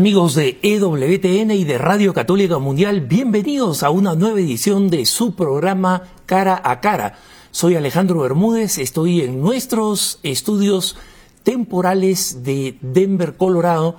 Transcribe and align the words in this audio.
Amigos 0.00 0.34
de 0.34 0.58
EWTN 0.62 1.50
y 1.50 1.64
de 1.64 1.76
Radio 1.76 2.14
Católica 2.14 2.58
Mundial, 2.58 3.02
bienvenidos 3.02 3.82
a 3.82 3.90
una 3.90 4.14
nueva 4.14 4.40
edición 4.40 4.88
de 4.88 5.04
su 5.04 5.34
programa 5.34 6.04
Cara 6.24 6.58
a 6.64 6.80
Cara. 6.80 7.18
Soy 7.50 7.74
Alejandro 7.74 8.20
Bermúdez, 8.20 8.78
estoy 8.78 9.20
en 9.20 9.42
nuestros 9.42 10.18
estudios 10.22 10.96
temporales 11.42 12.42
de 12.44 12.78
Denver, 12.80 13.36
Colorado, 13.36 13.96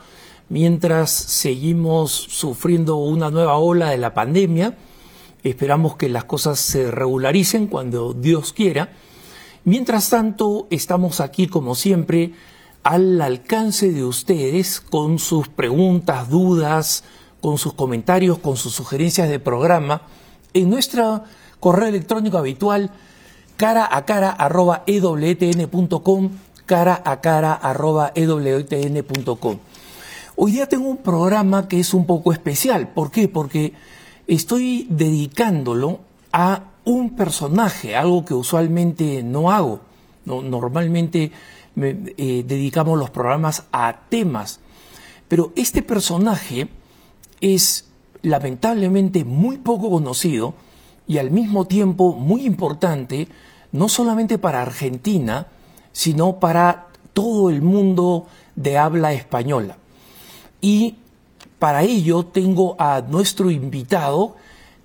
mientras 0.49 1.11
seguimos 1.11 2.11
sufriendo 2.11 2.95
una 2.95 3.29
nueva 3.29 3.57
ola 3.57 3.91
de 3.91 3.99
la 3.99 4.15
pandemia. 4.15 4.75
Esperamos 5.43 5.97
que 5.97 6.09
las 6.09 6.23
cosas 6.23 6.57
se 6.59 6.89
regularicen 6.89 7.67
cuando 7.67 8.13
Dios 8.13 8.53
quiera. 8.53 8.91
Mientras 9.65 10.09
tanto, 10.09 10.65
estamos 10.71 11.19
aquí 11.19 11.45
como 11.45 11.75
siempre 11.75 12.33
al 12.83 13.21
alcance 13.21 13.91
de 13.91 14.03
ustedes 14.03 14.79
con 14.81 15.19
sus 15.19 15.47
preguntas, 15.47 16.29
dudas, 16.29 17.03
con 17.41 17.57
sus 17.57 17.73
comentarios, 17.73 18.39
con 18.39 18.57
sus 18.57 18.73
sugerencias 18.73 19.29
de 19.29 19.39
programa 19.39 20.03
en 20.53 20.69
nuestro 20.69 21.23
correo 21.59 21.87
electrónico 21.87 22.37
habitual 22.37 22.91
cara 23.57 23.87
a 23.91 24.05
cara 24.05 24.31
arroba 24.31 24.83
ewtn.com 24.87 26.29
cara 26.65 27.01
a 27.05 27.21
cara 27.21 27.53
arroba 27.53 28.11
ewtn.com. 28.15 29.57
Hoy 30.35 30.51
día 30.53 30.67
tengo 30.67 30.87
un 30.87 30.97
programa 30.97 31.67
que 31.67 31.79
es 31.79 31.93
un 31.93 32.05
poco 32.05 32.31
especial. 32.31 32.87
¿Por 32.89 33.11
qué? 33.11 33.27
Porque 33.27 33.73
estoy 34.27 34.87
dedicándolo 34.89 35.99
a 36.31 36.63
un 36.85 37.15
personaje, 37.15 37.95
algo 37.95 38.25
que 38.25 38.33
usualmente 38.33 39.21
no 39.23 39.51
hago. 39.51 39.81
No, 40.25 40.41
normalmente 40.41 41.31
eh, 41.75 42.43
dedicamos 42.45 42.97
los 42.97 43.09
programas 43.09 43.63
a 43.71 44.01
temas. 44.09 44.59
Pero 45.27 45.53
este 45.55 45.81
personaje 45.81 46.67
es 47.39 47.89
lamentablemente 48.21 49.23
muy 49.23 49.57
poco 49.57 49.89
conocido 49.89 50.53
y 51.07 51.17
al 51.17 51.31
mismo 51.31 51.65
tiempo 51.65 52.13
muy 52.13 52.45
importante, 52.45 53.27
no 53.71 53.89
solamente 53.89 54.37
para 54.37 54.61
Argentina, 54.61 55.47
sino 55.91 56.39
para 56.39 56.87
todo 57.13 57.49
el 57.49 57.61
mundo 57.61 58.27
de 58.55 58.77
habla 58.77 59.13
española. 59.13 59.77
Y 60.61 60.95
para 61.59 61.83
ello 61.83 62.25
tengo 62.25 62.75
a 62.79 63.01
nuestro 63.01 63.51
invitado, 63.51 64.35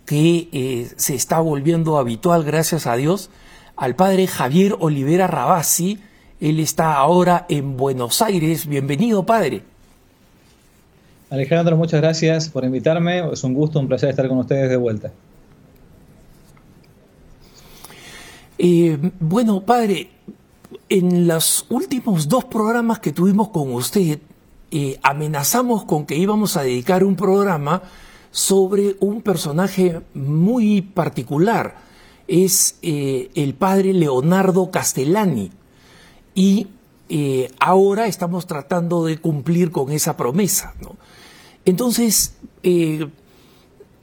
que 0.04 0.48
eh, 0.52 0.92
se 0.96 1.14
está 1.14 1.40
volviendo 1.40 1.98
habitual, 1.98 2.44
gracias 2.44 2.86
a 2.86 2.96
Dios, 2.96 3.30
al 3.76 3.96
padre 3.96 4.26
Javier 4.26 4.76
Olivera 4.78 5.26
Rabasi, 5.26 6.00
él 6.40 6.60
está 6.60 6.94
ahora 6.94 7.46
en 7.48 7.76
Buenos 7.76 8.20
Aires. 8.20 8.66
Bienvenido, 8.66 9.24
padre. 9.24 9.62
Alejandro, 11.30 11.76
muchas 11.76 12.00
gracias 12.00 12.48
por 12.48 12.64
invitarme. 12.64 13.32
Es 13.32 13.42
un 13.42 13.54
gusto, 13.54 13.80
un 13.80 13.88
placer 13.88 14.10
estar 14.10 14.28
con 14.28 14.38
ustedes 14.38 14.68
de 14.68 14.76
vuelta. 14.76 15.12
Eh, 18.58 18.98
bueno, 19.18 19.62
padre, 19.62 20.10
en 20.88 21.26
los 21.26 21.66
últimos 21.68 22.28
dos 22.28 22.44
programas 22.44 23.00
que 23.00 23.12
tuvimos 23.12 23.48
con 23.48 23.72
usted, 23.72 24.20
eh, 24.70 24.98
amenazamos 25.02 25.84
con 25.84 26.06
que 26.06 26.16
íbamos 26.16 26.56
a 26.56 26.62
dedicar 26.62 27.02
un 27.02 27.16
programa 27.16 27.82
sobre 28.30 28.96
un 29.00 29.22
personaje 29.22 30.00
muy 30.14 30.82
particular. 30.82 31.76
Es 32.28 32.78
eh, 32.82 33.30
el 33.34 33.54
padre 33.54 33.94
Leonardo 33.94 34.70
Castellani 34.70 35.50
y 36.36 36.68
eh, 37.08 37.50
ahora 37.58 38.06
estamos 38.06 38.46
tratando 38.46 39.04
de 39.06 39.16
cumplir 39.18 39.72
con 39.72 39.90
esa 39.90 40.16
promesa. 40.16 40.74
Entonces, 41.64 42.36
eh, 42.62 43.08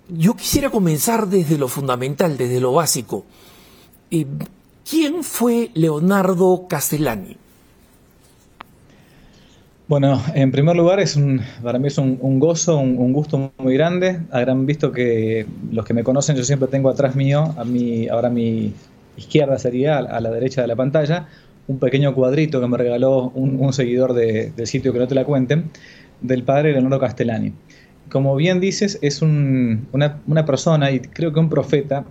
yo 0.10 0.36
quisiera 0.36 0.70
comenzar 0.70 1.28
desde 1.28 1.58
lo 1.58 1.68
fundamental, 1.70 2.38
desde 2.38 2.60
lo 2.60 2.74
básico. 2.74 3.24
Eh, 4.12 4.26
¿Quién 4.90 5.24
fue 5.24 5.70
Leonardo 5.76 6.66
Castellani? 6.68 7.38
Bueno, 9.88 10.20
en 10.34 10.52
primer 10.52 10.76
lugar, 10.76 11.00
es 11.00 11.20
para 11.62 11.78
mí 11.78 11.88
es 11.88 11.98
un, 12.00 12.40
gozo, 12.40 12.80
un, 12.80 13.14
gusto 13.14 13.52
muy 13.60 13.76
grande. 13.76 14.22
Habrán 14.32 14.66
visto 14.66 14.92
que 14.92 15.46
los 15.72 15.86
que 15.86 15.94
me 15.94 16.04
conocen, 16.04 16.36
yo 16.36 16.44
siempre 16.44 16.68
tengo 16.68 16.90
atrás 16.90 17.16
mío, 17.16 17.54
a 17.58 17.64
mi, 17.64 18.08
ahora 18.08 18.30
mi 18.30 18.74
izquierda 19.18 19.60
sería, 19.60 20.00
a 20.00 20.20
la 20.20 20.32
derecha 20.32 20.62
de 20.62 20.68
la 20.68 20.76
pantalla, 20.76 21.28
un 21.68 21.80
pequeño 21.80 22.14
cuadrito 22.14 22.60
que 22.60 22.68
me 22.68 22.78
regaló 22.78 23.32
un, 23.36 23.72
seguidor 23.74 24.14
del 24.14 24.68
sitio 24.68 24.92
que 24.94 25.00
no 25.00 25.08
te 25.08 25.16
la 25.16 25.26
cuenten, 25.26 25.70
del 26.22 26.44
padre 26.44 26.72
Leonardo 26.72 27.00
Castellani. 27.00 27.54
Como 28.10 28.36
bien 28.36 28.60
dices, 28.60 29.00
es 29.02 29.22
una, 29.22 30.46
persona 30.46 30.92
y 30.92 31.00
creo 31.00 31.34
que 31.34 31.40
un 31.40 31.50
profeta 31.50 32.06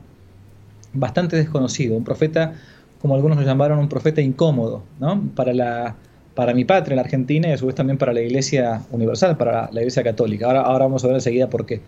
bastante 0.95 1.37
desconocido, 1.37 1.97
un 1.97 2.05
profeta, 2.05 2.55
como 3.01 3.15
algunos 3.15 3.39
lo 3.39 3.45
llamaron, 3.45 3.79
un 3.79 3.89
profeta 3.89 4.21
incómodo, 4.21 4.83
¿no? 5.01 5.23
Para, 5.35 5.53
la, 5.53 5.97
para 6.34 6.55
mi 6.55 6.65
patria, 6.65 6.97
la 6.97 7.03
Argentina, 7.03 7.49
y 7.49 7.53
a 7.53 7.59
su 7.59 7.67
vez 7.67 7.75
también 7.75 7.99
para 7.99 8.13
la 8.13 8.21
Iglesia 8.21 8.83
Universal, 8.91 9.37
para 9.37 9.71
la 9.73 9.81
Iglesia 9.81 10.03
Católica. 10.03 10.47
Ahora, 10.47 10.63
ahora 10.63 10.84
vamos 10.87 11.05
a 11.05 11.07
ver 11.09 11.17
enseguida 11.17 11.49
por 11.49 11.67
qué. 11.67 11.81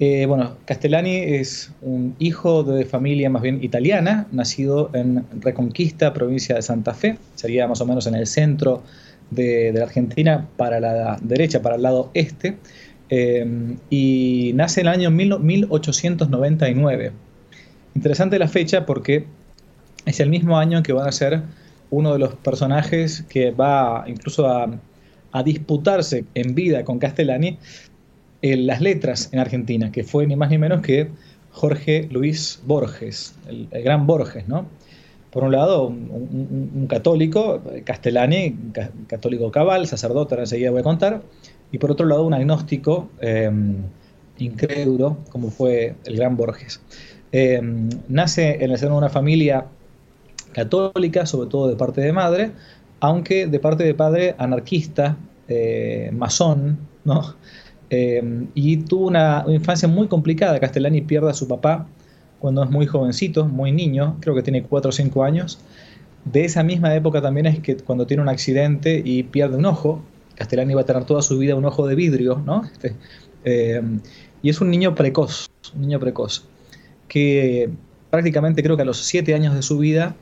Eh, 0.00 0.26
bueno, 0.26 0.56
Castellani 0.64 1.16
es 1.16 1.70
un 1.80 2.16
hijo 2.18 2.64
de 2.64 2.84
familia 2.84 3.30
más 3.30 3.42
bien 3.42 3.62
italiana, 3.62 4.26
nacido 4.32 4.90
en 4.92 5.24
Reconquista, 5.40 6.12
provincia 6.12 6.56
de 6.56 6.62
Santa 6.62 6.94
Fe, 6.94 7.16
sería 7.36 7.68
más 7.68 7.80
o 7.80 7.86
menos 7.86 8.08
en 8.08 8.16
el 8.16 8.26
centro 8.26 8.82
de, 9.30 9.72
la 9.72 9.84
Argentina, 9.84 10.48
para 10.56 10.80
la 10.80 11.16
derecha, 11.22 11.62
para 11.62 11.76
el 11.76 11.82
lado 11.82 12.10
este, 12.14 12.56
eh, 13.08 13.76
y 13.88 14.50
nace 14.54 14.80
en 14.80 14.88
el 14.88 14.94
año 14.94 15.12
1899. 15.12 17.12
Interesante 17.94 18.40
la 18.40 18.48
fecha 18.48 18.86
porque 18.86 19.26
es 20.06 20.18
el 20.18 20.28
mismo 20.28 20.58
año 20.58 20.82
que 20.82 20.92
van 20.92 21.06
a 21.06 21.12
ser 21.12 21.42
uno 21.90 22.12
de 22.12 22.18
los 22.18 22.34
personajes 22.34 23.24
que 23.28 23.52
va 23.52 24.02
incluso 24.08 24.48
a 24.48 25.42
disputarse 25.44 26.24
en 26.34 26.56
vida 26.56 26.84
con 26.84 26.98
Castellani 26.98 27.58
las 28.52 28.80
letras 28.80 29.30
en 29.32 29.38
Argentina, 29.38 29.90
que 29.90 30.04
fue 30.04 30.26
ni 30.26 30.36
más 30.36 30.50
ni 30.50 30.58
menos 30.58 30.82
que 30.82 31.08
Jorge 31.50 32.08
Luis 32.10 32.60
Borges, 32.66 33.34
el, 33.48 33.68
gran 33.82 34.06
Borges, 34.06 34.46
¿no? 34.48 34.66
Por 35.30 35.44
un 35.44 35.52
lado, 35.52 35.86
un, 35.86 36.86
católico, 36.88 37.60
Castellani, 37.84 38.54
católico 39.08 39.50
cabal, 39.50 39.86
sacerdote, 39.86 40.36
enseguida 40.36 40.70
voy 40.70 40.80
a 40.80 40.84
contar, 40.84 41.22
y 41.72 41.78
por 41.78 41.90
otro 41.90 42.06
lado, 42.06 42.24
un 42.24 42.34
agnóstico 42.34 43.08
em, 43.20 43.76
incrédulo, 44.38 45.16
como 45.30 45.50
fue 45.50 45.94
el 46.04 46.16
gran 46.16 46.36
Borges. 46.36 46.80
Em, 47.32 47.88
nace 48.08 48.62
en 48.64 48.70
el 48.70 48.78
seno 48.78 48.92
de 48.92 48.98
una 48.98 49.08
familia 49.08 49.66
católica, 50.52 51.26
sobre 51.26 51.48
todo 51.48 51.68
de 51.68 51.76
parte 51.76 52.00
de 52.00 52.12
madre, 52.12 52.52
aunque 53.00 53.46
de 53.46 53.58
parte 53.58 53.84
de 53.84 53.94
padre 53.94 54.34
anarquista, 54.38 55.16
eh, 55.48 56.10
masón, 56.12 56.78
¿no? 57.04 57.34
Em, 57.90 58.48
y 58.54 58.78
tuvo 58.78 59.06
una, 59.08 59.44
infancia 59.48 59.88
muy 59.88 60.08
complicada. 60.08 60.58
Castellani 60.60 61.02
pierde 61.02 61.30
a 61.30 61.34
su 61.34 61.46
papá 61.48 61.86
cuando 62.38 62.62
es 62.62 62.70
muy 62.70 62.86
jovencito, 62.86 63.46
muy 63.46 63.72
niño, 63.72 64.16
creo 64.20 64.34
que 64.34 64.42
tiene 64.42 64.62
4 64.62 64.88
o 64.88 64.92
5 64.92 65.24
años. 65.24 65.58
De 66.24 66.44
esa 66.44 66.62
misma 66.62 66.94
época 66.94 67.20
también 67.22 67.46
es 67.46 67.58
que 67.60 67.76
cuando 67.76 68.06
tiene 68.06 68.22
un 68.22 68.28
accidente 68.28 69.02
y 69.04 69.24
pierde 69.24 69.56
un 69.56 69.66
ojo, 69.66 70.02
Castellani 70.34 70.74
va 70.74 70.82
a 70.82 70.84
tener 70.84 71.04
toda 71.04 71.22
su 71.22 71.38
vida 71.38 71.54
un 71.54 71.64
ojo 71.64 71.86
de 71.86 71.94
vidrio, 71.94 72.42
¿no? 72.44 72.64
Este, 72.64 72.94
em, 73.44 74.00
y 74.42 74.50
es 74.50 74.60
un 74.60 74.70
niño 74.70 74.94
precoz, 74.94 75.50
un 75.74 75.82
niño 75.82 76.00
precoz, 76.00 76.44
que 77.08 77.70
prácticamente 78.10 78.62
creo 78.62 78.76
que 78.76 78.82
a 78.82 78.86
los 78.86 78.98
7 78.98 79.34
años 79.34 79.54
de 79.54 79.62
su 79.62 79.78
vida 79.78 80.14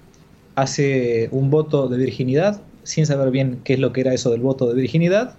hace 0.55 1.29
un 1.33 1.51
voto 1.51 1.89
de 1.89 1.99
virginidad, 1.99 2.61
sin 2.83 3.07
saber 3.07 3.31
bien 3.31 3.61
qué 3.65 3.75
es 3.75 3.79
lo 3.81 3.93
que 3.93 4.01
era 4.03 4.13
eso 4.13 4.31
del 4.31 4.41
voto 4.41 4.69
de 4.69 4.75
virginidad, 4.75 5.37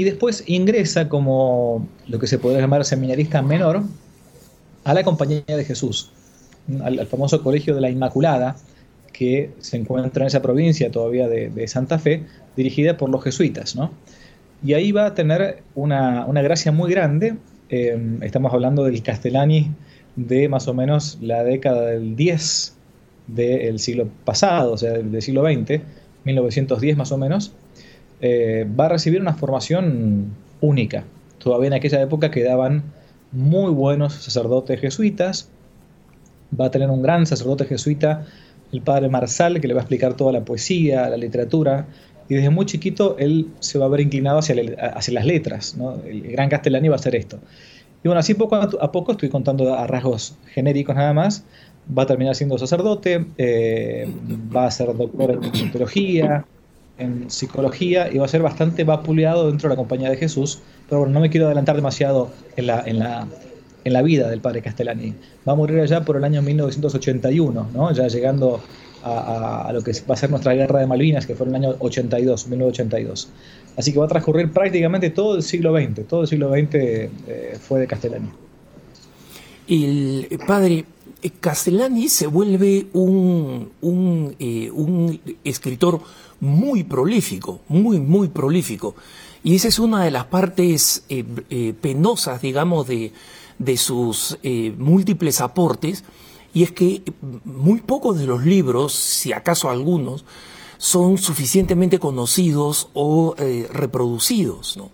y 0.00 0.04
después 0.04 0.44
ingresa 0.46 1.10
como 1.10 1.86
lo 2.08 2.18
que 2.18 2.26
se 2.26 2.38
podría 2.38 2.62
llamar 2.62 2.86
seminarista 2.86 3.42
menor 3.42 3.82
a 4.84 4.94
la 4.94 5.04
Compañía 5.04 5.42
de 5.46 5.62
Jesús, 5.62 6.10
al, 6.82 7.06
famoso 7.06 7.42
Colegio 7.42 7.74
de 7.74 7.82
la 7.82 7.90
Inmaculada, 7.90 8.56
que 9.12 9.50
se 9.58 9.76
encuentra 9.76 10.22
en 10.22 10.28
esa 10.28 10.40
provincia 10.40 10.90
todavía 10.90 11.28
de, 11.28 11.68
Santa 11.68 11.98
Fe, 11.98 12.24
dirigida 12.56 12.96
por 12.96 13.10
los 13.10 13.22
jesuitas. 13.22 13.76
¿no? 13.76 13.90
Y 14.64 14.72
ahí 14.72 14.90
va 14.90 15.04
a 15.04 15.14
tener 15.14 15.62
una, 15.74 16.24
gracia 16.32 16.72
muy 16.72 16.90
grande. 16.90 17.36
Eh, 17.68 18.18
estamos 18.22 18.54
hablando 18.54 18.84
del 18.84 19.02
Castellani 19.02 19.70
de 20.16 20.48
más 20.48 20.66
o 20.66 20.72
menos 20.72 21.18
la 21.20 21.44
década 21.44 21.88
del 21.88 22.16
10 22.16 22.74
del 23.26 23.78
siglo 23.78 24.08
pasado, 24.24 24.72
o 24.72 24.78
sea, 24.78 24.92
del 24.92 25.20
siglo 25.20 25.42
XX, 25.42 25.82
1910 26.24 26.96
más 26.96 27.12
o 27.12 27.18
menos, 27.18 27.52
eh, 28.20 28.66
va 28.78 28.86
a 28.86 28.88
recibir 28.90 29.20
una 29.20 29.34
formación 29.34 30.34
única. 30.60 31.04
Todavía 31.38 31.68
en 31.68 31.74
aquella 31.74 32.00
época 32.02 32.30
quedaban 32.30 32.82
muy 33.32 33.70
buenos 33.72 34.14
sacerdotes 34.14 34.80
jesuitas. 34.80 35.48
Va 36.58 36.66
a 36.66 36.70
tener 36.70 36.90
un 36.90 37.02
gran 37.02 37.26
sacerdote 37.26 37.64
jesuita, 37.64 38.26
el 38.72 38.82
padre 38.82 39.08
Marsal, 39.08 39.60
que 39.60 39.68
le 39.68 39.74
va 39.74 39.80
a 39.80 39.82
explicar 39.82 40.14
toda 40.14 40.32
la 40.32 40.44
poesía, 40.44 41.08
la 41.08 41.16
literatura 41.16 41.86
y 42.30 42.36
desde 42.36 42.48
muy 42.48 42.64
chiquito 42.64 43.16
él 43.18 43.48
se 43.58 43.76
va 43.76 43.86
a 43.86 43.88
ver 43.88 44.00
inclinado 44.00 44.38
hacia, 44.38 44.54
las 44.54 45.26
letras. 45.26 45.76
El 46.06 46.30
gran 46.30 46.48
Castellani 46.48 46.88
va 46.88 46.94
a 46.94 46.98
hacer 46.98 47.16
esto. 47.16 47.40
Y 48.04 48.08
bueno, 48.08 48.20
así 48.20 48.34
poco 48.34 48.54
a 48.54 48.92
poco, 48.92 49.12
estoy 49.12 49.28
contando 49.28 49.74
a 49.74 49.86
rasgos 49.88 50.36
genéricos 50.46 50.94
nada 50.94 51.12
más, 51.12 51.44
va 51.86 52.04
a 52.04 52.06
terminar 52.06 52.36
siendo 52.36 52.56
sacerdote, 52.56 53.26
eh, 53.36 54.08
va 54.56 54.66
a 54.66 54.70
ser 54.70 54.96
doctor 54.96 55.40
en 55.42 55.72
teología, 55.72 56.46
en 57.00 57.30
psicología 57.30 58.12
y 58.12 58.18
va 58.18 58.26
a 58.26 58.28
ser 58.28 58.42
bastante 58.42 58.84
vapuleado 58.84 59.48
dentro 59.48 59.68
de 59.68 59.74
la 59.74 59.76
compañía 59.76 60.10
de 60.10 60.16
Jesús, 60.16 60.60
pero 60.88 61.00
bueno, 61.00 61.14
no 61.14 61.20
me 61.20 61.30
quiero 61.30 61.46
adelantar 61.46 61.76
demasiado 61.76 62.30
en 62.56 62.66
la, 62.66 62.82
en 62.86 62.98
la, 62.98 63.26
en 63.84 63.92
la 63.92 64.02
vida 64.02 64.28
del 64.28 64.40
padre 64.40 64.62
Castellani. 64.62 65.14
Va 65.48 65.52
a 65.52 65.56
morir 65.56 65.80
allá 65.80 66.04
por 66.04 66.16
el 66.16 66.24
año 66.24 66.42
1981, 66.42 67.68
¿no? 67.72 67.92
ya 67.92 68.06
llegando 68.08 68.60
a, 69.02 69.70
lo 69.72 69.82
que 69.82 69.92
va 70.08 70.14
a 70.14 70.16
ser 70.16 70.30
nuestra 70.30 70.52
guerra 70.54 70.80
de 70.80 70.86
Malvinas, 70.86 71.26
que 71.26 71.34
fue 71.34 71.46
en 71.46 71.54
el 71.54 71.64
año 71.64 71.76
82, 71.78 72.48
1982. 72.48 73.28
Así 73.76 73.92
que 73.92 73.98
va 73.98 74.04
a 74.04 74.08
transcurrir 74.08 74.52
prácticamente 74.52 75.10
todo 75.10 75.36
el 75.36 75.42
siglo 75.42 75.74
XX, 75.74 76.06
todo 76.06 76.22
el 76.22 76.28
siglo 76.28 76.50
XX 76.50 76.74
eh, 76.74 77.10
fue 77.60 77.80
de 77.80 77.86
Castellani. 77.86 78.28
El 79.68 80.26
padre, 80.46 80.84
Castellani 81.40 82.08
se 82.08 82.26
vuelve 82.26 82.86
un, 82.92 83.70
un, 83.80 84.34
eh, 84.38 84.70
un, 84.70 85.20
escritor 85.44 86.00
muy 86.40 86.84
prolífico, 86.84 87.60
muy, 87.68 88.00
muy 88.00 88.28
prolífico. 88.28 88.94
Y 89.42 89.54
esa 89.54 89.68
es 89.68 89.78
una 89.78 90.04
de 90.04 90.10
las 90.10 90.26
partes 90.26 91.04
eh, 91.08 91.24
eh, 91.48 91.74
penosas, 91.80 92.42
digamos, 92.42 92.86
de, 92.86 93.12
de 93.58 93.76
sus 93.76 94.38
múltiples 94.78 95.40
aportes, 95.40 96.04
y 96.52 96.64
es 96.64 96.72
que 96.72 97.02
muy 97.44 97.80
pocos 97.80 98.18
de 98.18 98.26
los 98.26 98.44
libros, 98.44 98.92
si 98.92 99.32
acaso 99.32 99.70
algunos, 99.70 100.24
son 100.78 101.18
suficientemente 101.18 101.98
conocidos 101.98 102.88
o 102.94 103.36
reproducidos. 103.70 104.76
¿no? 104.76 104.90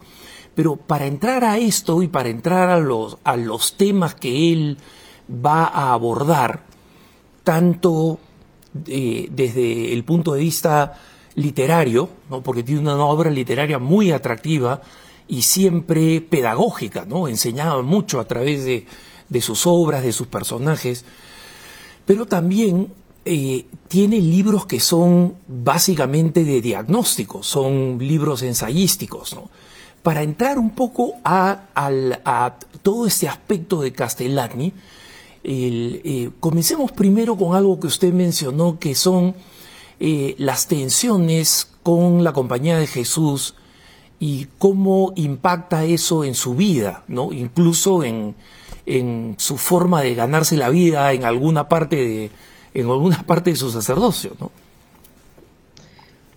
Pero 0.56 0.76
para 0.76 1.06
entrar 1.06 1.44
a 1.44 1.58
esto 1.58 2.02
y 2.02 2.08
para 2.08 2.30
entrar 2.30 2.70
a 2.70 2.80
los, 2.80 3.18
a 3.24 3.36
los 3.36 3.74
temas 3.74 4.14
que 4.14 4.52
él 4.52 4.78
va 5.30 5.64
a 5.64 5.92
abordar 5.92 6.64
tanto 7.44 8.18
eh, 8.86 9.28
desde 9.30 9.92
el 9.92 10.04
punto 10.04 10.32
de 10.32 10.40
vista 10.40 10.98
literario, 11.36 12.08
¿no? 12.28 12.42
porque 12.42 12.62
tiene 12.62 12.80
una 12.80 12.96
obra 13.04 13.30
literaria 13.30 13.78
muy 13.78 14.10
atractiva 14.10 14.82
y 15.28 15.42
siempre 15.42 16.20
pedagógica, 16.20 17.04
¿no? 17.04 17.28
enseñaba 17.28 17.82
mucho 17.82 18.18
a 18.18 18.24
través 18.24 18.64
de, 18.64 19.40
sus 19.40 19.66
obras, 19.66 20.02
de 20.02 20.12
sus 20.12 20.26
personajes, 20.26 21.04
pero 22.04 22.26
también 22.26 22.88
eh, 23.24 23.66
tiene 23.88 24.18
libros 24.18 24.66
que 24.66 24.80
son 24.80 25.34
básicamente 25.46 26.42
de 26.42 26.60
diagnóstico, 26.60 27.42
son 27.42 27.98
libros 28.00 28.42
ensayísticos. 28.42 29.34
¿no? 29.34 29.50
Para 30.02 30.22
entrar 30.22 30.58
un 30.58 30.70
poco 30.70 31.14
a, 31.24 31.64
a 31.74 32.58
todo 32.82 33.06
este 33.06 33.28
aspecto 33.28 33.80
de 33.82 33.92
Castellani, 33.92 34.72
eh, 35.48 36.30
comencemos 36.40 36.90
primero 36.92 37.36
con 37.36 37.54
algo 37.54 37.78
que 37.78 37.86
usted 37.86 38.12
mencionó, 38.12 38.78
que 38.80 38.94
son 38.94 39.34
eh, 40.00 40.34
las 40.38 40.68
tensiones 40.68 41.70
con 41.82 42.24
la 42.24 42.32
compañía 42.32 42.78
de 42.78 42.86
Jesús 42.86 43.54
y 44.18 44.46
cómo 44.58 45.12
impacta 45.16 45.84
eso 45.84 46.24
en 46.24 46.34
su 46.34 46.54
vida, 46.54 47.02
¿no? 47.08 47.32
incluso 47.32 48.02
en, 48.04 48.34
su 49.36 49.58
forma 49.58 50.02
de 50.02 50.14
ganarse 50.14 50.56
la 50.56 50.68
vida 50.68 51.12
en 51.12 51.24
alguna 51.24 51.68
parte 51.68 51.96
de, 51.96 52.30
en 52.72 52.86
alguna 52.86 53.22
parte 53.26 53.50
de 53.50 53.56
su 53.56 53.70
sacerdocio. 53.70 54.32
¿no? 54.40 54.52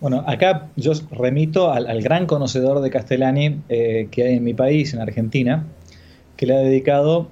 Bueno, 0.01 0.23
acá 0.25 0.69
yo 0.75 0.94
remito 1.11 1.71
al, 1.71 2.01
gran 2.01 2.25
conocedor 2.25 2.81
de 2.81 2.89
Castellani 2.89 3.61
eh, 3.69 4.07
que 4.09 4.23
hay 4.23 4.38
en 4.38 4.44
mi 4.44 4.56
país, 4.56 4.94
en 4.94 5.01
Argentina, 5.01 5.65
que 6.38 6.47
le 6.47 6.56
ha 6.56 6.59
dedicado 6.59 7.27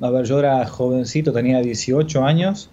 a 0.00 0.10
ver, 0.10 0.24
yo 0.24 0.38
era 0.38 0.66
jovencito, 0.66 1.32
tenía 1.32 1.60
18 1.60 2.24
años, 2.24 2.70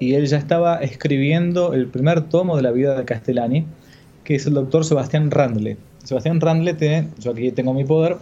y 0.00 0.14
él 0.14 0.26
ya 0.26 0.38
estaba 0.38 0.78
escribiendo 0.78 1.74
el 1.74 1.86
primer 1.86 2.22
tomo 2.22 2.56
de 2.56 2.62
la 2.62 2.72
vida 2.72 2.98
de 2.98 3.04
Castellani, 3.04 3.66
que 4.24 4.34
es 4.34 4.46
el 4.46 4.54
doctor 4.54 4.84
Sebastián 4.84 5.30
Randle. 5.30 5.76
Sebastián 6.02 6.40
Randle 6.40 6.74
tiene, 6.74 7.08
yo 7.18 7.32
aquí 7.32 7.52
tengo 7.52 7.74
mi 7.74 7.84
poder, 7.84 8.16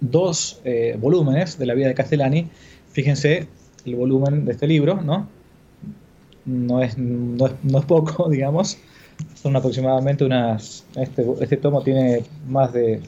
dos 0.00 0.60
eh, 0.64 0.96
volúmenes 1.00 1.56
de 1.56 1.66
la 1.66 1.74
vida 1.74 1.86
de 1.86 1.94
Castellani. 1.94 2.48
Fíjense 2.90 3.46
el 3.86 3.94
volumen 3.94 4.44
de 4.44 4.52
este 4.52 4.66
libro, 4.66 5.00
¿no? 5.00 5.28
No 6.44 6.82
es, 6.82 6.98
no 6.98 7.46
es, 7.46 7.84
poco, 7.86 8.28
digamos. 8.30 8.76
Son 9.34 9.54
aproximadamente 9.54 10.24
unas... 10.24 10.84
Este, 10.96 11.24
este 11.40 11.56
tomo 11.56 11.82
tiene 11.82 12.24
más 12.48 12.72
de 12.72 13.00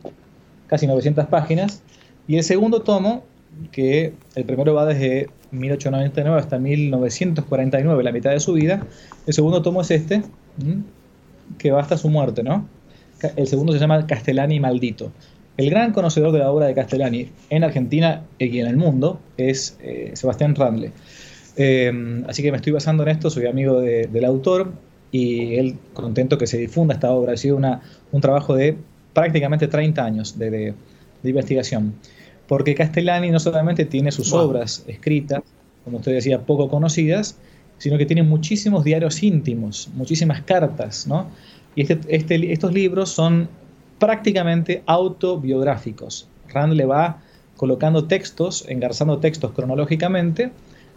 casi 0.68 0.86
900 0.86 1.26
páginas. 1.26 1.82
Y 2.28 2.36
el 2.36 2.44
segundo 2.44 2.82
tomo 2.82 3.24
que 3.72 4.12
el 4.34 4.44
primero 4.44 4.74
va 4.74 4.86
desde 4.86 5.28
1899 5.52 6.38
hasta 6.38 6.58
1949, 6.58 8.02
la 8.02 8.12
mitad 8.12 8.30
de 8.30 8.40
su 8.40 8.52
vida. 8.52 8.86
El 9.26 9.34
segundo 9.34 9.62
tomo 9.62 9.80
es 9.80 9.90
este, 9.90 10.22
que 11.58 11.70
va 11.70 11.80
hasta 11.80 11.96
su 11.96 12.08
muerte, 12.08 12.42
¿no? 12.42 12.68
El 13.36 13.46
segundo 13.46 13.72
se 13.72 13.78
llama 13.78 14.06
Castellani 14.06 14.60
Maldito. 14.60 15.12
El 15.56 15.68
gran 15.68 15.92
conocedor 15.92 16.32
de 16.32 16.38
la 16.38 16.50
obra 16.50 16.66
de 16.66 16.74
Castellani 16.74 17.30
en 17.50 17.64
Argentina 17.64 18.24
y 18.38 18.60
en 18.60 18.66
el 18.66 18.76
mundo 18.76 19.20
es 19.36 19.76
eh, 19.82 20.12
Sebastián 20.14 20.54
Randle. 20.54 20.92
Eh, 21.56 22.22
así 22.28 22.42
que 22.42 22.50
me 22.50 22.56
estoy 22.56 22.72
basando 22.72 23.02
en 23.02 23.10
esto, 23.10 23.28
soy 23.28 23.46
amigo 23.46 23.80
del 23.80 24.24
autor 24.24 24.72
y 25.12 25.56
él 25.56 25.76
contento 25.92 26.38
que 26.38 26.46
se 26.46 26.56
difunda 26.56 26.94
esta 26.94 27.10
obra. 27.10 27.34
Ha 27.34 27.36
sido 27.36 27.56
una, 27.56 27.82
un 28.12 28.22
trabajo 28.22 28.54
de 28.54 28.78
prácticamente 29.12 29.68
30 29.68 30.02
años 30.02 30.38
de, 30.38 30.50
de 30.50 31.28
investigación 31.28 31.94
porque 32.50 32.74
Castellani 32.74 33.30
no 33.30 33.38
solamente 33.38 33.84
tiene 33.84 34.10
sus 34.10 34.32
obras 34.32 34.82
escritas, 34.88 35.40
como 35.84 35.98
usted 35.98 36.14
decía, 36.14 36.40
poco 36.40 36.68
conocidas, 36.68 37.38
sino 37.78 37.96
que 37.96 38.06
tiene 38.06 38.24
muchísimos 38.24 38.82
diarios 38.82 39.22
íntimos, 39.22 39.88
muchísimas 39.94 40.42
cartas, 40.42 41.06
¿no? 41.06 41.28
Y 41.76 41.82
este, 41.82 42.00
este, 42.08 42.52
estos 42.52 42.72
libros 42.74 43.10
son 43.10 43.48
prácticamente 44.00 44.82
autobiográficos. 44.86 46.26
Rand 46.52 46.72
le 46.72 46.86
va 46.86 47.22
colocando 47.56 48.06
textos, 48.06 48.64
engarzando 48.68 49.18
textos 49.18 49.52
cronológicamente 49.52 50.50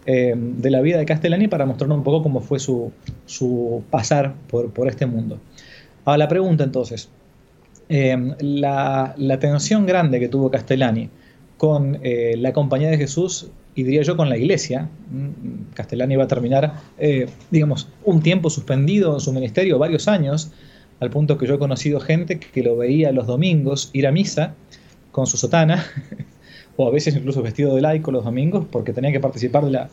eh, 0.06 0.34
de 0.36 0.70
la 0.72 0.80
vida 0.80 0.98
de 0.98 1.04
Castellani 1.04 1.46
para 1.46 1.66
mostrarnos 1.66 1.98
un 1.98 2.04
poco 2.04 2.24
cómo 2.24 2.40
fue 2.40 2.58
su, 2.58 2.90
pasar 3.90 4.34
por, 4.50 4.88
este 4.88 5.06
mundo. 5.06 5.38
Ahora 6.04 6.18
la 6.18 6.28
pregunta 6.28 6.64
entonces, 6.64 7.08
eh, 7.88 8.34
la, 8.40 9.14
la 9.16 9.38
tensión 9.38 9.86
grande 9.86 10.18
que 10.18 10.26
tuvo 10.26 10.50
Castellani 10.50 11.10
con 11.56 12.00
eh, 12.02 12.34
la 12.38 12.52
Compañía 12.52 12.90
de 12.90 12.98
Jesús 12.98 13.48
y 13.74 13.82
diría 13.82 14.02
yo 14.02 14.16
con 14.16 14.28
la 14.28 14.36
Iglesia. 14.36 14.88
Mm, 15.10 15.74
Castellani 15.74 16.14
iba 16.14 16.24
a 16.24 16.28
terminar, 16.28 16.74
eh, 16.98 17.28
digamos, 17.50 17.88
un 18.04 18.22
tiempo 18.22 18.50
suspendido 18.50 19.14
en 19.14 19.20
su 19.20 19.32
ministerio, 19.32 19.78
varios 19.78 20.08
años, 20.08 20.52
al 21.00 21.10
punto 21.10 21.38
que 21.38 21.46
yo 21.46 21.54
he 21.54 21.58
conocido 21.58 22.00
gente 22.00 22.38
que 22.38 22.62
lo 22.62 22.76
veía 22.76 23.12
los 23.12 23.26
domingos 23.26 23.90
ir 23.92 24.06
a 24.06 24.12
misa 24.12 24.54
con 25.10 25.26
su 25.26 25.36
sotana, 25.36 25.84
o 26.76 26.88
a 26.88 26.90
veces 26.90 27.14
incluso 27.14 27.42
vestido 27.42 27.74
de 27.74 27.82
laico 27.82 28.10
los 28.10 28.24
domingos, 28.24 28.66
porque 28.70 28.92
tenía 28.92 29.12
que 29.12 29.20
participar 29.20 29.64
de 29.64 29.70
la, 29.70 29.90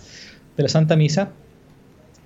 de 0.58 0.64
la 0.64 0.70
Santa 0.70 0.96
Misa. 0.96 1.32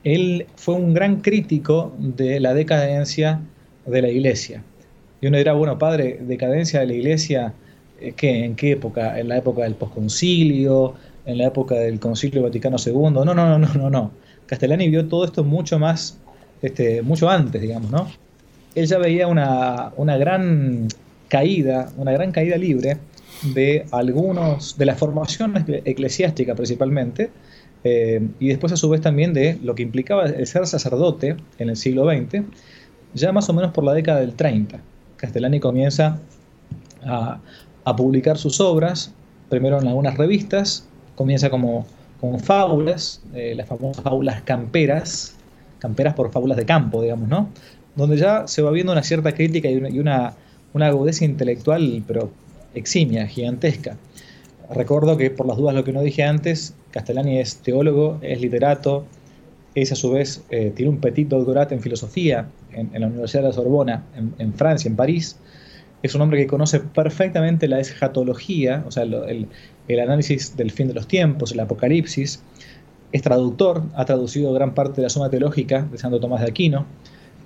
Él 0.04 0.46
fue 0.56 0.75
un 0.75 0.94
gran 0.94 1.22
crítico 1.22 1.94
de 1.98 2.39
la 2.39 2.54
decadencia 2.54 3.42
de 3.86 4.01
la 4.01 4.10
Iglesia. 4.10 4.63
Y 5.20 5.27
uno 5.27 5.38
dirá, 5.38 5.54
bueno, 5.54 5.77
padre, 5.80 6.20
decadencia 6.22 6.80
de 6.80 6.86
la 6.86 6.94
Iglesia 6.94 7.54
eh, 8.00 8.14
¿En 8.22 8.56
qué 8.56 8.72
época? 8.72 9.20
¿En 9.20 9.28
la 9.30 9.38
época 9.38 9.64
del 9.64 9.75
posconcilio? 9.75 10.96
¿En 11.25 11.38
la 11.38 11.48
época 11.48 11.75
del 11.75 12.00
Concilio 12.00 12.44
Vaticano 12.44 12.78
II? 12.84 12.94
No, 12.94 13.25
no, 13.25 13.34
no, 13.34 13.58
no, 13.58 13.74
no, 13.74 13.90
no. 13.90 14.12
Castellani 14.46 14.90
vio 14.90 15.08
todo 15.08 15.25
esto 15.25 15.44
mucho 15.44 15.80
más, 15.80 16.20
este, 16.62 17.02
mucho 17.02 17.30
antes, 17.30 17.62
digamos, 17.62 17.90
¿no? 17.92 18.08
Él 18.75 18.86
ya 18.86 18.98
veía 18.98 19.28
una, 19.28 20.18
gran 20.18 20.88
caída, 21.30 21.92
una 21.98 22.12
gran 22.12 22.32
caída 22.32 22.58
libre 22.58 22.98
de 23.54 23.86
algunos, 23.92 24.78
de 24.78 24.86
la 24.86 24.96
formación 24.96 25.66
eclesiástica 25.86 26.56
principalmente, 26.56 27.32
eh, 27.84 28.22
y 28.40 28.50
después 28.50 28.74
a 28.74 28.78
su 28.78 28.90
vez 28.90 29.02
también 29.02 29.34
de 29.34 29.58
lo 29.64 29.75
que 29.75 29.84
implicaba 29.84 30.25
el 30.25 30.46
ser 30.48 30.68
sacerdote 30.68 31.38
en 31.58 31.70
el 31.70 31.78
siglo 31.78 32.10
XX, 32.10 32.44
ya 33.14 33.32
más 33.32 33.50
o 33.50 33.54
menos 33.54 33.72
por 33.72 33.84
la 33.84 33.94
década 33.94 34.20
del 34.20 34.34
30. 34.34 34.80
Castellani 35.18 35.60
comienza 35.60 36.20
a, 37.06 37.40
a 37.86 37.96
publicar 37.96 38.38
sus 38.38 38.60
obras, 38.60 39.13
primero 39.50 39.80
en 39.80 39.88
algunas 39.88 40.18
revistas, 40.18 40.86
comienza 41.15 41.50
como, 41.50 41.86
con 42.20 42.39
fábulas, 42.39 43.22
eh, 43.34 43.54
las 43.56 43.68
famosas 43.68 44.04
fábulas 44.04 44.42
camperas, 44.42 45.36
camperas 45.80 46.13
por 46.15 46.32
fábulas 46.32 46.58
de 46.58 46.65
campo, 46.65 47.01
digamos, 47.01 47.30
¿no? 47.30 47.50
Donde 47.96 48.18
ya 48.18 48.48
se 48.48 48.62
va 48.62 48.72
viendo 48.72 48.92
una 48.92 49.04
cierta 49.04 49.34
crítica 49.34 49.70
y 49.70 50.00
una, 50.00 50.34
agudeza 50.74 51.24
intelectual, 51.24 52.04
pero 52.06 52.32
eximia, 52.74 53.27
gigantesca. 53.27 53.96
Recuerdo 54.74 55.15
que, 55.15 55.30
por 55.30 55.46
las 55.46 55.58
dudas, 55.58 55.75
lo 55.75 55.84
que 55.84 55.94
no 55.94 56.01
dije 56.01 56.24
antes, 56.24 56.74
Castellani 56.92 57.39
es 57.39 57.58
teólogo, 57.58 58.18
es 58.22 58.42
literato, 58.42 59.06
es 59.75 59.92
a 59.92 59.96
su 59.96 60.12
vez, 60.12 60.44
eh, 60.50 60.74
tiene 60.75 60.89
un 60.89 60.98
petit 60.98 61.27
doctorat 61.27 61.72
en 61.72 61.82
filosofía 61.82 62.48
en, 62.72 63.00
la 63.00 63.08
Universidad 63.08 63.44
de 63.44 63.50
la 63.50 63.54
Sorbona, 63.54 64.04
en, 64.38 64.54
Francia, 64.54 64.89
en 64.89 64.96
París. 64.96 65.38
Es 66.05 66.13
un 66.13 66.21
hombre 66.21 66.38
que 66.38 66.45
conoce 66.45 66.81
perfectamente 66.81 67.67
la 67.67 67.79
escatología, 67.79 68.83
o 68.88 68.91
sea, 68.91 69.03
el, 69.03 69.47
análisis 70.00 70.55
del 70.55 70.69
fin 70.69 70.88
de 70.88 70.93
los 70.93 71.07
tiempos, 71.07 71.51
el 71.51 71.59
apocalipsis. 71.59 72.43
Es 73.12 73.21
traductor, 73.24 73.81
ha 73.95 74.05
traducido 74.05 74.53
gran 74.53 74.75
parte 74.75 74.97
de 74.97 75.01
la 75.01 75.09
suma 75.09 75.31
teológica 75.31 75.81
de 75.81 75.97
Santo 75.97 76.19
Tomás 76.19 76.41
de 76.41 76.47
Aquino. 76.47 76.85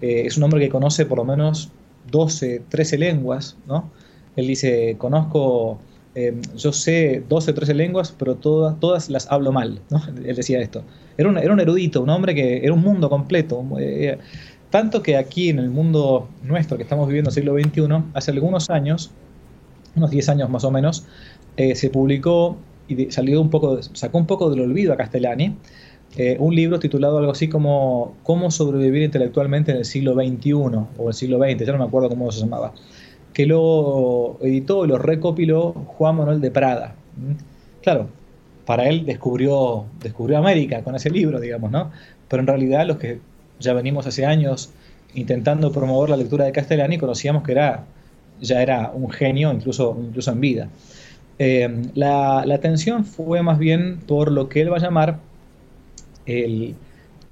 Eh, 0.01 0.23
es 0.25 0.35
un 0.35 0.43
hombre 0.43 0.59
que 0.59 0.67
conoce 0.67 1.05
por 1.05 1.19
lo 1.19 1.23
menos 1.23 1.71
12, 2.11 2.63
13 2.67 2.97
lenguas, 2.97 3.55
¿no? 3.65 3.89
Él 4.35 4.47
dice, 4.47 4.95
conozco 4.97 5.79
eh, 6.15 6.35
yo 6.57 6.73
sé 6.73 7.23
12 7.29 7.51
o 7.51 7.53
13 7.53 7.73
lenguas, 7.75 8.13
pero 8.17 8.35
todas, 8.35 8.77
todas 8.81 9.09
las 9.09 9.31
hablo 9.31 9.53
mal, 9.53 9.79
¿no? 9.89 10.01
Él 10.25 10.35
decía 10.35 10.59
esto. 10.59 10.83
Era 11.17 11.29
un, 11.29 11.37
era 11.37 11.53
un 11.53 11.61
erudito, 11.61 12.01
un 12.01 12.09
hombre 12.09 12.35
que 12.35 12.57
era 12.57 12.73
un 12.73 12.81
mundo 12.81 13.09
completo. 13.09 13.63
Eh, 13.79 14.17
tanto 14.69 15.01
que 15.01 15.17
aquí 15.17 15.49
en 15.49 15.59
el 15.59 15.69
mundo 15.69 16.29
nuestro 16.43 16.77
que 16.77 16.83
estamos 16.83 17.07
viviendo, 17.07 17.31
siglo 17.31 17.53
XXI, 17.53 17.87
hace 18.13 18.31
algunos 18.31 18.69
años, 18.69 19.11
unos 19.95 20.11
10 20.11 20.29
años 20.29 20.49
más 20.49 20.63
o 20.63 20.71
menos, 20.71 21.05
eh, 21.57 21.75
se 21.75 21.89
publicó 21.89 22.57
y 22.87 23.11
salió 23.11 23.41
un 23.41 23.49
poco, 23.49 23.81
sacó 23.81 24.17
un 24.17 24.25
poco 24.25 24.49
del 24.49 24.61
olvido 24.61 24.93
a 24.93 24.97
Castellani, 24.97 25.55
un 26.39 26.55
libro 26.55 26.79
titulado 26.79 27.19
algo 27.19 27.31
así 27.31 27.47
como 27.47 28.15
Cómo 28.23 28.49
sobrevivir 28.49 29.03
intelectualmente 29.03 29.71
en 29.71 29.77
el 29.77 29.85
siglo 29.85 30.15
XXI 30.15 30.53
o 30.53 31.07
el 31.07 31.13
siglo 31.13 31.37
XX, 31.37 31.67
ya 31.67 31.71
no 31.71 31.77
me 31.77 31.83
acuerdo 31.83 32.09
cómo 32.09 32.31
se 32.31 32.39
llamaba 32.39 32.73
que 33.33 33.45
lo 33.45 34.37
editó 34.41 34.85
y 34.85 34.87
lo 34.87 34.97
recopiló 34.97 35.71
Juan 35.71 36.17
Manuel 36.17 36.41
de 36.41 36.51
Prada. 36.51 36.95
Claro, 37.81 38.09
para 38.65 38.89
él 38.89 39.05
descubrió, 39.05 39.85
descubrió 40.01 40.37
América 40.37 40.83
con 40.83 40.95
ese 40.95 41.09
libro, 41.09 41.39
digamos, 41.39 41.71
¿no? 41.71 41.91
Pero 42.27 42.41
en 42.41 42.47
realidad 42.47 42.85
los 42.85 42.97
que 42.97 43.19
ya 43.59 43.73
venimos 43.73 44.07
hace 44.07 44.25
años 44.25 44.71
intentando 45.13 45.71
promover 45.71 46.09
la 46.09 46.17
lectura 46.17 46.45
de 46.45 46.51
Castellani 46.51 46.97
conocíamos 46.97 47.43
que 47.43 47.51
era, 47.51 47.85
ya 48.41 48.61
era 48.61 48.91
un 48.93 49.09
genio, 49.09 49.51
incluso, 49.51 49.97
incluso 49.99 50.31
en 50.31 50.39
vida. 50.39 50.69
Eh, 51.39 51.83
la, 51.95 52.41
atención 52.41 53.05
fue 53.05 53.41
más 53.41 53.59
bien 53.59 53.99
por 54.05 54.31
lo 54.31 54.49
que 54.49 54.61
él 54.61 54.71
va 54.71 54.77
a 54.77 54.81
llamar 54.81 55.19
el, 56.25 56.75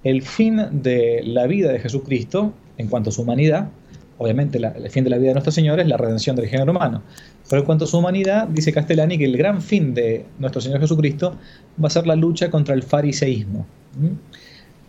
el 0.03 0.21
fin 0.21 0.61
de 0.71 1.21
la 1.23 1.45
vida 1.45 1.71
de 1.71 1.79
Jesucristo 1.79 2.53
en 2.77 2.87
cuanto 2.87 3.09
a 3.09 3.13
su 3.13 3.21
humanidad, 3.21 3.69
obviamente 4.17 4.57
el 4.57 4.89
fin 4.89 5.03
de 5.03 5.09
la 5.09 5.17
vida 5.17 5.29
de 5.29 5.33
nuestro 5.33 5.51
Señor 5.51 5.79
es 5.79 5.87
la 5.87 5.97
redención 5.97 6.35
del 6.35 6.47
género 6.47 6.71
humano. 6.71 7.03
Pero 7.49 7.61
en 7.61 7.65
cuanto 7.65 7.85
a 7.85 7.87
su 7.87 7.97
humanidad, 7.97 8.47
dice 8.47 8.73
Castellani 8.73 9.17
que 9.17 9.25
el 9.25 9.37
gran 9.37 9.61
fin 9.61 9.93
de 9.93 10.25
nuestro 10.39 10.61
Señor 10.61 10.79
Jesucristo 10.79 11.35
va 11.81 11.87
a 11.87 11.91
ser 11.91 12.07
la 12.07 12.15
lucha 12.15 12.49
contra 12.49 12.75
el 12.75 12.83
fariseísmo. 12.83 13.65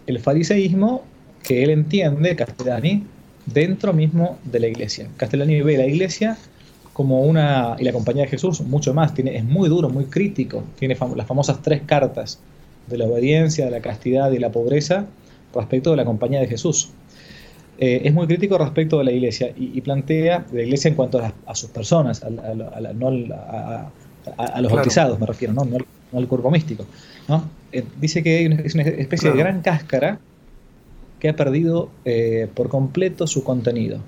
El 0.07 0.19
fariseísmo 0.19 1.05
que 1.49 1.63
él 1.63 1.71
entiende, 1.71 2.37
Castellani, 2.37 3.05
dentro 3.47 3.95
mismo 3.95 4.39
de 4.45 4.61
la 4.61 4.67
iglesia. 4.67 5.09
Castellani 5.17 5.63
ve 5.63 5.79
la 5.79 5.87
iglesia 5.87 6.37
como 6.93 7.23
una, 7.23 7.75
y 7.79 7.85
la 7.85 7.93
compañía 7.95 8.25
de 8.25 8.29
Jesús, 8.29 8.61
mucho 8.61 8.93
más, 8.93 9.15
tiene, 9.15 9.35
es 9.35 9.45
muy 9.45 9.71
duro, 9.71 9.89
muy 9.89 10.05
crítico, 10.05 10.63
tiene 10.79 10.95
las 11.17 11.27
famosas 11.27 11.63
tres 11.63 11.81
cartas 11.87 12.39
de 12.87 12.99
la 12.99 13.07
obediencia, 13.07 13.65
de 13.65 13.71
la 13.71 13.81
castidad 13.81 14.31
y 14.31 14.39
la 14.39 14.53
pobreza 14.53 15.07
respecto 15.55 15.93
de 15.93 15.97
la 15.97 16.05
compañía 16.05 16.41
de 16.41 16.49
Jesús. 16.49 16.91
Eh, 17.79 18.03
es 18.05 18.13
muy 18.13 18.27
crítico 18.27 18.59
respecto 18.59 18.99
de 18.99 19.05
la 19.05 19.13
iglesia 19.13 19.51
y, 19.57 19.81
plantea 19.81 20.45
la 20.53 20.63
iglesia 20.63 20.91
en 20.91 20.97
cuanto 20.97 21.19
a, 21.19 21.55
sus 21.55 21.71
personas, 21.71 22.23
a, 22.23 22.31
los 24.61 24.71
bautizados, 24.71 25.19
me 25.19 25.25
refiero, 25.25 25.55
no, 25.55 25.67
al 26.13 26.29
cuerpo 26.29 26.51
místico. 26.51 26.85
Eh, 27.73 27.85
dice 27.99 28.23
que 28.23 28.45
es 28.67 28.75
una 28.75 28.83
especie 28.83 29.31
de 29.31 29.39
gran 29.39 29.63
cáscara 29.63 30.19
que 31.19 31.29
ha 31.29 31.37
perdido 31.37 31.91
eh, 32.05 32.49
por 32.55 32.69
completo 32.69 33.27
su 33.27 33.45
contenido 33.45 33.99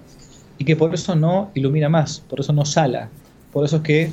y 0.59 0.65
que 0.65 0.77
por 0.77 0.95
eso 0.95 1.15
no 1.17 1.51
ilumina 1.55 1.89
más, 1.89 2.21
por 2.21 2.41
eso 2.41 2.53
no 2.53 2.65
sala, 2.65 3.09
por 3.53 3.65
eso 3.65 3.77
es 3.77 3.83
que 3.83 4.13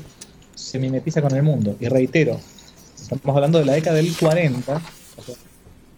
se 0.56 0.80
mimetiza 0.80 1.22
con 1.22 1.36
el 1.36 1.44
mundo. 1.44 1.76
Y 1.80 1.88
reitero, 1.88 2.40
estamos 2.96 3.36
hablando 3.36 3.60
de 3.60 3.66
la 3.66 3.74
década 3.74 3.98
del 3.98 4.16
40, 4.16 4.82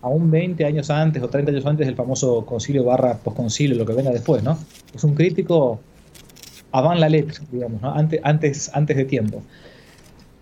aún 0.01 0.31
20 0.31 0.65
años 0.65 0.89
antes 0.89 1.21
o 1.21 1.29
30 1.29 1.51
años 1.51 1.65
antes 1.65 1.87
del 1.87 1.95
famoso 1.95 2.45
concilio 2.45 2.83
barra 2.83 3.17
posconcilio, 3.17 3.77
lo 3.77 3.85
que 3.85 3.93
venga 3.93 4.11
después, 4.11 4.43
¿no? 4.43 4.57
Es 4.93 5.03
un 5.03 5.15
crítico 5.15 5.79
avant 6.71 6.99
la 6.99 7.09
letra, 7.09 7.43
digamos, 7.51 7.81
antes, 7.83 8.19
antes, 8.23 8.71
antes 8.73 8.97
de 8.97 9.05
tiempo. 9.05 9.43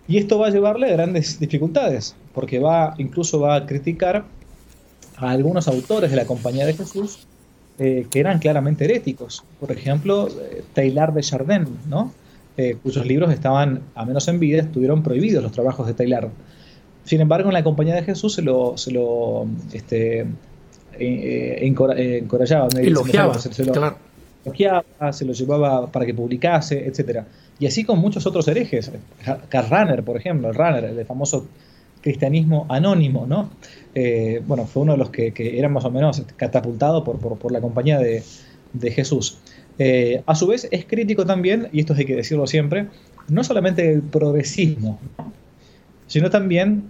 Y 0.06 0.16
esto 0.16 0.38
va 0.38 0.46
a 0.46 0.50
llevarle 0.50 0.88
a 0.88 0.92
grandes 0.92 1.38
dificultades, 1.38 2.16
porque 2.32 2.58
va, 2.58 2.94
incluso 2.98 3.40
va 3.40 3.56
a 3.56 3.66
criticar 3.66 4.24
a 5.18 5.30
algunos 5.30 5.68
autores 5.68 6.10
de 6.10 6.16
la 6.16 6.24
Compañía 6.24 6.66
de 6.66 6.74
Jesús 6.74 7.26
eh, 7.78 8.06
que 8.10 8.20
eran 8.20 8.38
claramente 8.38 8.84
heréticos. 8.84 9.44
Por 9.60 9.72
ejemplo, 9.72 10.28
eh, 10.28 10.62
Taylor 10.72 11.12
de 11.12 11.22
Chardin, 11.22 11.66
¿no? 11.88 12.12
Eh, 12.56 12.76
cuyos 12.82 13.06
libros 13.06 13.32
estaban, 13.32 13.82
a 13.94 14.04
menos 14.04 14.26
en 14.26 14.40
vida, 14.40 14.62
estuvieron 14.62 15.02
prohibidos 15.02 15.42
los 15.42 15.52
trabajos 15.52 15.86
de 15.86 15.94
Taylor. 15.94 16.30
Sin 17.04 17.20
embargo, 17.20 17.48
en 17.48 17.54
la 17.54 17.62
compañía 17.62 17.94
de 17.94 18.02
Jesús 18.02 18.34
se 18.34 18.42
lo, 18.42 18.76
se 18.76 18.90
lo 18.90 19.46
este, 19.72 20.26
eh, 20.98 21.58
encorajaba, 21.62 22.68
elogiaba, 22.76 23.38
se, 23.38 23.64
lo, 23.64 23.72
elogiaba, 24.44 25.12
se 25.12 25.24
lo 25.24 25.32
llevaba 25.32 25.86
para 25.86 26.04
que 26.04 26.14
publicase, 26.14 26.86
etc. 26.86 27.20
Y 27.60 27.66
así 27.66 27.84
con 27.84 28.00
muchos 28.00 28.26
otros 28.26 28.48
herejes. 28.48 28.90
Karl 29.48 29.70
Rahner, 29.70 30.02
por 30.02 30.16
ejemplo, 30.16 30.48
el 30.48 30.54
Rahner, 30.56 30.84
el 30.84 31.06
famoso 31.06 31.46
cristianismo 32.00 32.66
anónimo, 32.68 33.26
¿no? 33.26 33.50
Eh, 34.00 34.42
bueno, 34.46 34.66
fue 34.66 34.82
uno 34.82 34.92
de 34.92 34.98
los 34.98 35.10
que, 35.10 35.32
que 35.32 35.58
era 35.58 35.68
más 35.68 35.84
o 35.84 35.90
menos 35.90 36.22
catapultado 36.36 37.02
por, 37.02 37.18
por, 37.18 37.52
la 37.52 37.60
compañía 37.60 37.98
de, 37.98 38.22
de 38.72 38.90
Jesús. 38.90 39.38
a 40.26 40.34
su 40.34 40.46
vez 40.46 40.68
es 40.70 40.84
crítico 40.84 41.24
también, 41.24 41.68
y 41.72 41.80
esto 41.80 41.94
hay 41.94 42.04
que 42.04 42.16
decirlo 42.16 42.46
siempre, 42.46 42.86
no 43.28 43.42
solamente 43.44 43.82
del 43.82 44.02
progresismo, 44.02 44.98
sino 46.06 46.30
también 46.30 46.84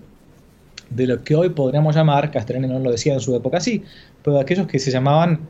de 0.91 1.07
lo 1.07 1.23
que 1.23 1.35
hoy 1.35 1.51
podríamos 1.51 1.95
llamar, 1.95 2.31
Castellani 2.31 2.67
no 2.67 2.79
lo 2.79 2.91
decía 2.91 3.15
en 3.15 3.21
su 3.21 3.35
época 3.35 3.59
así, 3.59 3.85
pero 4.23 4.37
de 4.37 4.43
aquellos 4.43 4.67
que 4.67 4.79
se 4.79 4.91
llamaban 4.91 5.41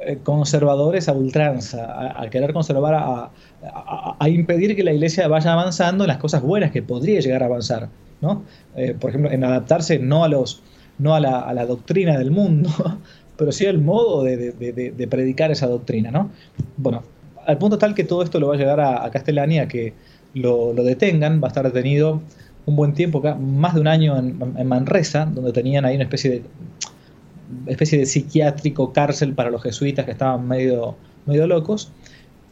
eh, 0.00 0.18
conservadores 0.22 1.08
a 1.08 1.12
ultranza, 1.12 2.20
a, 2.20 2.28
querer 2.30 2.52
conservar, 2.52 2.94
a, 2.94 4.28
impedir 4.28 4.74
que 4.76 4.82
la 4.82 4.92
iglesia 4.92 5.28
vaya 5.28 5.52
avanzando 5.52 6.04
en 6.04 6.08
las 6.08 6.18
cosas 6.18 6.42
buenas 6.42 6.70
que 6.72 6.82
podría 6.82 7.20
llegar 7.20 7.42
a 7.42 7.46
avanzar. 7.46 7.88
¿no? 8.20 8.42
Eh, 8.74 8.96
por 8.98 9.10
ejemplo, 9.10 9.30
en 9.30 9.44
adaptarse 9.44 9.98
no 9.98 10.24
a, 10.24 10.28
los, 10.28 10.62
no 10.98 11.14
a, 11.14 11.20
la, 11.20 11.66
doctrina 11.66 12.18
del 12.18 12.30
mundo, 12.30 12.70
pero 13.36 13.52
sí 13.52 13.66
al 13.66 13.78
modo 13.78 14.24
de, 14.24 15.08
predicar 15.10 15.50
esa 15.50 15.66
doctrina. 15.66 16.10
¿no? 16.10 16.30
Bueno, 16.76 17.02
al 17.46 17.58
punto 17.58 17.78
tal 17.78 17.94
que 17.94 18.04
todo 18.04 18.22
esto 18.22 18.40
lo 18.40 18.48
va 18.48 18.54
a 18.54 18.58
llegar 18.58 18.80
a, 18.80 19.04
a 19.04 19.10
que 19.10 19.92
lo, 20.34 20.72
lo 20.72 20.84
detengan, 20.84 21.40
va 21.42 21.46
a 21.46 21.48
estar 21.48 21.64
detenido 21.64 22.20
un 22.68 22.76
buen 22.76 22.92
tiempo, 22.92 23.22
más 23.40 23.74
de 23.74 23.80
un 23.80 23.88
año 23.88 24.18
en, 24.18 24.66
Manresa, 24.68 25.24
donde 25.24 25.52
tenían 25.52 25.86
ahí 25.86 25.94
una 25.94 26.04
especie 26.04 26.30
de 26.30 26.42
especie 27.66 27.98
de 27.98 28.04
psiquiátrico 28.04 28.92
cárcel 28.92 29.32
para 29.32 29.48
los 29.48 29.62
jesuitas 29.62 30.04
que 30.04 30.10
estaban 30.10 30.46
medio, 30.46 30.96
medio 31.24 31.46
locos. 31.46 31.90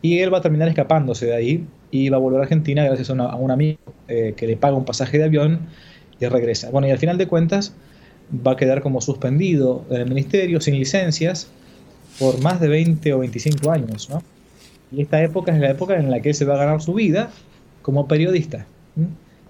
Y 0.01 0.21
él 0.21 0.33
va 0.33 0.39
a 0.39 0.41
terminar 0.41 0.69
escapándose 0.69 1.27
de 1.27 1.35
ahí 1.35 1.67
y 1.91 2.09
va 2.09 2.17
a 2.17 2.21
volver 2.21 2.41
a 2.41 2.45
Argentina 2.45 2.83
gracias 2.83 3.11
a, 3.11 3.37
un 3.37 3.51
amigo 3.51 3.79
eh, 4.09 4.33
que 4.35 4.47
le 4.47 4.57
paga 4.57 4.75
un 4.75 4.87
pasaje 4.87 5.19
de 5.19 5.25
avión 5.25 5.61
y 6.19 6.27
regresa. 6.27 6.71
Bueno, 6.71 6.89
y 6.89 6.93
al 6.93 6.99
final 6.99 7.19
de 7.19 7.27
cuentas 7.27 7.75
va 8.31 8.53
a 8.53 8.57
quedar 8.57 8.83
como 8.83 9.01
suspendido 9.01 9.85
en 9.91 10.03
el 10.03 10.09
ministerio, 10.09 10.61
sin 10.61 10.75
licencias, 10.75 11.49
por 12.19 12.41
más 12.41 12.61
de 12.61 12.69
20 12.69 13.13
o 13.13 13.19
25 13.19 13.71
años. 13.71 14.09
¿no? 14.11 14.23
Y 14.93 15.03
esta 15.03 15.23
época 15.23 15.53
es 15.55 15.61
la 15.61 15.71
época 15.71 15.97
en 15.97 16.11
la 16.11 16.21
que 16.21 16.31
él 16.31 16.35
se 16.35 16.45
va 16.45 16.55
a 16.55 16.59
ganar 16.59 16.81
su 16.81 16.95
vida 16.95 17.31
como 17.83 18.09
periodista. 18.09 18.67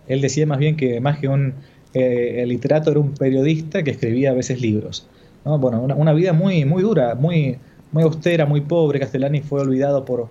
Él 0.09 0.21
decía 0.21 0.47
más 0.47 0.59
bien 0.59 0.77
que 0.77 1.01
más 1.01 1.19
que 1.19 1.29
un 1.29 1.55
eh, 1.95 2.45
literato 2.47 2.91
era 2.91 3.01
un 3.01 3.13
periodista 3.13 3.83
que 3.83 3.93
escribía 3.93 4.31
a 4.31 4.35
veces 4.35 4.61
libros. 4.61 5.07
Bueno, 5.45 5.81
una, 5.83 6.13
vida 6.13 6.33
muy, 6.33 6.65
muy 6.65 6.83
dura, 6.83 7.15
muy, 7.15 7.57
muy 7.93 8.03
austera, 8.03 8.47
muy 8.47 8.63
pobre. 8.63 8.99
Castellani 8.99 9.41
fue 9.43 9.61
olvidado 9.61 10.05
por 10.05 10.29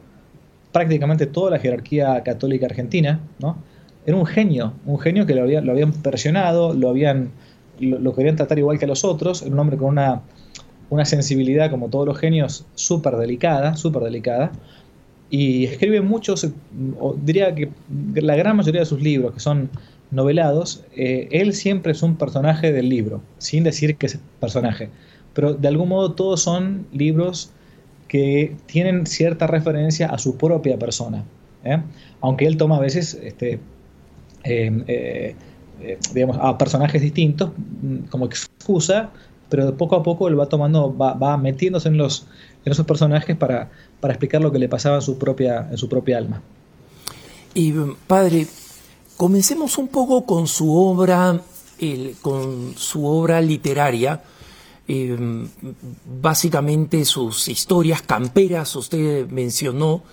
prácticamente 0.73 1.25
toda 1.25 1.51
la 1.51 1.59
jerarquía 1.59 2.21
católica 2.21 2.65
argentina. 2.65 3.21
¿no? 3.39 3.57
Era 4.05 4.17
un 4.17 4.25
genio, 4.25 4.73
un 4.85 4.99
genio 4.99 5.25
que 5.25 5.33
lo, 5.33 5.45
lo 5.45 5.71
habían 5.71 5.93
presionado, 5.93 6.73
lo, 6.73 6.89
habían, 6.89 7.29
lo, 7.79 8.15
querían 8.15 8.35
tratar 8.35 8.59
igual 8.59 8.79
que 8.79 8.85
a 8.85 8.87
los 8.87 9.03
otros. 9.03 9.41
Un 9.41 9.57
hombre 9.59 9.77
con 9.77 9.89
una, 9.89 10.21
una 10.89 11.05
sensibilidad, 11.05 11.69
como 11.71 11.89
todos 11.89 12.05
los 12.05 12.17
genios, 12.17 12.65
súper 12.75 13.15
delicada, 13.15 13.75
súper 13.75 14.03
delicada 14.03 14.51
y 15.29 15.65
escribe 15.65 16.01
muchos, 16.01 16.47
diría 17.23 17.53
que 17.55 17.69
la 18.15 18.35
gran 18.35 18.57
mayoría 18.57 18.81
de 18.81 18.85
sus 18.85 19.01
libros, 19.01 19.33
que 19.33 19.39
son 19.39 19.69
novelados, 20.11 20.83
eh, 20.95 21.27
él 21.31 21.53
siempre 21.53 21.93
es 21.93 22.03
un 22.03 22.15
personaje 22.15 22.71
del 22.71 22.89
libro, 22.89 23.21
sin 23.37 23.63
decir 23.63 23.97
que 23.97 24.05
es 24.05 24.19
personaje. 24.39 24.89
Pero 25.33 25.53
de 25.53 25.67
algún 25.67 25.89
modo 25.89 26.13
todos 26.13 26.41
son 26.41 26.87
libros 26.93 27.51
que 28.07 28.55
tienen 28.67 29.07
cierta 29.07 29.47
referencia 29.47 30.07
a 30.07 30.17
su 30.19 30.37
propia 30.37 30.77
persona. 30.77 31.25
¿eh? 31.63 31.81
Aunque 32.21 32.45
él 32.45 32.55
toma 32.55 32.77
a 32.77 32.79
veces 32.79 33.19
este, 33.21 33.59
eh, 34.43 35.35
digamos, 36.13 36.37
a 36.39 36.57
personajes 36.57 37.01
distintos 37.01 37.49
mm, 37.49 38.07
como 38.09 38.25
excusa 38.25 39.11
pero 39.49 39.75
poco 39.77 39.95
a 39.95 40.03
poco 40.03 40.27
él 40.27 40.39
va 40.39 40.47
tomando, 40.47 40.95
va, 40.95 41.37
metiéndose 41.37 41.89
en, 41.89 41.97
los, 41.97 42.25
en 42.65 42.71
esos 42.71 42.85
personajes 42.85 43.35
para, 43.35 43.69
para 43.99 44.13
explicar 44.13 44.41
lo 44.41 44.51
que 44.51 44.59
le 44.59 44.69
pasaba 44.69 44.95
en 44.95 45.01
su 45.01 45.17
propia, 45.17 45.67
en 45.69 45.77
su 45.77 45.87
propia 45.87 46.17
alma. 46.17 46.41
Y 47.53 47.73
padre, 48.07 48.47
comencemos 49.15 49.77
un 49.77 49.87
poco 49.87 50.25
con 50.25 50.47
su 50.47 50.75
obra, 50.75 51.39
con 52.21 52.73
su 52.75 53.05
obra 53.05 53.39
literaria. 53.41 54.21
Eh, 54.87 55.17
básicamente 56.21 57.05
sus 57.05 57.47
historias 57.47 58.03
camperas, 58.03 58.75
usted 58.75 59.27
mencionó, 59.29 60.03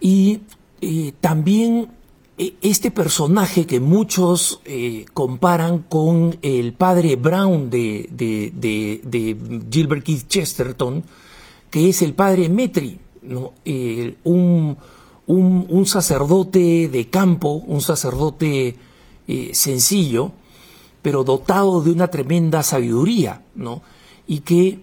y 0.00 0.40
eh, 0.82 1.14
también 1.18 1.88
eh, 1.88 1.88
este 2.36 2.90
personaje 2.90 3.64
que 3.66 3.78
muchos 3.78 4.60
comparan 5.12 5.80
con 5.88 6.36
el 6.42 6.72
padre 6.72 7.14
Brown 7.16 7.70
de, 7.70 8.08
de, 8.10 9.36
Gilbert 9.70 10.04
Keith 10.04 10.26
Chesterton, 10.26 11.04
que 11.70 11.88
es 11.88 12.02
el 12.02 12.14
padre 12.14 12.48
Metri, 12.48 12.98
¿no? 13.22 13.52
un, 14.24 14.76
un, 15.26 15.86
sacerdote 15.86 16.88
de 16.88 17.08
campo, 17.08 17.62
un 17.66 17.80
sacerdote 17.80 18.76
eh, 19.26 19.50
sencillo, 19.54 20.32
pero 21.02 21.24
dotado 21.24 21.82
de 21.82 21.90
una 21.90 22.08
tremenda 22.08 22.62
sabiduría, 22.62 23.42
¿no? 23.54 23.82
Y 24.26 24.40
que 24.40 24.80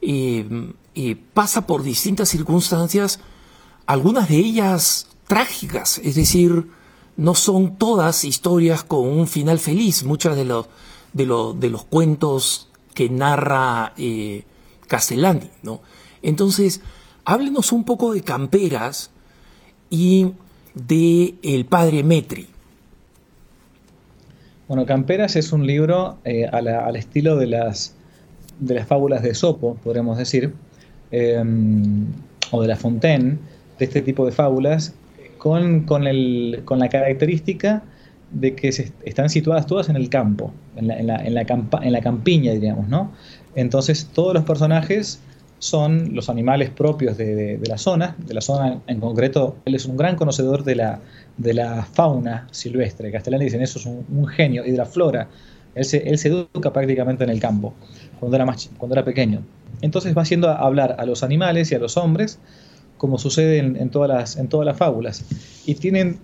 eh, 0.00 0.72
eh, 0.94 1.16
pasa 1.32 1.66
por 1.66 1.82
distintas 1.82 2.28
circunstancias, 2.28 3.20
algunas 3.86 4.28
de 4.28 4.36
ellas 4.36 5.08
trágicas, 5.26 5.98
es 6.04 6.14
decir, 6.14 6.66
no 7.16 7.34
son 7.34 7.76
todas 7.76 8.24
historias 8.24 8.84
con 8.84 9.08
un 9.08 9.26
final 9.26 9.58
feliz, 9.58 10.04
muchas 10.04 10.36
de 10.36 10.44
los, 10.44 10.66
de, 11.12 11.26
de 11.58 11.70
los 11.70 11.84
cuentos 11.84 12.68
que 12.94 13.08
narra 13.08 13.94
Castellani, 14.86 15.50
¿no? 15.62 15.80
Entonces, 16.22 16.80
háblenos 17.24 17.72
un 17.72 17.84
poco 17.84 18.12
de 18.12 18.22
camperas, 18.22 19.10
y 19.94 20.32
de 20.74 21.34
El 21.44 21.66
Padre 21.66 22.02
Metri. 22.02 22.48
Bueno, 24.66 24.86
Camperas 24.86 25.36
es 25.36 25.52
un 25.52 25.66
libro 25.66 26.18
eh, 26.24 26.46
al 26.46 26.96
estilo 26.96 27.36
de 27.36 27.46
las, 27.46 27.94
de 28.58 28.74
las 28.74 28.88
fábulas 28.88 29.22
de 29.22 29.34
Sopo, 29.36 29.76
podríamos 29.76 30.18
decir, 30.18 30.52
em, 31.12 32.06
o 32.50 32.60
de 32.60 32.66
La 32.66 32.74
Fontaine, 32.74 33.38
de 33.78 33.84
este 33.84 34.02
tipo 34.02 34.26
de 34.26 34.32
fábulas, 34.32 34.94
con, 35.44 35.82
con, 35.82 36.06
el, 36.06 36.62
con 36.64 36.78
la 36.78 36.88
característica 36.88 37.82
de 38.30 38.54
que 38.54 38.68
están 38.68 39.28
situadas 39.28 39.66
todas 39.66 39.90
en 39.90 39.96
el 39.96 40.08
campo, 40.08 40.54
en 40.74 40.88
la, 40.88 40.98
en 40.98 41.06
la, 41.06 41.22
la, 41.22 41.68
en 41.82 41.92
la 41.92 42.00
campiña, 42.00 42.54
diríamos, 42.54 42.88
¿no? 42.88 43.12
Entonces 43.54 44.08
todos 44.14 44.32
los 44.32 44.44
personajes 44.44 45.20
son 45.58 46.14
los 46.14 46.30
animales 46.30 46.70
propios 46.70 47.18
de, 47.18 47.60
la 47.68 47.76
zona, 47.76 48.16
de 48.26 48.32
la 48.32 48.40
zona 48.40 48.80
en 48.86 49.00
concreto, 49.00 49.58
él 49.66 49.74
es 49.74 49.84
un 49.84 49.98
gran 49.98 50.16
conocedor 50.16 50.64
de 50.64 50.76
la, 50.76 51.00
de 51.36 51.52
la 51.52 51.84
fauna 51.84 52.48
silvestre, 52.50 53.12
Castellani 53.12 53.44
dicen 53.44 53.60
eso 53.60 53.78
es 53.78 53.84
un, 53.84 54.26
genio, 54.26 54.64
y 54.64 54.70
de 54.70 54.78
la 54.78 54.86
flora, 54.86 55.28
él 55.74 55.84
se, 55.84 56.08
él 56.08 56.16
se, 56.16 56.28
educa 56.28 56.72
prácticamente 56.72 57.22
en 57.22 57.28
el 57.28 57.38
campo, 57.38 57.74
cuando 58.18 58.36
era, 58.36 58.46
más, 58.46 58.70
cuando 58.78 58.94
era 58.94 59.04
pequeño. 59.04 59.42
Entonces 59.82 60.16
va 60.16 60.22
haciendo 60.22 60.48
hablar 60.48 60.96
a 60.98 61.04
los 61.04 61.22
animales 61.22 61.70
y 61.70 61.74
a 61.74 61.78
los 61.78 61.98
hombres, 61.98 62.38
como 63.04 63.18
sucede 63.18 63.58
en, 63.58 63.90
todas, 63.90 64.08
las, 64.08 64.36
en 64.38 64.48
todas 64.48 64.64
las 64.64 64.78
fábulas, 64.78 65.26
y 65.66 65.74
tienen 65.74 66.20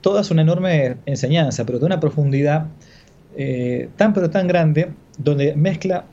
todas 0.00 0.32
una 0.32 0.42
enorme 0.42 0.96
enseñanza, 1.06 1.64
pero 1.64 1.78
de 1.78 1.86
una 1.86 2.00
profundidad 2.00 2.66
eh, 3.36 3.88
tan 3.94 4.12
pero 4.12 4.30
tan 4.30 4.48
grande, 4.48 4.88
donde 5.16 5.54
mezcla 5.54 6.06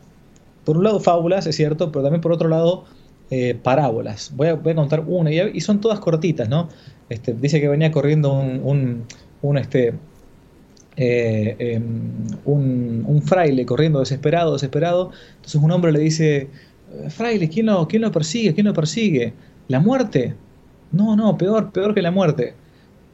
por 0.64 0.78
un 0.78 0.84
lado 0.84 1.00
fábulas, 1.00 1.48
es 1.48 1.56
cierto, 1.56 1.92
pero 1.92 2.04
también 2.04 2.22
por 2.22 2.34
otro 2.34 2.50
lado 2.50 2.86
eh, 3.32 3.56
parábolas. 3.56 4.32
Voy 4.36 4.50
a, 4.50 4.60
contar 4.76 5.04
una 5.08 5.32
y, 5.32 5.60
son 5.60 5.82
todas 5.82 6.00
cortitas, 6.00 6.48
¿no? 6.48 6.70
Este, 7.10 7.34
dice 7.34 7.60
que 7.60 7.68
venía 7.68 7.92
corriendo 7.92 8.32
un, 8.32 9.06
un, 9.42 9.58
este, 9.58 9.96
eh, 10.98 11.56
em, 11.58 12.28
un, 12.46 13.06
un, 13.08 13.24
fraile 13.24 13.66
corriendo 13.66 14.02
desesperado, 14.02 14.54
desesperado. 14.54 15.10
Entonces 15.38 15.56
un 15.56 15.72
hombre 15.72 15.92
le 15.92 16.00
dice, 16.00 16.48
fraile, 17.10 17.50
¿quién 17.50 17.66
lo, 17.66 17.88
quién 17.88 18.04
lo 18.04 18.12
persigue? 18.12 18.54
¿Quién 18.54 18.68
lo 18.68 18.74
persigue? 18.74 19.34
¿La 19.68 19.80
muerte? 19.80 20.36
No, 20.92 21.16
no, 21.16 21.38
peor, 21.38 21.72
peor 21.72 21.94
que 21.94 22.02
la 22.02 22.12
muerte. 22.12 22.54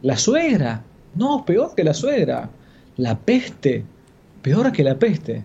¿La 0.02 0.18
suegra? 0.18 0.84
No, 1.16 1.46
peor 1.46 1.76
que 1.76 1.84
la 1.84 1.94
suegra. 1.94 2.50
¿La 2.98 3.18
peste? 3.18 3.84
Peor 4.42 4.72
que 4.72 4.84
la 4.84 4.98
peste. 4.98 5.44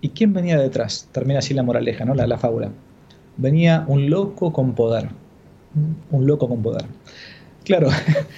¿Y 0.00 0.10
quién 0.10 0.32
venía 0.32 0.58
detrás? 0.58 1.08
Termina 1.12 1.38
así 1.38 1.54
la 1.54 1.62
moraleja, 1.62 2.04
¿no? 2.04 2.14
La, 2.14 2.26
la 2.26 2.38
fábula. 2.38 2.70
Venía 3.36 3.84
un 3.86 4.10
loco 4.10 4.52
con 4.52 4.74
poder. 4.74 5.08
Un 6.10 6.26
loco 6.26 6.48
con 6.48 6.62
poder. 6.62 6.84
Claro, 7.64 7.88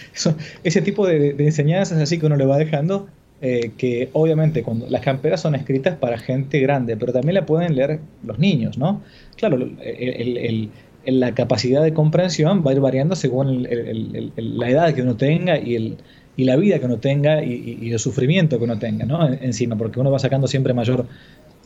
ese 0.65 0.83
tipo 0.83 1.07
de, 1.07 1.31
enseñanzas 1.39 2.01
así 2.01 2.19
que 2.19 2.27
uno 2.27 2.37
le 2.37 2.47
va 2.47 2.59
dejando, 2.59 3.09
eh, 3.41 3.73
que 3.77 4.11
obviamente 4.13 4.63
cuando 4.63 4.89
las 4.89 5.01
camperas 5.03 5.41
son 5.41 5.55
escritas 5.55 5.97
para 5.97 6.19
gente 6.19 6.61
grande, 6.61 6.97
pero 6.97 7.13
también 7.13 7.35
la 7.35 7.47
pueden 7.47 7.75
leer 7.75 8.01
los 8.25 8.39
niños, 8.39 8.79
¿no? 8.79 9.03
Claro, 9.37 9.59
la 11.07 11.35
capacidad 11.35 11.83
de 11.83 11.93
comprensión 11.93 12.63
va 12.67 12.71
a 12.71 12.75
ir 12.75 12.81
variando 12.81 13.17
según 13.17 13.67
la 14.37 14.71
edad 14.71 14.95
que 14.95 15.03
uno 15.03 15.17
tenga 15.17 15.59
y 15.59 15.77
el, 15.77 15.97
y 16.37 16.45
la 16.45 16.57
vida 16.57 16.79
que 16.79 16.87
uno 16.87 16.99
tenga 16.99 17.43
y, 17.45 17.91
el 17.93 17.99
sufrimiento 17.99 18.59
que 18.59 18.65
uno 18.65 18.79
tenga, 18.79 19.05
¿no? 19.05 19.27
Encima, 19.29 19.77
porque 19.77 20.01
uno 20.01 20.11
va 20.11 20.19
sacando 20.19 20.47
siempre 20.47 20.75
mayor 20.75 21.07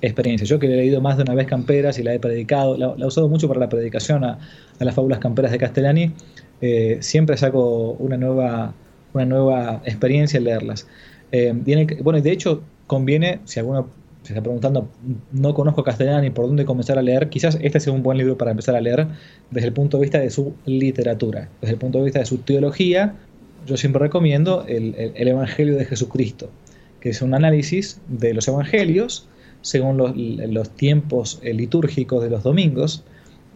experiencia. 0.01 0.47
Yo 0.47 0.59
que 0.59 0.67
he 0.67 0.77
leído 0.77 1.01
más 1.01 1.17
de 1.17 1.23
una 1.23 1.35
vez 1.35 1.47
Camperas 1.47 1.99
y 1.99 2.03
la 2.03 2.15
he 2.15 2.21
predicado, 2.21 2.77
la, 2.77 2.95
he 2.99 3.07
usado 3.07 3.29
mucho 3.29 3.49
para 3.49 3.61
la 3.61 3.69
predicación 3.69 4.25
a, 4.25 4.39
las 4.79 4.95
fábulas 4.95 5.19
camperas 5.19 5.53
de 5.53 5.59
Castellani, 5.59 6.13
eh, 6.61 6.99
siempre 7.01 7.37
saco 7.37 7.93
una 7.99 8.17
nueva, 8.17 8.75
una 9.15 9.25
nueva 9.25 9.83
experiencia 9.85 10.39
al 10.39 10.45
leerlas. 10.45 10.87
Eh, 11.33 11.53
bueno, 12.03 12.19
y 12.19 12.23
de 12.23 12.33
hecho 12.33 12.63
conviene, 12.87 13.41
si 13.45 13.61
alguno 13.61 13.89
se 14.23 14.33
está 14.33 14.43
preguntando, 14.43 14.89
no 15.33 15.55
conozco 15.55 15.83
Castellani, 15.83 16.31
por 16.31 16.47
dónde 16.47 16.65
comenzar 16.65 16.99
a 16.99 17.03
leer, 17.03 17.29
quizás 17.29 17.59
este 17.63 17.81
sea 17.81 17.93
un 17.93 18.03
buen 18.03 18.19
libro 18.19 18.37
para 18.37 18.51
empezar 18.51 18.77
a 18.77 18.81
leer 18.81 19.07
desde 19.51 19.69
el 19.69 19.73
punto 19.73 19.97
de 19.97 20.03
vista 20.03 20.19
de 20.19 20.31
su 20.31 20.55
literatura, 20.67 21.49
desde 21.61 21.75
el 21.75 21.79
punto 21.79 21.99
de 21.99 22.05
vista 22.05 22.19
de 22.19 22.27
su 22.27 22.39
teología, 22.39 23.15
yo 23.67 23.77
siempre 23.77 24.01
recomiendo 24.01 24.65
el, 24.67 24.95
el 24.97 25.29
Evangelio 25.29 25.77
de 25.77 25.85
Jesucristo, 25.85 26.51
que 27.01 27.11
es 27.11 27.23
un 27.23 27.35
análisis 27.35 28.01
de 28.09 28.35
los 28.35 28.49
evangelios, 28.49 29.29
según 29.61 29.97
los, 29.97 30.71
tiempos 30.71 31.41
eh, 31.43 31.53
litúrgicos 31.53 32.23
de 32.23 32.31
los 32.31 32.43
domingos, 32.43 33.05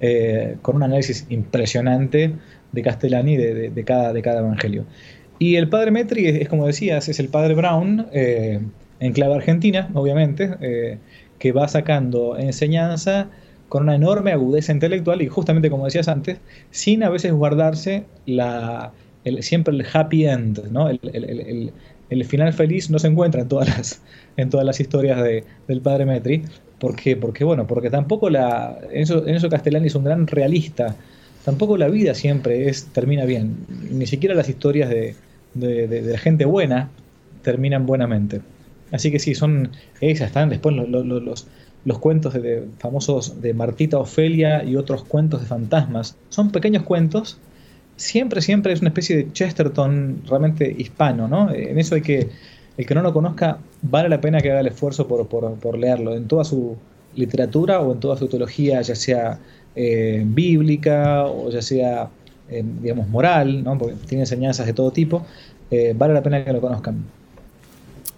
eh, 0.01 0.57
con 0.63 0.77
un 0.77 0.83
análisis 0.83 1.27
impresionante 1.31 2.33
de 2.73 2.83
Castellani 2.83 3.37
de, 3.37 3.85
cada, 3.85 4.13
de 4.13 4.23
cada 4.23 4.41
evangelio. 4.41 4.85
Y 5.39 5.57
el 5.57 5.69
padre 5.69 5.91
Metri 5.91 6.27
es, 6.27 6.49
como 6.49 6.67
decías, 6.67 7.09
es 7.09 7.19
el 7.19 7.29
padre 7.29 7.55
Brown, 7.55 8.07
eh, 8.13 8.61
en 9.05 9.13
clave 9.13 9.35
argentina, 9.35 9.91
obviamente, 9.95 10.99
que 11.39 11.53
va 11.53 11.69
sacando 11.69 12.39
enseñanza 12.39 13.29
con 13.69 13.85
una 13.85 13.95
enorme 13.95 14.33
agudeza 14.33 14.73
intelectual 14.73 15.23
y 15.23 15.29
justamente 15.29 15.71
como 15.71 15.87
decías 15.87 16.09
antes, 16.09 16.39
sin 16.71 17.03
a 17.03 17.11
veces 17.11 17.33
guardarse 17.33 18.05
la, 18.27 18.93
siempre 19.41 19.75
el 19.75 19.87
happy 19.93 20.27
end, 20.27 20.71
¿no? 20.71 20.89
el, 20.89 21.73
el 22.13 22.25
final 22.27 22.53
feliz 22.53 22.91
no 22.91 22.99
se 22.99 23.09
encuentra 23.09 23.41
en 23.41 23.49
todas 23.49 23.69
las, 23.69 24.03
en 24.37 24.51
todas 24.51 24.67
las 24.67 24.81
historias 24.81 25.23
de, 25.23 25.45
del 25.67 25.81
padre 25.81 26.05
Metri. 26.05 26.43
¿Por 26.79 26.95
qué? 26.95 27.17
Porque, 27.17 27.45
bueno, 27.45 27.67
porque 27.67 27.91
tampoco 27.91 28.29
la. 28.29 28.79
En 28.91 29.03
eso, 29.03 29.27
en 29.27 29.35
eso 29.35 29.49
Castellani 29.49 29.87
es 29.87 29.95
un 29.95 30.05
gran 30.05 30.27
realista. 30.27 30.95
Tampoco 31.45 31.77
la 31.77 31.89
vida 31.89 32.15
siempre 32.15 32.69
es, 32.69 32.87
termina 32.87 33.25
bien. 33.25 33.57
Ni 33.91 34.07
siquiera 34.07 34.35
las 34.35 34.49
historias 34.49 34.91
de, 34.91 35.15
de, 35.55 36.19
gente 36.19 36.45
buena 36.45 36.91
terminan 37.43 37.87
buenamente. 37.87 38.41
Así 38.93 39.11
que 39.11 39.19
sí, 39.19 39.35
son 39.35 39.71
esas, 40.01 40.29
están 40.29 40.51
después 40.51 40.77
los, 40.77 41.47
los, 41.85 41.99
cuentos 41.99 42.35
de, 42.35 42.69
famosos 42.79 43.41
de 43.41 43.55
Martita 43.55 43.99
Ofelia 43.99 44.63
y 44.63 44.77
otros 44.77 45.03
cuentos 45.05 45.41
de 45.41 45.47
fantasmas. 45.47 46.17
Son 46.29 46.51
pequeños 46.51 46.83
cuentos 46.85 47.39
siempre, 47.97 48.41
siempre 48.41 48.73
es 48.73 48.81
una 48.81 48.89
especie 48.89 49.17
de 49.17 49.33
Chesterton 49.33 50.23
realmente 50.29 50.75
hispano, 50.77 51.29
¿no? 51.29 51.51
En 51.53 51.79
eso 51.79 51.95
hay 51.95 52.03
que, 52.03 52.29
el 52.77 52.87
que 52.87 52.95
no 52.95 53.03
lo 53.03 53.13
conozca, 53.13 53.59
vale 53.83 54.09
la 54.09 54.21
pena 54.21 54.41
que 54.41 54.51
haga 54.51 54.61
el 54.61 54.67
esfuerzo 54.67 55.07
por, 55.07 55.79
leerlo, 55.79 56.15
en 56.15 56.27
toda 56.27 56.45
su 56.45 56.77
literatura 57.15 57.81
o 57.81 57.93
en 57.93 58.01
toda 58.01 58.17
su 58.17 58.29
teología, 58.29 58.81
ya 58.83 58.95
sea 58.95 59.39
eh, 59.75 60.23
bíblica 60.27 61.27
o 61.27 61.51
ya 61.51 61.63
sea, 61.63 62.09
eh, 62.49 62.65
digamos, 62.83 63.09
moral, 63.09 63.63
¿no? 63.63 63.79
Porque 63.79 63.95
tiene 64.07 64.23
enseñanzas 64.23 64.67
de 64.67 64.73
todo 64.73 64.91
tipo, 64.91 65.25
eh, 65.71 65.95
vale 65.97 66.15
la 66.15 66.23
pena 66.23 66.45
que 66.45 66.53
lo 66.53 66.61
conozcan. 66.61 67.05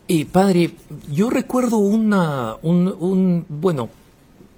Y 0.06 0.26
padre, 0.26 0.72
yo 1.10 1.30
recuerdo 1.30 1.78
una, 1.78 2.56
un, 2.62 2.88
un 2.88 3.46
bueno, 3.48 3.88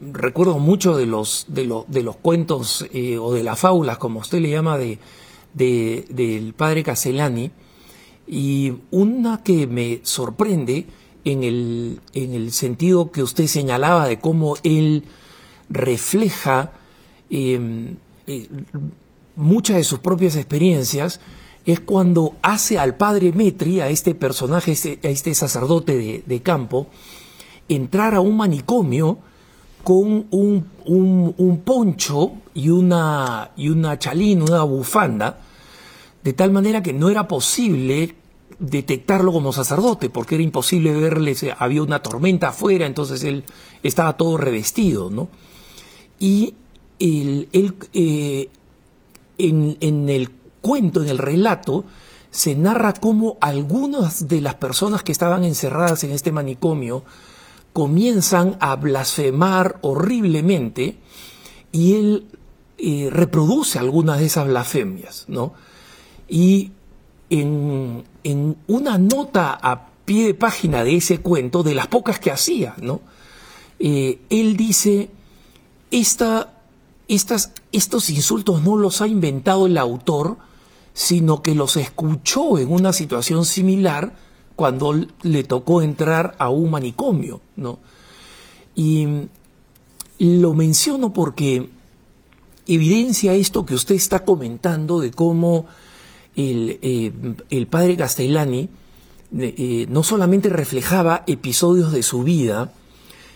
recuerdo 0.00 0.59
mucho 0.59 0.96
de 0.96 1.06
los, 1.06 1.46
de, 1.48 1.72
de 1.87 2.02
los 2.02 2.16
cuentos 2.16 2.87
eh, 2.92 3.18
o 3.18 3.32
de 3.32 3.42
las 3.42 3.59
fábulas, 3.59 3.98
como 3.98 4.20
usted 4.20 4.40
le 4.40 4.50
llama, 4.50 4.76
de, 4.76 4.98
del 5.54 6.52
padre 6.54 6.82
Castellani, 6.82 7.50
y 8.26 8.72
una 8.90 9.42
que 9.42 9.66
me 9.66 10.00
sorprende 10.02 10.87
en 11.24 11.44
el, 11.44 12.00
en 12.12 12.35
el 12.35 12.52
sentido 12.52 13.11
que 13.11 13.22
usted 13.22 13.46
señalaba 13.46 14.09
de 14.09 14.18
cómo 14.18 14.56
él 14.64 15.04
refleja 15.68 16.72
em, 17.30 17.96
eh, 18.26 18.48
muchas 19.37 19.76
de 19.76 19.85
sus 19.85 20.00
propias 20.00 20.37
experiencias, 20.37 21.20
es 21.66 21.81
cuando 21.81 22.37
hace 22.42 22.79
al 22.79 22.96
padre 22.96 23.33
Metri, 23.33 23.81
a 23.81 23.88
este 23.88 24.14
personaje, 24.14 24.72
este, 24.72 25.00
a 25.02 25.09
este 25.09 25.35
sacerdote 25.35 26.22
de, 26.24 26.42
campo, 26.42 26.87
entrar 27.68 28.14
a 28.14 28.20
un 28.20 28.37
manicomio 28.37 29.18
con 29.83 30.26
un, 30.31 30.66
un, 30.85 31.62
poncho 31.64 32.33
y 32.55 32.70
una, 32.70 33.50
y 33.57 33.68
una 33.68 33.98
chalín, 33.98 34.42
una 34.42 34.62
bufanda, 34.62 35.40
de 36.22 36.33
tal 36.33 36.52
manera 36.52 36.83
que 36.83 36.92
no 36.92 37.09
era 37.09 37.26
posible 37.26 38.14
detectarlo 38.61 39.33
como 39.33 39.52
sacerdote, 39.52 40.09
porque 40.09 40.37
era 40.37 40.44
imposible 40.44 40.92
verle, 40.92 41.35
había 41.59 41.83
una 41.83 42.00
tormenta 42.00 42.48
afuera, 42.48 42.87
entonces 42.87 43.24
él 43.24 43.42
estaba 43.83 44.16
todo 44.16 44.37
revestido, 44.37 45.11
¿no? 45.11 45.29
Y 46.20 46.55
él, 46.98 47.48
eh, 47.92 48.48
en, 49.38 49.76
en, 49.81 50.09
el 50.09 50.31
cuento, 50.66 51.00
en 51.00 51.09
el 51.09 51.18
relato, 51.18 51.85
se 52.33 52.57
narra 52.57 52.92
cómo 52.92 53.38
algunas 53.40 54.26
de 54.26 54.40
las 54.40 54.57
personas 54.57 55.05
que 55.05 55.12
estaban 55.12 55.44
encerradas 55.44 56.02
en 56.02 56.11
este 56.11 56.33
manicomio 56.33 57.05
comienzan 57.72 58.57
a 58.59 58.74
blasfemar 58.74 59.79
horriblemente 59.83 60.98
y 61.70 61.94
él 61.94 62.26
eh, 62.79 63.11
reproduce 63.12 63.79
algunas 63.79 64.18
de 64.18 64.26
esas 64.26 64.48
blasfemias, 64.48 65.24
¿no? 65.29 65.55
Y 66.29 66.72
en, 67.31 68.05
una 68.66 68.98
nota 68.98 69.57
a 69.62 69.90
pie 70.05 70.26
de 70.26 70.35
página 70.35 70.83
de 70.83 70.96
ese 70.96 71.18
cuento, 71.18 71.62
de 71.62 71.76
las 71.76 71.87
pocas 71.87 72.18
que 72.18 72.33
hacía, 72.33 72.74
¿no? 72.83 73.02
Eh, 73.79 74.18
él 74.31 74.57
dice, 74.57 75.11
esta, 75.90 76.55
estas, 77.07 77.52
estos 77.70 78.11
insultos 78.11 78.62
no 78.62 78.76
los 78.76 79.00
ha 79.00 79.07
inventado 79.07 79.66
el 79.66 79.79
autor, 79.79 80.38
sino 80.96 81.42
que 81.42 81.54
los 81.54 81.76
escuchó 81.76 82.56
en 82.56 82.72
una 82.72 82.94
situación 82.94 83.44
similar 83.44 84.16
cuando 84.56 84.98
le 85.22 85.44
tocó 85.44 85.82
entrar 85.82 86.35
a 86.38 86.48
un 86.48 86.70
manicomio, 86.70 87.42
¿no? 87.54 87.78
Y 88.74 89.06
lo 90.18 90.54
menciono 90.54 91.12
porque 91.12 91.68
evidencia 92.66 93.35
esto 93.35 93.66
que 93.66 93.74
usted 93.74 93.94
está 93.94 94.24
comentando 94.24 94.98
de 94.98 95.11
cómo 95.11 95.66
el, 96.35 96.78
eh, 96.80 97.66
padre 97.68 97.98
Castellani 97.98 98.70
eh, 99.38 99.87
no 99.90 100.02
solamente 100.02 100.48
reflejaba 100.48 101.24
episodios 101.26 101.92
de 101.92 102.02
su 102.02 102.22
vida, 102.22 102.72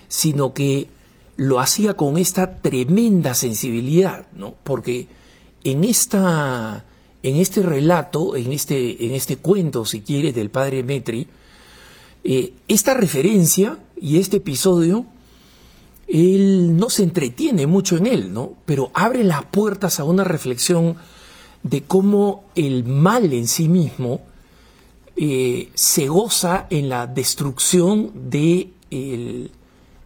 sino 0.08 0.54
que 0.54 0.88
lo 1.36 1.60
hacía 1.60 1.92
con 1.92 2.16
esta 2.16 2.56
tremenda 2.62 3.34
sensibilidad, 3.34 4.28
¿no? 4.34 4.54
Porque 4.64 5.08
en 5.62 5.84
esta 5.84 6.86
en 7.22 7.37
este 7.37 7.62
relato, 7.62 8.37
en 8.37 8.52
este, 8.52 9.04
en 9.06 9.14
este 9.14 9.37
cuento, 9.37 9.85
si 9.85 10.00
quiere, 10.00 10.33
del 10.33 10.50
padre 10.50 10.83
Metri, 10.83 11.26
eh, 12.24 12.52
esta 12.68 12.94
referencia 12.94 13.78
y 14.00 14.18
este 14.18 14.38
episodio, 14.38 15.06
él 16.09 16.76
no 16.76 16.90
se 16.90 17.02
entretiene 17.02 17.66
mucho 17.66 17.96
en 17.96 18.06
él, 18.06 18.33
¿no? 18.33 18.54
Pero 18.66 18.90
abre 18.94 19.22
las 19.24 19.44
puertas 19.44 20.00
a 20.00 20.04
una 20.04 20.24
reflexión 20.24 20.96
de 21.62 21.83
cómo 21.83 22.44
el 22.54 22.85
mal 22.85 23.33
en 23.33 23.46
sí 23.46 23.68
mismo 23.68 24.22
eh, 25.16 25.68
se 25.74 26.09
goza 26.09 26.66
en 26.70 26.88
la 26.88 27.06
destrucción 27.06 28.11
de 28.30 28.70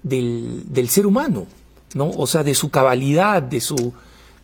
del, 0.03 0.63
del 0.73 0.89
ser 0.91 1.07
humano, 1.07 1.47
¿no? 1.95 2.11
O 2.11 2.27
sea, 2.27 2.45
de 2.45 2.55
su 2.55 2.71
cabalidad, 2.71 3.43
de 3.43 3.61
su 3.61 3.95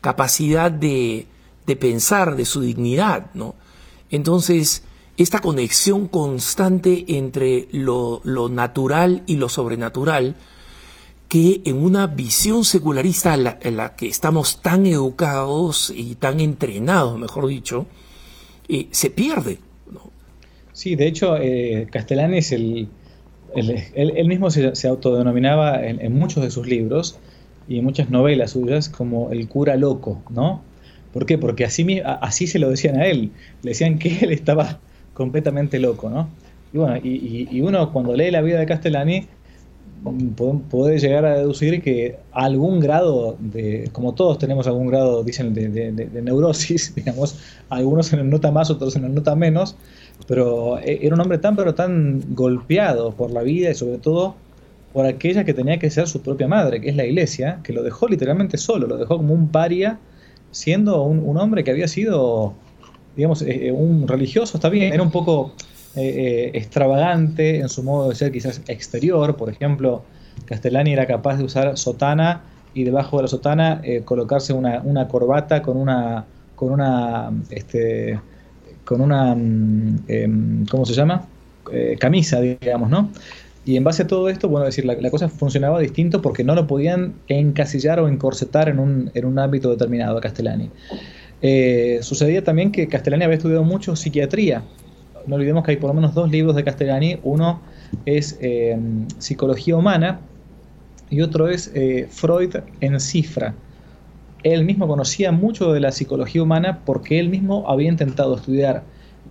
capacidad 0.01 0.71
de, 0.71 1.27
de 1.71 1.77
pensar, 1.77 2.35
de 2.35 2.45
su 2.45 2.63
dignidad, 2.63 3.33
¿no? 3.33 3.55
Entonces, 4.11 4.83
esta 5.17 5.39
conexión 5.39 6.09
constante 6.09 7.05
entre 7.07 7.69
lo, 7.71 8.23
natural 8.51 9.23
y 9.27 9.37
lo 9.37 9.49
sobrenatural, 9.49 10.35
que 11.29 11.61
en 11.65 11.77
una 11.77 12.09
visión 12.09 12.65
secularista 12.65 13.35
en 13.35 13.77
la, 13.77 13.95
que 13.95 14.09
estamos 14.09 14.61
tan 14.63 14.85
educados 14.85 15.93
y 15.95 16.17
tan 16.17 16.41
entrenados, 16.41 17.17
mejor 17.21 17.47
dicho, 17.47 17.87
eh, 18.69 18.89
se 18.91 19.11
pierde. 19.11 19.59
Sí, 20.73 20.97
de 20.97 21.07
hecho, 21.07 21.37
eh, 21.37 21.87
Castellani 21.89 22.39
es 22.39 22.51
el, 22.51 22.89
él, 23.55 24.27
mismo 24.27 24.51
se, 24.51 24.89
autodenominaba 24.89 25.87
en, 25.87 26.01
en, 26.01 26.19
muchos 26.19 26.43
de 26.43 26.51
sus 26.51 26.67
libros 26.67 27.21
y 27.69 27.79
en 27.79 27.85
muchas 27.85 28.11
novelas 28.11 28.53
suyas 28.53 28.89
como 28.89 29.31
el 29.31 29.47
cura 29.49 29.77
loco, 29.77 30.21
¿no? 30.31 30.69
¿Por 31.13 31.27
qué? 31.27 31.39
Porque 31.39 31.65
así, 31.65 32.01
así 32.05 32.47
se 32.47 32.59
lo 32.59 32.71
decían 32.71 32.99
a 32.99 33.07
él. 33.07 33.31
Le 33.63 33.71
decían 33.71 33.99
que 33.99 34.19
él 34.23 34.33
estaba 34.33 34.79
completamente 35.15 35.79
loco, 35.79 36.09
¿no? 36.09 36.29
Y 36.73 36.79
bueno, 36.79 36.97
y, 37.03 37.61
uno 37.61 37.93
cuando 37.93 38.15
lee 38.15 38.31
la 38.31 38.43
vida 38.43 38.61
de 38.61 38.67
Castellani 38.67 39.27
puede 40.71 40.99
llegar 40.99 41.27
a 41.27 41.37
deducir 41.37 41.83
que 41.83 42.17
algún 42.33 42.81
grado 42.81 43.37
de, 43.39 43.91
como 43.93 44.15
todos 44.15 44.39
tenemos 44.39 44.67
algún 44.67 44.87
grado, 44.87 45.23
dicen, 45.23 45.53
de, 45.53 46.23
neurosis, 46.23 46.95
digamos, 46.97 47.39
algunos 47.69 48.07
se 48.07 48.17
nos 48.17 48.27
nota 48.27 48.51
más, 48.51 48.71
otros 48.71 48.95
se 48.95 49.01
nos 49.01 49.11
nota 49.11 49.35
menos, 49.35 49.77
pero 50.27 50.79
e, 50.79 51.01
era 51.03 51.15
un 51.15 51.21
hombre 51.21 51.39
tan, 51.39 51.57
pero 51.57 51.75
tan 51.75 52.23
golpeado 52.35 53.13
por 53.13 53.31
la 53.31 53.43
vida 53.43 53.71
y 53.71 53.75
sobre 53.75 53.99
todo 53.99 54.37
por 54.93 55.07
aquella 55.07 55.45
que 55.45 55.55
tenía 55.55 55.79
que 55.79 55.91
ser 55.91 56.09
su 56.09 56.23
propia 56.23 56.49
madre, 56.49 56.81
que 56.81 56.89
es 56.91 56.97
la 56.97 57.05
iglesia, 57.05 57.61
que 57.63 57.73
lo 57.73 57.83
dejó 57.83 58.09
literalmente 58.09 58.57
solo, 58.57 58.87
lo 58.87 58.97
dejó 58.97 59.19
como 59.19 59.35
un 59.35 59.49
paria 59.49 59.99
siendo 60.51 61.03
un, 61.03 61.37
hombre 61.37 61.65
que 61.65 61.71
había 61.71 61.89
sido, 61.89 62.55
digamos, 63.17 63.43
eh, 63.43 63.69
eh, 63.69 63.73
un 63.73 64.09
religioso, 64.09 64.57
está 64.57 64.69
bien, 64.69 64.93
era 64.93 65.03
un 65.03 65.11
poco 65.11 65.53
eh, 65.97 66.51
extravagante 66.55 67.61
en 67.61 67.69
su 67.69 67.83
modo 67.83 68.09
de 68.09 68.15
ser 68.15 68.33
quizás 68.33 68.63
exterior, 68.69 69.37
por 69.37 69.51
ejemplo, 69.51 70.03
Castellani 70.47 70.93
era 70.93 71.07
capaz 71.07 71.37
de 71.37 71.45
usar 71.45 71.77
sotana 71.77 72.43
y 72.75 72.85
debajo 72.85 73.17
de 73.17 73.23
la 73.25 73.29
sotana 73.29 73.83
colocarse 74.05 74.53
una, 74.53 74.81
una, 74.85 75.09
corbata 75.09 75.61
con 75.61 75.77
una, 75.77 76.25
con 76.55 76.73
una, 76.73 77.31
este, 77.51 78.19
con 78.85 79.01
una, 79.01 79.35
mm, 79.35 80.05
em, 80.09 80.67
¿cómo 80.67 80.87
se 80.87 80.95
llama? 80.95 81.27
camisa, 82.01 82.41
digamos, 82.41 82.91
¿no? 82.91 83.11
Y 83.71 83.77
en 83.77 83.85
base 83.85 84.03
a 84.03 84.07
todo 84.09 84.29
esto, 84.29 84.49
bueno, 84.49 84.67
decir, 84.67 84.85
la, 84.85 85.11
cosa 85.13 85.29
funcionaba 85.29 85.79
distinto 85.79 86.21
porque 86.21 86.43
no 86.43 86.57
lo 86.57 86.67
podían 86.67 87.15
encasillar 87.29 88.01
o 88.01 88.09
encorsetar 88.09 88.69
en 88.69 88.81
un, 88.81 89.13
en 89.15 89.25
un 89.25 89.39
ámbito 89.39 89.71
determinado 89.71 90.19
a 90.19 90.21
Castellani. 90.21 90.71
Eh, 91.41 92.01
sucedía 92.03 92.43
también 92.43 92.73
que 92.73 92.89
Castellani 92.89 93.23
había 93.23 93.37
estudiado 93.37 93.63
mucho 93.63 93.95
psiquiatría. 93.95 94.65
No 95.29 95.37
olvidemos 95.37 95.63
que 95.63 95.71
hay 95.71 95.77
por 95.77 95.87
lo 95.87 95.95
menos 95.95 96.15
dos 96.15 96.29
libros 96.33 96.57
de 96.57 96.65
Castellani. 96.65 97.21
Uno 97.23 97.61
es 98.07 98.37
eh, 98.41 98.77
Psicología 99.19 99.77
Humana 99.77 100.19
y 101.09 101.21
otro 101.21 101.49
es 101.49 101.71
eh, 101.73 102.09
Freud 102.11 102.57
en 102.81 102.99
cifra. 102.99 103.55
Él 104.43 104.65
mismo 104.65 104.89
conocía 104.89 105.31
mucho 105.31 105.73
de 105.73 105.79
la 105.79 105.93
psicología 105.93 106.43
humana 106.43 106.81
porque 106.85 107.21
él 107.21 107.29
mismo 107.29 107.71
había 107.71 107.89
intentado 107.89 108.35
estudiar 108.35 108.83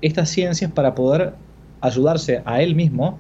estas 0.02 0.30
ciencias 0.30 0.72
para 0.72 0.96
poder 0.96 1.34
ayudarse 1.82 2.42
a 2.46 2.62
él 2.62 2.74
mismo 2.74 3.20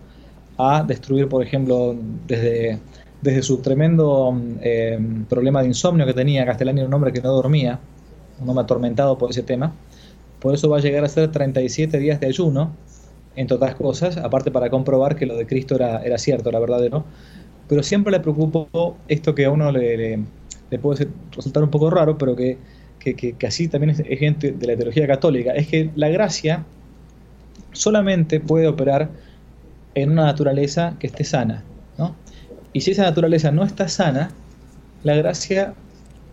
a 0.60 0.84
destruir, 0.84 1.30
por 1.30 1.42
ejemplo, 1.42 1.96
desde, 2.28 2.80
desde 3.22 3.42
su 3.42 3.60
tremendo 3.60 4.38
eh, 4.62 5.00
problema 5.30 5.62
de 5.62 5.68
insomnio 5.70 6.06
que 6.06 6.14
tenía, 6.14 6.46
Castellani 6.46 6.82
era 6.82 6.88
un 6.90 6.94
hombre 6.94 7.14
que 7.14 7.22
no 7.22 7.32
dormía, 7.32 7.80
un 8.42 8.50
hombre 8.50 8.64
atormentado 8.64 9.18
por 9.18 9.30
ese 9.32 9.42
tema, 9.42 9.74
por 10.42 10.54
eso 10.54 10.70
va 10.70 10.78
a 10.78 10.82
llegar 10.82 11.06
a 11.06 11.08
ser 11.08 11.32
37 11.32 11.98
días 11.98 12.20
de 12.20 12.28
ayuno, 12.28 12.76
entre 13.38 13.56
otras 13.56 13.76
cosas, 13.76 14.18
aparte 14.18 14.52
para 14.52 14.70
comprobar 14.70 15.16
que 15.16 15.26
lo 15.26 15.38
de 15.38 15.48
Cristo 15.48 15.76
era, 15.76 16.04
era 16.04 16.18
cierto, 16.18 16.50
era 16.50 16.60
verdadero, 16.60 17.06
pero 17.70 17.82
siempre 17.82 18.12
le 18.12 18.20
preocupó 18.20 18.98
esto 19.08 19.34
que 19.34 19.46
a 19.46 19.52
uno 19.52 19.72
le, 19.72 20.26
le, 20.70 20.80
puede 20.80 21.08
resultar 21.32 21.64
un 21.64 21.70
poco 21.70 21.90
raro, 21.90 22.18
pero 22.18 22.36
que, 22.36 22.58
que, 23.00 23.16
que, 23.16 23.48
así 23.48 23.70
también 23.70 23.92
es 23.92 24.20
gente 24.20 24.52
de 24.52 24.68
la 24.68 24.76
teología 24.76 25.08
católica, 25.08 25.54
es 25.54 25.68
que 25.70 25.90
la 25.96 26.10
gracia 26.10 26.66
solamente 27.72 28.42
puede 28.42 28.68
operar 28.68 29.10
en 29.96 30.12
una 30.12 30.26
naturaleza 30.26 30.96
que 31.00 31.08
esté 31.08 31.24
sana. 31.24 31.64
¿no? 31.98 32.16
Y 32.74 32.82
si 32.82 32.92
esa 32.92 33.04
naturaleza 33.04 33.52
no 33.52 33.64
está 33.64 33.88
sana, 33.88 34.32
la 35.04 35.16
gracia 35.16 35.74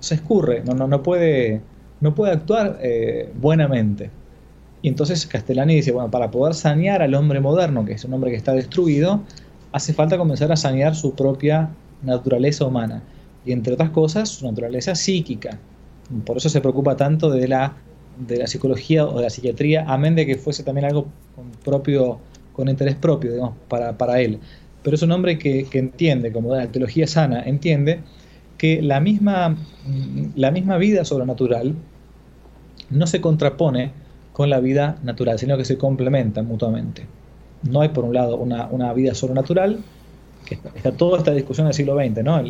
se 0.00 0.16
escurre, 0.16 0.62
no, 0.64 0.74
no, 0.74 0.86
no, 0.86 1.02
puede, 1.02 1.60
no 2.00 2.14
puede 2.14 2.32
actuar 2.32 2.78
eh, 2.82 3.32
buenamente. 3.40 4.10
Y 4.82 4.88
entonces 4.88 5.26
Castellani 5.26 5.74
dice, 5.74 5.92
bueno, 5.92 6.10
para 6.10 6.30
poder 6.30 6.54
sanear 6.54 7.02
al 7.02 7.14
hombre 7.14 7.40
moderno, 7.40 7.84
que 7.84 7.94
es 7.94 8.04
un 8.04 8.12
hombre 8.12 8.30
que 8.30 8.36
está 8.36 8.52
destruido, 8.52 9.22
hace 9.72 9.92
falta 9.92 10.18
comenzar 10.18 10.52
a 10.52 10.56
sanear 10.56 10.94
su 10.94 11.14
propia 11.14 11.70
naturaleza 12.02 12.64
humana. 12.64 13.02
Y 13.44 13.52
entre 13.52 13.74
otras 13.74 13.90
cosas, 13.90 14.28
su 14.28 14.44
naturaleza 14.44 14.94
psíquica. 14.94 15.58
Por 16.24 16.36
eso 16.36 16.48
se 16.48 16.60
preocupa 16.60 16.96
tanto 16.96 17.30
de 17.30 17.48
la, 17.48 17.74
de 18.18 18.36
la 18.36 18.46
psicología 18.46 19.06
o 19.06 19.16
de 19.16 19.24
la 19.24 19.30
psiquiatría, 19.30 19.84
amén 19.88 20.14
de 20.14 20.26
que 20.26 20.36
fuese 20.36 20.62
también 20.62 20.86
algo 20.86 21.06
propio 21.64 22.18
con 22.56 22.70
interés 22.70 22.94
propio, 22.94 23.32
digamos, 23.32 23.54
para, 23.68 23.98
para 23.98 24.18
él. 24.20 24.40
Pero 24.82 24.96
es 24.96 25.02
un 25.02 25.12
hombre 25.12 25.36
que, 25.36 25.64
que 25.64 25.78
entiende, 25.78 26.32
como 26.32 26.54
la 26.54 26.66
teología 26.68 27.06
sana, 27.06 27.42
entiende 27.42 28.00
que 28.56 28.80
la 28.80 28.98
misma, 28.98 29.56
la 30.34 30.50
misma 30.50 30.78
vida 30.78 31.04
sobrenatural 31.04 31.74
no 32.88 33.06
se 33.06 33.20
contrapone 33.20 33.92
con 34.32 34.48
la 34.48 34.58
vida 34.58 34.98
natural, 35.02 35.38
sino 35.38 35.58
que 35.58 35.66
se 35.66 35.76
complementan 35.76 36.46
mutuamente. 36.46 37.06
No 37.62 37.82
hay, 37.82 37.90
por 37.90 38.04
un 38.04 38.14
lado, 38.14 38.38
una, 38.38 38.68
una 38.70 38.92
vida 38.94 39.14
sobrenatural, 39.14 39.80
que 40.46 40.54
está, 40.54 40.92
toda 40.92 41.18
esta 41.18 41.32
discusión 41.32 41.66
del 41.66 41.74
siglo 41.74 41.94
XX, 41.94 42.24
¿no? 42.24 42.40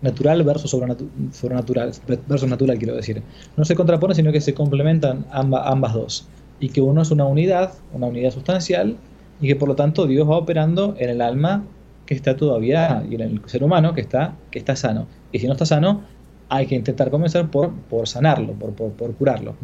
natural 0.00 0.42
versus 0.44 0.70
sobrenatural, 0.70 1.92
versus 2.26 2.48
natural, 2.48 2.78
quiero 2.78 2.96
decir. 2.96 3.22
No 3.58 3.66
se 3.66 3.74
contrapone, 3.74 4.14
sino 4.14 4.32
que 4.32 4.40
se 4.40 4.54
complementan 4.54 5.26
ambas 5.30 5.92
dos. 5.92 6.26
Y 6.58 6.70
que 6.70 6.80
uno 6.80 7.02
es 7.02 7.10
una 7.10 7.24
unidad, 7.24 7.72
una 7.92 8.06
unidad 8.06 8.30
sustancial, 8.30 8.96
y 9.40 9.48
que 9.48 9.56
por 9.56 9.68
lo 9.68 9.74
tanto 9.74 10.06
Dios 10.06 10.28
va 10.28 10.36
operando 10.36 10.94
en 10.98 11.10
el 11.10 11.20
alma 11.20 11.64
que 12.06 12.14
está 12.14 12.36
todavía, 12.36 13.04
y 13.08 13.14
en 13.14 13.20
el 13.20 13.42
ser 13.46 13.62
humano 13.62 13.94
que 13.94 14.00
está, 14.00 14.34
que 14.50 14.58
está 14.58 14.74
sano. 14.74 15.06
Y 15.30 15.38
si 15.38 15.46
no 15.46 15.52
está 15.52 15.64
sano, 15.64 16.02
hay 16.48 16.66
que 16.66 16.74
intentar 16.74 17.10
comenzar 17.10 17.50
por, 17.50 17.72
por 17.72 18.08
sanarlo, 18.08 18.52
por, 18.54 18.72
por, 18.72 19.14
curarlo. 19.14 19.54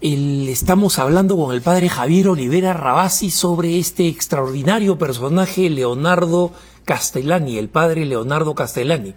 estamos 0.00 0.98
hablando 0.98 1.36
con 1.36 1.54
el 1.54 1.60
padre 1.60 1.90
Javier 1.90 2.28
Olivera 2.28 2.72
Rabasi 2.72 3.30
sobre 3.30 3.78
este 3.78 4.08
extraordinario 4.08 4.96
personaje 4.96 5.68
Leonardo 5.68 6.52
Castellani, 6.86 7.58
el 7.58 7.68
padre 7.68 8.06
Leonardo 8.06 8.54
Castellani. 8.54 9.12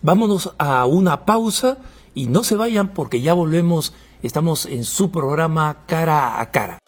Vámonos 0.00 0.54
a 0.56 0.86
una 0.86 1.26
pausa 1.26 1.76
y 2.14 2.28
no 2.28 2.42
se 2.42 2.56
vayan 2.56 2.94
porque 2.94 3.20
ya 3.20 3.34
volvemos, 3.34 3.92
estamos 4.22 4.64
en 4.64 4.84
su 4.84 5.10
programa 5.10 5.84
cara 5.86 6.40
a 6.40 6.50
cara. 6.50 6.78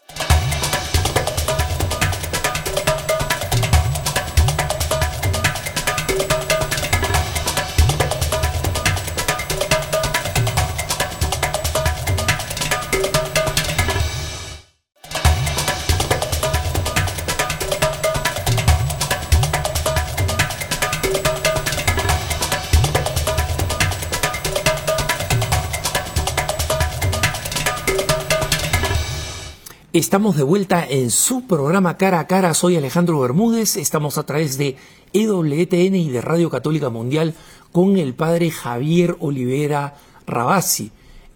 Estamos 29.93 30.39
de 30.39 30.43
vuelta 30.43 30.87
en 30.89 31.11
su 31.11 31.43
programa 31.47 31.99
Cara 31.99 32.21
a 32.21 32.27
Cara. 32.27 32.55
Soy 32.55 32.77
Alejandro 32.77 33.21
Bermúdez. 33.21 33.77
Estamos 33.77 34.17
a 34.17 34.25
través 34.25 34.57
de 34.57 34.77
EWTN 35.13 35.95
y 35.97 36.09
de 36.09 36.23
Radio 36.23 36.49
Católica 36.49 36.89
Mundial 36.89 37.35
con 37.73 37.99
el 37.99 38.15
padre 38.15 38.51
Javier 38.51 39.17
Olivera 39.21 39.97
Rabasi. 40.27 40.93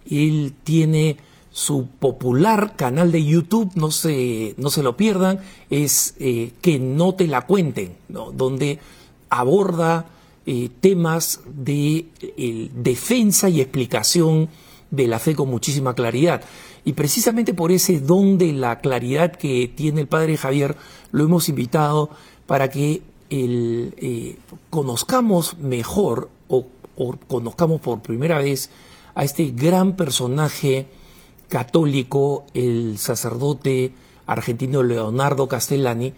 Él 0.09 0.55
tiene 0.63 1.17
su 1.51 1.85
popular 1.85 2.75
canal 2.75 3.11
de 3.11 3.23
YouTube, 3.23 3.73
no 3.75 3.91
se, 3.91 4.55
no 4.57 4.71
se 4.71 4.81
lo 4.81 4.97
pierdan, 4.97 5.39
es 5.69 6.15
eh, 6.19 6.51
Que 6.59 6.79
no 6.79 7.13
te 7.13 7.27
la 7.27 7.45
cuenten, 7.45 7.95
donde 8.09 8.79
aborda 9.29 10.07
eh, 10.47 10.71
temas 10.81 11.41
de 11.45 12.07
eh, 12.21 12.71
defensa 12.73 13.49
y 13.49 13.61
explicación 13.61 14.49
de 14.89 15.07
la 15.07 15.19
fe 15.19 15.35
con 15.35 15.47
muchísima 15.47 15.93
claridad. 15.93 16.41
Y 16.87 16.93
precisamente 16.93 17.53
por 17.53 17.73
ese 17.73 17.99
don 17.99 18.37
de 18.37 18.53
la 18.53 18.79
claridad 18.79 19.33
que 19.33 19.67
tiene 19.67 19.99
el 19.99 20.07
padre 20.07 20.37
Javier, 20.37 20.77
lo 21.11 21.25
hemos 21.25 21.49
invitado 21.49 22.09
para 22.45 22.69
que 22.69 23.01
eh, 23.29 24.37
conozcamos 24.69 25.57
mejor 25.57 26.29
o, 26.47 26.65
conozcamos 27.27 27.81
por 27.81 28.01
primera 28.01 28.37
vez 28.37 28.69
a 29.15 29.25
este 29.25 29.51
gran 29.51 29.97
personaje 29.97 30.87
católico, 31.49 32.45
el 32.53 32.97
sacerdote 32.97 33.91
argentino 34.25 34.81
Leonardo 34.81 35.49
Castellani, 35.49 36.13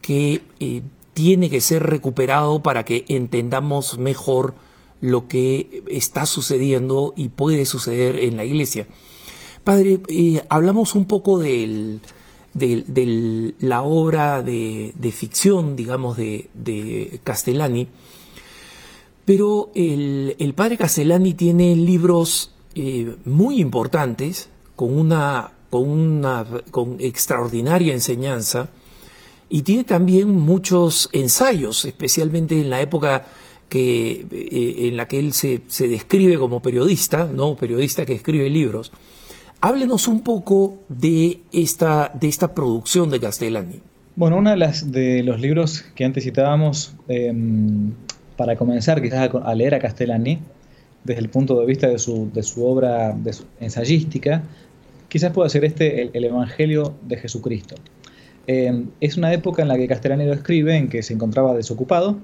que 0.00 0.40
eh, 0.58 0.80
tiene 1.12 1.50
que 1.50 1.60
ser 1.60 1.82
recuperado 1.82 2.62
para 2.62 2.86
que 2.86 3.04
entendamos 3.08 3.98
mejor 3.98 4.54
lo 5.02 5.28
que 5.28 5.82
está 5.86 6.24
sucediendo 6.24 7.12
y 7.14 7.28
puede 7.28 7.66
suceder 7.66 8.18
en 8.20 8.38
la 8.38 8.46
iglesia. 8.46 8.86
Padre, 9.68 10.00
eh, 10.08 10.42
hablamos 10.48 10.94
un 10.94 11.04
poco 11.04 11.38
de 11.38 12.00
la 13.60 13.82
obra 13.82 14.42
de, 14.42 15.12
ficción, 15.14 15.76
digamos, 15.76 16.16
de, 16.16 17.20
Castellani, 17.22 17.86
pero 19.26 19.70
el, 19.74 20.54
padre 20.56 20.78
Castellani 20.78 21.34
tiene 21.34 21.76
libros 21.76 22.54
eh, 22.74 23.14
muy 23.26 23.60
importantes, 23.60 24.48
con 24.74 24.98
una, 24.98 25.52
con 26.70 26.96
extraordinaria 26.98 27.92
enseñanza, 27.92 28.70
y 29.50 29.60
tiene 29.60 29.84
también 29.84 30.30
muchos 30.30 31.10
ensayos, 31.12 31.84
especialmente 31.84 32.58
en 32.58 32.70
la 32.70 32.80
época 32.80 33.26
que, 33.68 34.26
eh, 34.32 34.88
en 34.88 34.96
la 34.96 35.06
que 35.06 35.18
él 35.18 35.34
se, 35.34 35.60
se 35.68 35.88
describe 35.88 36.38
como 36.38 36.62
periodista, 36.62 37.26
¿no? 37.30 37.54
periodista 37.54 38.06
que 38.06 38.14
escribe 38.14 38.48
libros. 38.48 38.92
Háblenos 39.60 40.06
un 40.06 40.20
poco 40.20 40.78
de 40.88 41.40
esta, 41.52 42.12
de 42.14 42.28
esta 42.28 42.54
producción 42.54 43.10
de 43.10 43.18
Castellani. 43.18 43.80
Bueno, 44.14 44.36
uno 44.36 44.54
de, 44.54 45.22
los 45.24 45.40
libros 45.40 45.82
que 45.96 46.04
antes 46.04 46.22
citábamos, 46.22 46.94
em, 47.08 47.90
para 48.36 48.54
comenzar 48.54 49.02
quizás 49.02 49.28
a, 49.34 49.54
leer 49.56 49.74
a 49.74 49.80
Castellani, 49.80 50.38
desde 51.02 51.20
el 51.22 51.28
punto 51.28 51.58
de 51.58 51.66
vista 51.66 51.88
de 51.88 51.98
su, 51.98 52.30
de 52.32 52.44
su 52.44 52.64
obra 52.64 53.12
de 53.12 53.34
ensayística, 53.58 54.44
quizás 55.08 55.32
pueda 55.32 55.48
ser 55.48 55.64
este 55.64 56.16
el, 56.16 56.24
Evangelio 56.24 56.94
de 57.08 57.16
Jesucristo. 57.16 57.74
Em, 58.46 58.86
es 59.00 59.16
una 59.16 59.32
época 59.32 59.62
en 59.62 59.68
la 59.68 59.76
que 59.76 59.88
Castellani 59.88 60.24
lo 60.24 60.34
escribe, 60.34 60.76
en 60.76 60.88
que 60.88 61.02
se 61.02 61.14
encontraba 61.14 61.56
desocupado, 61.56 62.18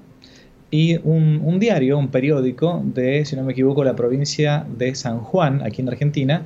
y 0.71 0.99
un, 1.03 1.41
un, 1.43 1.59
diario, 1.59 1.97
un 1.97 2.07
periódico 2.07 2.81
de, 2.85 3.25
si 3.25 3.35
no 3.35 3.43
me 3.43 3.51
equivoco, 3.51 3.83
la 3.83 3.97
provincia 3.97 4.65
de 4.77 4.95
San 4.95 5.19
Juan, 5.19 5.61
aquí 5.63 5.81
en 5.81 5.89
Argentina, 5.89 6.45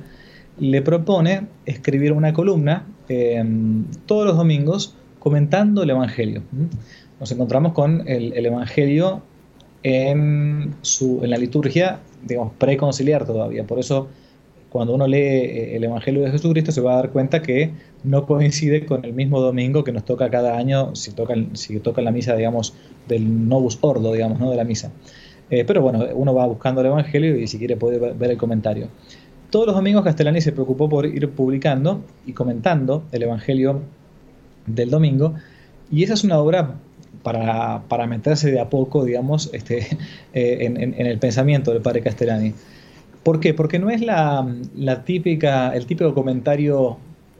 le 0.60 0.82
propone 0.82 1.46
escribir 1.64 2.12
una 2.12 2.32
columna 2.32 2.86
em, 3.08 3.84
todos 4.06 4.26
los 4.26 4.36
domingos 4.36 4.94
comentando 5.18 5.82
el 5.82 5.90
Evangelio. 5.90 6.42
Nos 7.18 7.32
encontramos 7.32 7.72
con 7.72 8.06
el, 8.06 8.46
Evangelio 8.46 9.22
en, 9.82 10.74
su, 10.82 11.20
en 11.22 11.30
la 11.30 11.38
liturgia, 11.38 12.00
digamos, 12.26 12.52
preconciliar 12.58 13.26
todavía. 13.26 13.64
Por 13.66 13.78
eso, 13.78 14.08
cuando 14.68 14.94
uno 14.94 15.06
lee 15.06 15.18
eh, 15.18 15.76
el 15.76 15.84
Evangelio 15.84 16.22
de 16.22 16.30
Jesucristo, 16.30 16.72
se 16.72 16.80
va 16.80 16.92
a 16.92 16.96
dar 16.96 17.10
cuenta 17.10 17.42
que 17.42 17.72
no 18.04 18.26
coincide 18.26 18.84
con 18.86 19.04
el 19.04 19.14
mismo 19.14 19.40
domingo 19.40 19.82
que 19.82 19.92
nos 19.92 20.04
toca 20.04 20.30
cada 20.30 20.56
año, 20.56 20.94
si 20.94 21.12
toca, 21.12 21.34
si 21.54 21.80
toca 21.80 22.02
la 22.02 22.10
misa, 22.10 22.36
digamos, 22.36 22.74
del 23.08 23.48
Novus 23.48 23.78
Ordo, 23.80 24.12
digamos, 24.12 24.38
¿no? 24.38 24.50
de 24.50 24.56
la 24.56 24.64
misa. 24.64 24.92
Eh, 25.50 25.64
pero 25.66 25.82
bueno, 25.82 26.06
uno 26.14 26.34
va 26.34 26.46
buscando 26.46 26.80
el 26.82 26.88
Evangelio 26.88 27.36
y 27.36 27.46
si 27.46 27.58
quiere 27.58 27.76
puede 27.76 27.98
ver 27.98 28.30
el 28.30 28.36
comentario 28.36 28.88
todos 29.50 29.66
los 29.66 29.74
domingos 29.74 30.04
Castellani 30.04 30.40
se 30.40 30.52
preocupó 30.52 30.88
por 30.88 31.06
ir 31.06 31.28
publicando 31.30 32.02
y 32.26 32.32
comentando 32.32 33.04
el 33.12 33.24
Evangelio 33.24 33.82
del 34.66 34.90
domingo, 34.90 35.34
y 35.90 36.04
esa 36.04 36.14
es 36.14 36.24
una 36.24 36.38
obra 36.38 36.76
para, 37.22 37.82
para 37.88 38.06
meterse 38.06 38.50
de 38.50 38.60
a 38.60 38.70
poco, 38.70 39.04
digamos, 39.04 39.50
este, 39.52 39.78
eh, 40.32 40.58
en, 40.60 41.06
el 41.06 41.18
pensamiento 41.18 41.72
del 41.72 41.82
padre 41.82 42.00
Castellani. 42.00 42.54
¿Por 43.22 43.40
qué? 43.40 43.52
Porque 43.52 43.78
no 43.78 43.90
es 43.90 44.00
la, 44.00 44.46
típica, 45.04 45.74
el 45.74 45.86
típico 45.86 46.14
comentario 46.14 46.96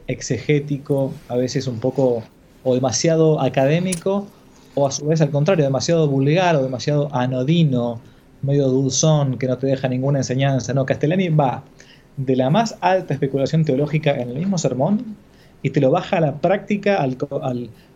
exegético, 0.07 1.13
a 1.27 1.35
veces 1.35 1.67
un 1.67 1.79
poco 1.79 2.23
o 2.63 2.75
demasiado 2.75 3.41
académico, 3.41 4.27
o 4.75 4.87
a 4.87 4.91
su 4.91 5.05
vez 5.05 5.21
al 5.21 5.31
contrario, 5.31 5.65
demasiado 5.65 6.07
vulgar 6.07 6.55
o 6.55 6.63
demasiado 6.63 7.13
anodino, 7.13 7.99
medio 8.43 8.67
dulzón, 8.67 9.37
que 9.39 9.47
no 9.47 9.57
te 9.57 9.67
deja 9.67 9.87
ninguna 9.87 10.19
enseñanza. 10.19 10.73
No, 10.73 10.85
Castellani 10.85 11.29
va 11.29 11.63
de 12.25 12.35
la 12.35 12.49
más 12.49 12.77
alta 12.81 13.13
especulación 13.13 13.65
teológica 13.65 14.11
en 14.11 14.29
el 14.29 14.37
mismo 14.37 14.57
sermón 14.57 15.17
y 15.63 15.69
te 15.69 15.81
lo 15.81 15.91
baja 15.91 16.17
a 16.17 16.21
la 16.21 16.35
práctica 16.35 16.97
al, 17.01 17.17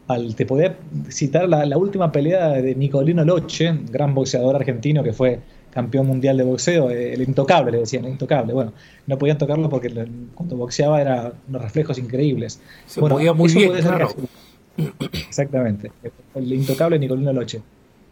al, 0.08 0.36
te 0.36 0.46
podía 0.46 0.76
citar 1.10 1.48
la, 1.48 1.78
última 1.78 2.12
pelea 2.12 2.50
de 2.50 2.76
Nicolino 2.76 3.24
Loche, 3.24 3.74
gran 3.90 4.14
boxeador 4.14 4.56
argentino 4.56 5.04
que 5.04 5.14
fue 5.14 5.40
campeón 5.72 6.08
mundial 6.08 6.38
de 6.38 6.44
boxeo, 6.44 6.90
eh, 6.90 7.14
el 7.14 7.22
intocable, 7.22 7.72
le 7.72 7.80
decían, 7.80 8.06
el 8.06 8.12
intocable. 8.12 8.54
Bueno, 8.54 8.72
no 9.08 9.18
podían 9.18 9.38
tocarlo 9.38 9.70
porque 9.70 9.90
cuando 10.34 10.56
boxeaba 10.56 11.02
era 11.02 11.34
unos 11.50 11.62
reflejos 11.62 11.98
increíbles. 11.98 12.62
Se 12.86 13.02
podía 13.02 13.34
muy 13.34 13.54
bien, 13.54 13.74
claro. 13.74 14.10
Exactamente, 15.28 15.92
el 16.36 16.54
intocable 16.54 16.98
Nicolino 16.98 17.34
Loche. 17.34 17.62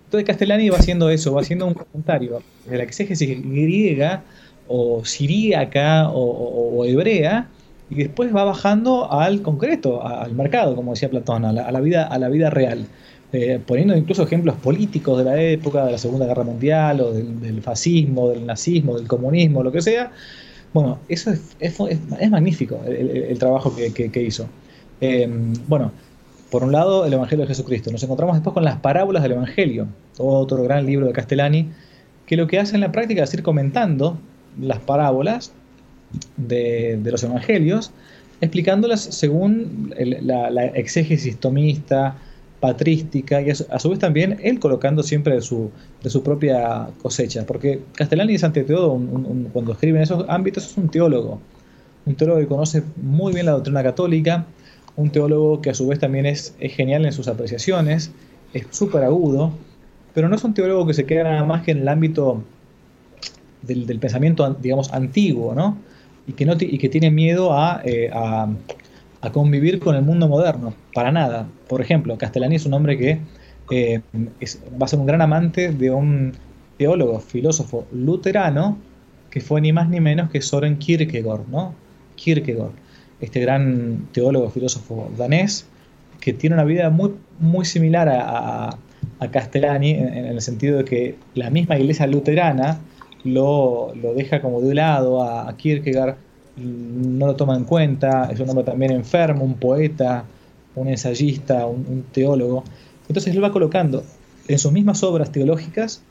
Entonces 0.05 0.27
Castellani 0.27 0.69
va 0.69 0.77
haciendo 0.77 1.09
eso, 1.09 1.33
va 1.33 1.41
haciendo 1.41 1.65
un 1.65 1.73
comentario 1.73 2.41
de 2.69 2.77
la 2.77 2.83
exégesis 2.83 3.41
griega 3.41 4.23
o 4.67 5.03
siríaca 5.05 6.09
o, 6.09 6.85
hebrea 6.85 7.47
y 7.89 7.95
después 7.95 8.35
va 8.35 8.43
bajando 8.43 9.11
al 9.11 9.41
concreto, 9.41 10.05
al 10.05 10.33
mercado, 10.33 10.75
como 10.75 10.91
decía 10.91 11.09
Platón, 11.09 11.45
a 11.45 11.51
la, 11.53 11.79
vida, 11.81 12.07
a 12.07 12.17
la 12.17 12.29
vida 12.29 12.49
real. 12.49 12.85
Eh, 13.31 13.59
poniendo 13.65 13.97
incluso 13.97 14.23
ejemplos 14.23 14.55
políticos 14.55 15.17
de 15.17 15.23
la 15.23 15.41
época, 15.41 15.85
de 15.85 15.91
la 15.91 15.97
Segunda 15.97 16.25
Guerra 16.25 16.43
Mundial, 16.43 17.01
o 17.01 17.11
del, 17.11 17.61
fascismo, 17.61 18.29
del 18.29 18.45
nazismo, 18.45 18.95
del 18.95 19.07
comunismo, 19.07 19.63
lo 19.63 19.71
que 19.71 19.81
sea. 19.81 20.11
Bueno, 20.73 20.99
eso 21.07 21.31
es, 21.59 22.29
magnífico 22.29 22.79
el, 22.85 23.37
trabajo 23.39 23.75
que, 23.75 24.23
hizo. 24.23 24.47
Eh, 25.01 25.27
bueno, 25.67 25.91
por 26.49 26.63
un 26.63 26.71
lado, 26.71 27.05
el 27.05 27.13
Evangelio 27.13 27.45
de 27.45 27.47
Jesucristo. 27.47 27.91
Nos 27.91 28.03
encontramos 28.03 28.35
después 28.35 28.53
con 28.53 28.63
las 28.63 28.77
parábolas 28.77 29.23
del 29.23 29.31
Evangelio, 29.31 29.87
otro 30.19 30.61
gran 30.63 30.85
libro 30.85 31.07
de 31.07 31.13
Castellani, 31.13 31.69
que 32.27 32.37
lo 32.37 32.45
que 32.45 32.59
hace 32.59 32.75
en 32.75 32.81
la 32.81 32.91
práctica 32.91 33.23
es 33.23 33.33
ir 33.33 33.41
comentando 33.41 34.19
las 34.59 34.79
parábolas 34.79 35.53
de, 36.37 36.99
los 37.03 37.23
evangelios, 37.23 37.91
explicándolas 38.41 39.01
según 39.01 39.93
la, 39.97 40.65
exégesis 40.67 41.37
tomista, 41.37 42.15
patrística, 42.59 43.41
y 43.41 43.49
a 43.49 43.55
su, 43.55 43.89
vez 43.89 43.99
también 43.99 44.39
él 44.41 44.59
colocando 44.59 45.03
siempre 45.03 45.35
de 45.35 45.41
su, 45.41 45.69
de 46.01 46.09
su 46.09 46.23
propia 46.23 46.87
cosecha, 47.01 47.45
porque 47.45 47.81
Castellani 47.93 48.35
es 48.35 48.43
ante 48.43 48.63
todo, 48.63 48.99
cuando 49.51 49.73
escribe 49.73 49.97
en 49.97 50.03
esos 50.03 50.25
ámbitos, 50.29 50.65
es 50.65 50.77
un 50.77 50.87
teólogo, 50.89 51.41
un 52.05 52.15
teólogo 52.15 52.39
que 52.39 52.47
conoce 52.47 52.83
muy 52.95 53.33
bien 53.33 53.47
la 53.47 53.53
doctrina 53.53 53.83
católica, 53.83 54.45
un 54.95 55.09
teólogo 55.09 55.61
que 55.61 55.71
a 55.71 55.73
su 55.73 55.87
vez 55.87 55.99
también 55.99 56.25
es, 56.25 56.55
es 56.59 56.73
genial 56.73 57.05
en 57.05 57.11
sus 57.11 57.27
apreciaciones, 57.27 58.11
es 58.53 58.65
súper 58.69 59.03
agudo, 59.03 59.51
pero 60.13 60.29
no 60.29 60.35
es 60.35 60.43
un 60.43 60.53
teólogo 60.53 60.85
que 60.85 60.93
se 60.93 61.05
queda 61.05 61.23
nada 61.23 61.43
más 61.43 61.63
que 61.63 61.71
en 61.71 61.79
el 61.79 61.87
ámbito 61.87 62.43
del, 63.63 63.99
pensamiento, 63.99 64.55
digamos, 64.61 64.93
antiguo, 64.93 65.53
¿no? 65.55 65.77
y 66.27 66.33
que, 66.33 66.45
no 66.45 66.53
y 66.59 66.77
que 66.77 66.89
tiene 66.89 67.11
miedo 67.11 67.51
eh, 67.83 68.09
a, 68.13 68.47
a, 69.21 69.31
convivir 69.31 69.79
con 69.79 69.95
el 69.95 70.03
mundo 70.03 70.27
moderno, 70.27 70.73
para 70.93 71.11
nada. 71.11 71.47
Por 71.67 71.81
ejemplo, 71.81 72.17
Castellani 72.17 72.55
es 72.55 72.65
un 72.65 72.73
hombre 72.73 72.97
que 72.97 73.19
eh, 73.71 74.01
va 74.81 74.85
a 74.85 74.87
ser 74.87 74.99
un 74.99 75.05
gran 75.05 75.21
amante 75.21 75.71
de 75.71 75.91
un 75.91 76.33
teólogo, 76.77 77.19
filósofo 77.19 77.85
luterano, 77.91 78.77
que 79.29 79.41
fue 79.41 79.61
ni 79.61 79.73
más 79.73 79.89
ni 79.89 79.99
menos 79.99 80.29
que 80.29 80.41
Soren 80.41 80.77
Kierkegaard, 80.77 81.47
¿no? 81.49 81.73
Kierkegaard, 82.15 82.71
este 83.19 83.39
gran 83.39 84.07
teólogo, 84.11 84.49
filósofo 84.49 85.09
danés, 85.17 85.65
que 86.19 86.33
tiene 86.33 86.55
una 86.55 86.63
vida 86.63 86.89
muy, 86.89 87.15
muy 87.39 87.65
similar 87.65 88.07
a, 88.09 88.77
a, 89.19 89.31
Castellani, 89.31 89.91
en, 89.91 90.25
el 90.25 90.41
sentido 90.41 90.77
de 90.77 90.85
que 90.85 91.15
la 91.33 91.49
misma 91.49 91.77
iglesia 91.77 92.05
luterana 92.07 92.79
lo, 93.23 93.93
deja 94.15 94.41
como 94.41 94.61
de 94.61 94.69
un 94.69 94.75
lado 94.75 95.23
a, 95.23 95.55
Kierkegaard, 95.55 96.15
no 96.57 97.27
lo 97.27 97.35
toma 97.35 97.55
en 97.55 97.63
cuenta, 97.63 98.29
es 98.31 98.39
un 98.39 98.49
hombre 98.49 98.63
también 98.63 98.91
enfermo, 98.91 99.43
un 99.43 99.55
poeta, 99.55 100.25
un 100.75 100.87
ensayista, 100.87 101.65
un, 101.65 102.05
teólogo. 102.11 102.63
Entonces 103.07 103.33
él 103.33 103.43
va 103.43 103.51
colocando 103.51 104.03
en 104.47 104.59
sus 104.59 104.71
mismas 104.71 105.03
obras 105.03 105.31
teológicas 105.31 106.01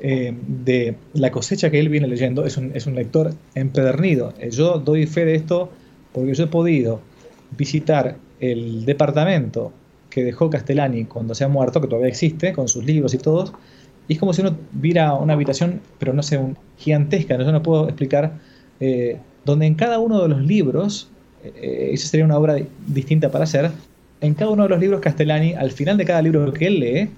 eh, 0.00 0.34
de 0.46 0.96
la 1.14 1.30
cosecha 1.30 1.70
que 1.70 1.80
él 1.80 1.88
viene 1.88 2.06
leyendo, 2.06 2.44
es 2.44 2.56
un, 2.56 2.72
es 2.74 2.86
un 2.86 2.94
lector 2.94 3.32
empedernido. 3.54 4.34
Eh, 4.38 4.50
yo 4.50 4.78
doy 4.78 5.06
fe 5.06 5.24
de 5.24 5.34
esto 5.34 5.70
porque 6.12 6.34
yo 6.34 6.44
he 6.44 6.48
podido 6.48 7.00
visitar 7.56 8.16
el 8.40 8.84
departamento 8.84 9.72
que 10.10 10.24
dejó 10.24 10.50
Castellani 10.50 11.04
cuando 11.04 11.34
se 11.34 11.44
ha 11.44 11.48
muerto, 11.48 11.80
que 11.80 11.88
todavía 11.88 12.08
existe, 12.08 12.52
con 12.52 12.68
sus 12.68 12.84
libros 12.84 13.14
y 13.14 13.18
todos, 13.18 13.52
y 14.08 14.14
es 14.14 14.18
como 14.18 14.32
si 14.32 14.40
uno 14.40 14.56
viera 14.72 15.14
una 15.14 15.32
habitación, 15.32 15.80
pero 15.98 16.12
no 16.12 16.22
sé, 16.22 16.40
gigantesca, 16.78 17.36
no, 17.36 17.44
yo 17.44 17.52
no 17.52 17.62
puedo 17.62 17.86
explicar, 17.88 18.34
eh, 18.80 19.18
donde 19.44 19.66
en 19.66 19.74
cada 19.74 19.98
uno 19.98 20.22
de 20.22 20.28
los 20.28 20.40
libros, 20.40 21.08
eh, 21.44 21.90
esa 21.92 22.08
sería 22.08 22.24
una 22.24 22.36
obra 22.36 22.56
distinta 22.86 23.30
para 23.30 23.44
hacer, 23.44 23.70
en 24.20 24.34
cada 24.34 24.50
uno 24.50 24.64
de 24.64 24.68
los 24.68 24.80
libros 24.80 25.00
Castellani, 25.00 25.54
al 25.54 25.72
final 25.72 25.96
de 25.96 26.04
cada 26.04 26.22
libro 26.22 26.52
que 26.52 26.66
él 26.66 26.80
lee, 26.80 27.10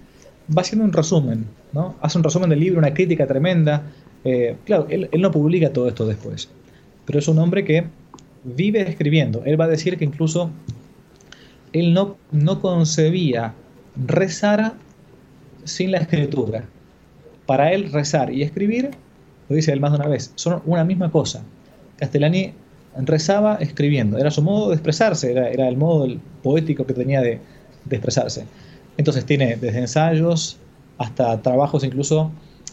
va 0.56 0.62
haciendo 0.62 0.84
un 0.84 0.92
resumen, 0.92 1.44
¿no? 1.72 1.94
Hace 2.00 2.18
un 2.18 2.24
resumen 2.24 2.50
del 2.50 2.60
libro, 2.60 2.78
una 2.78 2.94
crítica 2.94 3.26
tremenda. 3.26 3.82
Eh, 4.24 4.56
claro, 4.64 4.86
él, 4.88 5.08
él, 5.12 5.20
no 5.20 5.30
publica 5.30 5.72
todo 5.72 5.88
esto 5.88 6.06
después, 6.06 6.48
pero 7.04 7.18
es 7.18 7.28
un 7.28 7.38
hombre 7.38 7.64
que 7.64 7.84
vive 8.44 8.80
escribiendo. 8.88 9.42
Él 9.44 9.60
va 9.60 9.66
a 9.66 9.68
decir 9.68 9.98
que 9.98 10.04
incluso 10.04 10.50
él 11.72 11.92
no, 11.92 12.16
no 12.32 12.60
concebía 12.60 13.54
rezar 14.06 14.74
sin 15.64 15.92
la 15.92 15.98
escritura 15.98 16.64
para 17.48 17.72
él 17.72 17.90
rezar 17.90 18.30
y 18.30 18.42
escribir, 18.42 18.90
lo 19.48 19.56
dice 19.56 19.72
él 19.72 19.80
más 19.80 19.92
de 19.92 19.96
una 19.96 20.08
vez, 20.08 20.32
son 20.34 20.60
una 20.66 20.84
misma 20.84 21.10
cosa. 21.10 21.42
Castellani 21.96 22.52
rezaba 22.94 23.54
escribiendo, 23.54 24.18
era 24.18 24.30
su 24.30 24.42
modo 24.42 24.68
de 24.68 24.74
expresarse, 24.74 25.32
era, 25.32 25.66
el 25.66 25.78
modo 25.78 26.14
poético 26.42 26.84
que 26.84 26.92
tenía 26.92 27.22
de, 27.22 27.40
expresarse. 27.90 28.44
Entonces 28.98 29.24
tiene 29.24 29.56
desde 29.56 29.78
ensayos 29.78 30.58
hasta 30.98 31.40
trabajos 31.40 31.84
incluso 31.84 32.30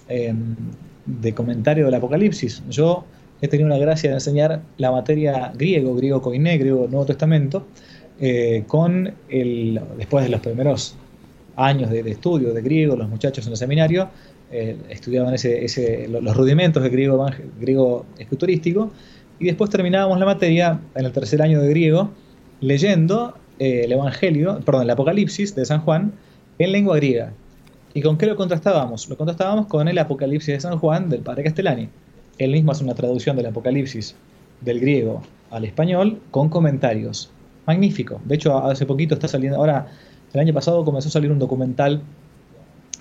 em, 0.09 0.57
de 1.05 1.33
comentario 1.33 1.85
del 1.85 1.93
Apocalipsis. 1.93 2.61
Yo 2.69 3.05
he 3.41 3.47
tenido 3.47 3.69
la 3.69 3.77
gracia 3.77 4.09
de 4.09 4.15
enseñar 4.17 4.61
la 4.75 4.91
materia 4.91 5.53
griego, 5.55 5.95
griego 5.95 6.21
koiné, 6.21 6.57
griego 6.57 6.89
Nuevo 6.89 7.05
Testamento, 7.05 7.65
eh, 8.19 8.65
con 8.67 9.13
el, 9.29 9.79
después 9.97 10.25
de 10.25 10.31
los 10.31 10.41
primeros 10.41 10.97
años 11.55 11.89
de, 11.89 12.03
de, 12.03 12.11
estudio 12.11 12.53
de 12.53 12.61
griego, 12.61 12.97
los 12.97 13.07
muchachos 13.07 13.45
en 13.45 13.53
el 13.53 13.57
seminario, 13.57 14.09
eh, 14.57 14.77
estudiaban 14.89 15.33
ese, 15.33 16.07
los 16.07 16.37
rudimentos 16.37 16.81
del 16.81 16.91
griego, 16.91 17.25
griego 17.59 18.05
escriturístico, 18.17 18.91
y 19.37 19.47
después 19.47 19.69
terminábamos 19.69 20.17
la 20.17 20.25
materia 20.25 20.79
en 20.95 21.05
el 21.05 21.11
tercer 21.11 21.41
año 21.41 21.61
de 21.61 21.69
griego 21.69 22.09
leyendo 22.61 23.35
eh, 23.59 23.81
el 23.83 23.91
Evangelio, 23.91 24.61
perdón, 24.65 24.83
el 24.83 24.89
Apocalipsis 24.91 25.55
de 25.55 25.65
San 25.65 25.81
Juan 25.81 26.13
en 26.57 26.71
lengua 26.71 26.95
griega. 26.95 27.33
¿Y 27.93 28.01
con 28.01 28.17
qué 28.17 28.27
lo 28.27 28.37
contrastábamos? 28.37 29.09
Lo 29.09 29.17
contrastábamos 29.17 29.67
con 29.67 29.89
el 29.89 29.97
Apocalipsis 29.97 30.53
de 30.53 30.59
San 30.61 30.79
Juan 30.79 31.09
del 31.09 31.19
padre 31.19 31.43
Castellani. 31.43 31.89
Él 32.37 32.51
mismo 32.51 32.71
hace 32.71 32.85
una 32.85 32.95
traducción 32.95 33.35
del 33.35 33.47
Apocalipsis 33.47 34.15
del 34.61 34.79
griego 34.79 35.21
al 35.51 35.65
español 35.65 36.21
con 36.31 36.47
comentarios. 36.47 37.29
Magnífico. 37.65 38.21
De 38.23 38.35
hecho, 38.35 38.57
hace 38.57 38.85
poquito 38.85 39.15
está 39.15 39.27
saliendo, 39.27 39.57
ahora, 39.57 39.87
el 40.33 40.39
año 40.39 40.53
pasado 40.53 40.85
comenzó 40.85 41.09
a 41.09 41.11
salir 41.11 41.31
un 41.31 41.39
documental 41.39 42.01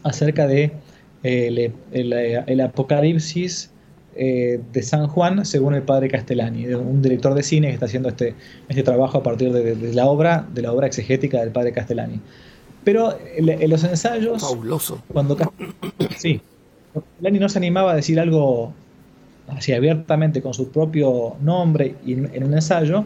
acerca 0.05 0.47
de 0.47 0.73
el, 1.25 2.61
Apocalipsis 2.61 3.71
eh, 4.15 4.61
de 4.73 4.83
San 4.83 5.09
Juan 5.09 5.45
según 5.45 5.75
el 5.75 5.83
padre 5.83 6.09
Castellani, 6.09 6.67
un 6.75 7.03
director 7.03 7.35
de 7.35 7.43
cine 7.43 7.69
que 7.69 7.75
está 7.75 7.87
haciendo 7.87 8.11
este, 8.11 8.35
este 8.69 8.83
trabajo 8.83 9.19
a 9.19 9.23
partir 9.23 9.53
de, 9.53 9.93
la 9.93 10.07
obra, 10.07 10.47
de 10.55 10.63
la 10.63 10.73
obra 10.73 10.87
exegética 10.87 11.41
del 11.41 11.51
padre 11.51 11.73
Castellani. 11.73 12.21
Pero 12.85 13.19
en, 13.37 13.71
los 13.71 13.83
ensayos, 13.83 14.43
Fabuloso. 14.43 15.03
cuando 15.09 15.37
sí, 16.17 16.41
Castellani 16.93 17.39
no 17.39 17.49
se 17.49 17.59
animaba 17.59 17.93
a 17.93 17.97
decir 17.97 18.21
algo 18.21 18.75
así 19.49 19.73
abiertamente 19.73 20.43
con 20.43 20.55
su 20.55 20.71
propio 20.71 21.37
nombre 21.41 21.95
y 22.05 22.13
en, 22.13 22.45
un 22.45 22.55
ensayo, 22.55 23.05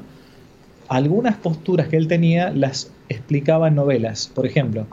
algunas 0.89 1.37
posturas 1.37 1.89
que 1.89 1.97
él 1.97 2.09
tenía 2.09 2.51
las 2.51 2.91
explicaba 3.09 3.69
en 3.69 3.77
novelas. 3.77 4.31
Por 4.35 4.47
ejemplo, 4.47 4.87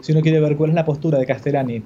si 0.00 0.12
uno 0.12 0.20
quiere 0.20 0.40
ver 0.40 0.56
cuál 0.56 0.70
es 0.70 0.76
la 0.76 0.84
postura 0.84 1.18
de 1.18 1.26
Castellani 1.26 1.82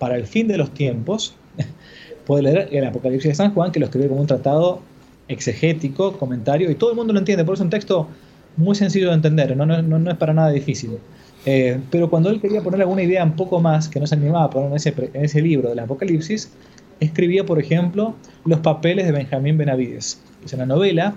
para 0.00 0.16
el 0.16 0.26
fin 0.26 0.48
de 0.48 0.56
los 0.58 0.72
tiempos, 0.74 1.36
puede 2.26 2.42
leer 2.42 2.68
el 2.72 2.84
Apocalipsis 2.86 3.28
de 3.28 3.34
San 3.36 3.54
Juan, 3.54 3.70
que 3.70 3.78
lo 3.78 3.86
escribe 3.86 4.08
como 4.08 4.22
un 4.22 4.26
tratado 4.26 4.80
exegético, 5.28 6.18
comentario, 6.18 6.70
y 6.70 6.74
todo 6.74 6.90
el 6.90 6.96
mundo 6.96 7.12
lo 7.12 7.20
entiende, 7.20 7.44
por 7.44 7.54
eso 7.54 7.62
es 7.62 7.66
un 7.66 7.70
texto 7.70 8.08
muy 8.56 8.74
sencillo 8.74 9.08
de 9.10 9.14
entender, 9.14 9.56
no, 9.56 9.66
no, 9.66 10.10
es 10.10 10.16
para 10.16 10.32
nada 10.32 10.50
difícil. 10.50 10.98
Eh, 11.46 11.78
pero 11.90 12.10
cuando 12.10 12.30
él 12.30 12.40
quería 12.40 12.62
poner 12.62 12.80
alguna 12.80 13.02
idea 13.02 13.22
un 13.22 13.36
poco 13.36 13.60
más, 13.60 13.88
que 13.88 14.00
no 14.00 14.06
se 14.06 14.14
animaba 14.14 14.44
a 14.44 14.50
poner 14.50 14.70
en 14.70 14.76
ese, 14.76 14.94
en 15.12 15.24
ese 15.24 15.42
libro 15.42 15.68
del 15.68 15.78
Apocalipsis, 15.78 16.50
escribía, 16.98 17.44
por 17.44 17.60
ejemplo, 17.60 18.14
los 18.44 18.60
papeles 18.60 19.06
de 19.06 19.12
Benjamín 19.12 19.58
Benavides. 19.58 20.20
Es 20.44 20.52
una 20.54 20.66
novela 20.66 21.14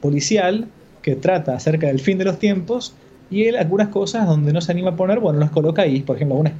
policial 0.00 0.68
que 1.02 1.16
trata 1.16 1.54
acerca 1.54 1.86
del 1.86 2.00
fin 2.00 2.18
de 2.18 2.24
los 2.26 2.38
tiempos 2.38 2.94
y 3.30 3.44
él 3.44 3.56
algunas 3.56 3.88
cosas 3.88 4.26
donde 4.26 4.52
no 4.52 4.60
se 4.60 4.72
anima 4.72 4.90
a 4.90 4.96
poner, 4.96 5.20
bueno, 5.20 5.38
las 5.38 5.50
coloca 5.50 5.82
ahí, 5.82 6.00
por 6.00 6.16
ejemplo, 6.16 6.34
algunas 6.34 6.54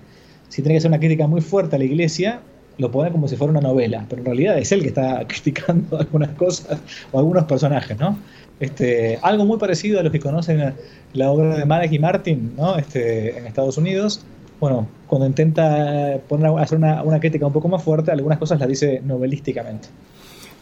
si 0.50 0.62
tiene 0.62 0.74
que 0.74 0.78
hacer 0.78 0.90
una 0.90 0.98
crítica 0.98 1.26
muy 1.26 1.40
fuerte 1.40 1.76
a 1.76 1.78
la 1.78 1.86
iglesia, 1.86 2.40
lo 2.76 2.90
pone 2.90 3.10
como 3.10 3.28
si 3.28 3.36
fuera 3.36 3.52
una 3.52 3.60
novela, 3.60 4.04
pero 4.08 4.20
en 4.20 4.26
realidad 4.26 4.58
es 4.58 4.72
él 4.72 4.82
que 4.82 4.88
está 4.88 5.24
criticando 5.28 5.98
algunas 5.98 6.30
cosas 6.30 6.78
o 7.12 7.18
algunos 7.18 7.44
personajes, 7.44 7.98
¿no? 7.98 8.18
Este, 8.58 9.18
algo 9.22 9.46
muy 9.46 9.58
parecido 9.58 10.00
a 10.00 10.02
los 10.02 10.12
que 10.12 10.20
conocen 10.20 10.74
la 11.14 11.30
obra 11.30 11.56
de 11.56 11.64
Malek 11.64 11.92
y 11.92 11.98
Martin, 11.98 12.52
¿no? 12.56 12.76
Este, 12.76 13.38
en 13.38 13.46
Estados 13.46 13.78
Unidos. 13.78 14.22
Bueno, 14.60 14.86
cuando 15.06 15.26
intenta 15.26 16.18
poner, 16.28 16.50
hacer 16.58 16.76
una, 16.76 17.02
una 17.02 17.18
crítica 17.18 17.46
un 17.46 17.52
poco 17.52 17.68
más 17.68 17.82
fuerte, 17.82 18.10
algunas 18.10 18.38
cosas 18.38 18.60
las 18.60 18.68
dice 18.68 19.00
novelísticamente. 19.02 19.88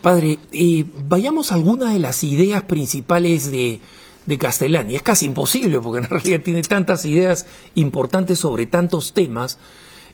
Padre, 0.01 0.39
eh, 0.53 0.84
vayamos 1.09 1.51
a 1.51 1.57
algunas 1.57 1.93
de 1.93 1.99
las 1.99 2.22
ideas 2.22 2.62
principales 2.62 3.51
de, 3.51 3.80
de 4.29 4.37
Castellani. 4.37 4.95
Es 4.95 5.03
casi 5.03 5.24
imposible 5.24 5.81
porque 5.81 6.05
en 6.05 6.11
realidad 6.11 6.43
tiene 6.45 6.62
tantas 6.62 7.07
ideas 7.07 7.47
importantes 7.74 8.39
sobre 8.39 8.66
tantos 8.66 9.14
temas. 9.14 9.59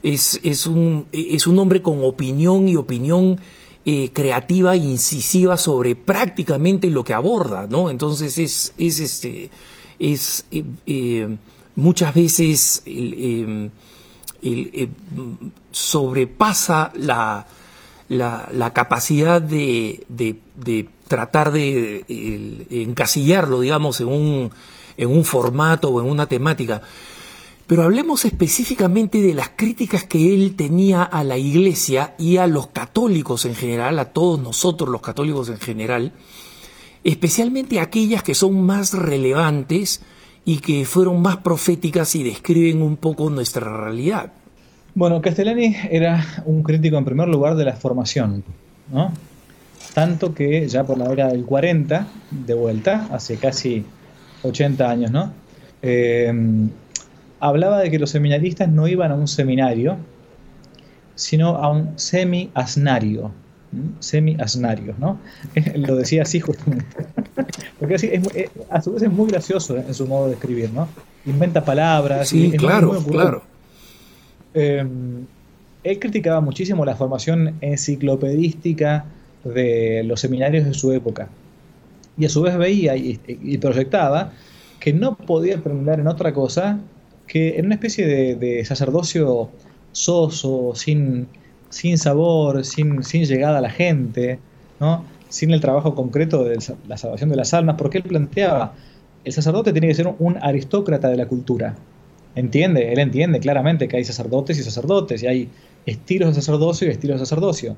Es, 0.04 0.38
es, 0.44 0.66
un, 0.66 1.06
es 1.10 1.48
un 1.48 1.58
hombre 1.58 1.82
con 1.82 2.04
opinión 2.04 2.68
y 2.68 2.76
opinión 2.76 3.40
eh, 3.84 4.10
creativa 4.12 4.74
e 4.74 4.78
incisiva 4.78 5.56
sobre 5.56 5.96
prácticamente 5.96 6.90
lo 6.90 7.02
que 7.02 7.12
aborda, 7.12 7.66
¿no? 7.66 7.90
Entonces 7.90 8.38
es, 8.38 8.72
es 8.78 9.00
este, 9.00 9.50
es 9.98 10.46
eh, 10.52 10.64
eh, 10.86 11.36
muchas 11.74 12.14
veces 12.14 12.84
sobrepasa 15.72 16.92
la, 16.94 17.46
la, 18.08 18.72
capacidad 18.72 19.42
de, 19.42 20.04
tratar 21.07 21.52
de 21.52 22.05
encasillarlo, 22.70 23.61
digamos, 23.61 24.00
en 24.00 24.09
un, 24.09 24.50
en 24.96 25.09
un 25.09 25.24
formato 25.24 25.90
o 25.90 26.00
en 26.00 26.09
una 26.09 26.26
temática. 26.26 26.82
Pero 27.66 27.82
hablemos 27.82 28.26
específicamente 28.26 29.22
de 29.22 29.32
las 29.32 29.50
críticas 29.57 30.05
que 30.05 30.34
él 30.34 30.55
tenía 30.55 31.02
a 31.02 31.24
la 31.24 31.38
iglesia 31.38 32.14
y 32.18 32.36
a 32.36 32.46
los 32.46 32.66
católicos 32.68 33.46
en 33.46 33.55
general, 33.55 33.98
a 33.98 34.12
todos 34.12 34.38
nosotros 34.38 34.90
los 34.90 35.00
católicos 35.00 35.48
en 35.48 35.59
general, 35.59 36.12
especialmente 37.05 37.80
aquellas 37.80 38.22
que 38.22 38.34
son 38.34 38.61
más 38.66 38.92
relevantes 38.92 40.02
y 40.44 40.59
que 40.59 40.84
fueron 40.84 41.22
más 41.22 41.38
proféticas 41.38 42.14
y 42.16 42.22
describen 42.22 42.82
un 42.82 42.98
poco 42.98 43.30
nuestra 43.30 43.74
realidad. 43.84 44.32
Bueno, 44.94 45.22
Castellani 45.22 45.74
era 45.90 46.44
un 46.44 46.62
crítico 46.62 46.98
en 46.98 47.05
primer 47.07 47.28
lugar 47.28 47.57
de 47.57 47.64
la 47.64 47.72
formación, 47.72 48.44
¿no? 48.92 49.11
Tanto 49.95 50.34
que 50.34 50.68
ya 50.68 50.84
por 50.84 50.99
la 50.99 51.11
era 51.11 51.28
del 51.28 51.45
40, 51.45 52.07
de 52.32 52.55
vuelta, 52.55 53.07
hace 53.12 53.36
casi 53.36 53.84
80 54.42 54.90
años, 54.90 55.11
¿no? 55.12 55.32
Eh, 55.82 56.32
hablaba 57.38 57.78
de 57.78 57.90
que 57.90 57.99
los 57.99 58.11
seminaristas 58.11 58.68
no 58.68 58.88
iban 58.88 59.12
a 59.12 59.14
un 59.14 59.28
seminario, 59.28 59.97
sino 61.14 61.57
a 61.59 61.70
un 61.70 61.97
semi-asnario. 61.97 63.30
Semi-asnario, 64.01 64.95
¿no? 64.99 65.18
Lo 65.76 65.95
decía 65.95 66.22
así 66.22 66.40
justamente. 66.40 66.86
Porque 67.78 67.95
así 67.95 68.11
es, 68.12 68.51
a 68.70 68.80
su 68.80 68.92
vez 68.95 69.03
es 69.03 69.12
muy 69.12 69.28
gracioso 69.28 69.76
en 69.76 69.95
su 69.95 70.07
modo 70.07 70.26
de 70.26 70.34
escribir, 70.34 70.70
¿no? 70.72 70.88
Inventa 71.24 71.64
palabras. 71.64 72.28
Sí, 72.28 72.51
claro, 72.53 73.01
claro. 73.05 73.42
Em, 74.55 75.26
él 75.82 75.99
criticaba 75.99 76.40
muchísimo 76.40 76.84
la 76.84 76.97
formación 76.97 77.55
enciclopedística 77.61 79.05
de 79.45 80.03
los 80.05 80.20
seminarios 80.20 80.64
de 80.64 80.74
su 80.74 80.92
época. 80.92 81.28
Y 82.16 82.26
a 82.26 82.28
su 82.28 82.42
vez 82.42 82.57
veía 82.57 82.97
y, 82.97 83.18
proyectaba 83.59 84.32
que 84.80 84.92
no 84.92 85.16
podía 85.16 85.61
terminar 85.61 86.01
en 86.01 86.07
otra 86.07 86.32
cosa 86.32 86.78
que 87.26 87.59
en 87.59 87.66
una 87.66 87.74
especie 87.74 88.07
de, 88.36 88.64
sacerdocio 88.64 89.51
soso, 89.92 90.72
sin, 90.74 91.26
sin 91.70 91.99
sabor, 91.99 92.64
sin, 92.64 93.03
sin, 93.03 93.24
llegada 93.24 93.59
a 93.59 93.61
la 93.61 93.70
gente, 93.70 94.38
¿no? 94.80 95.05
sin 95.28 95.51
el 95.53 95.61
trabajo 95.61 95.95
concreto 95.95 96.45
de 96.45 96.59
la 96.86 96.97
salvación 96.97 97.30
de 97.30 97.36
las 97.36 97.55
almas, 97.55 97.76
porque 97.76 97.99
él 97.99 98.05
planteaba, 98.05 98.74
el 99.24 99.32
sacerdote 99.32 99.72
tiene 99.72 99.88
que 99.88 99.95
ser 99.95 100.14
un 100.18 100.36
aristócrata 100.40 101.09
de 101.09 101.16
la 101.16 101.26
cultura. 101.26 101.74
Entiende, 102.36 102.92
él 102.92 102.99
entiende 102.99 103.40
claramente 103.40 103.88
que 103.88 103.97
hay 103.97 104.05
sacerdotes 104.05 104.59
y 104.59 104.62
sacerdotes, 104.62 105.22
y 105.22 105.26
hay 105.26 105.49
estilos 105.86 106.28
de 106.28 106.34
sacerdocio 106.34 106.88
y 106.88 106.90
estilos 106.90 107.20
de 107.20 107.26
sacerdocio. 107.26 107.76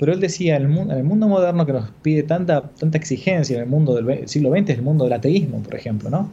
Pero 0.00 0.12
él 0.12 0.18
decía, 0.18 0.56
en 0.56 0.62
el 0.62 0.68
mundo, 0.68 0.94
el 0.94 1.04
mundo 1.04 1.28
moderno 1.28 1.64
que 1.64 1.74
nos 1.74 1.90
pide 2.02 2.24
tanta, 2.24 2.62
tanta 2.62 2.98
exigencia, 2.98 3.56
en 3.56 3.62
el 3.62 3.68
mundo 3.68 3.94
del 3.94 4.26
siglo 4.26 4.50
XX, 4.50 4.70
es 4.70 4.78
el 4.78 4.82
mundo 4.82 5.04
del 5.04 5.12
ateísmo, 5.12 5.62
por 5.62 5.76
ejemplo, 5.76 6.10
¿no? 6.10 6.28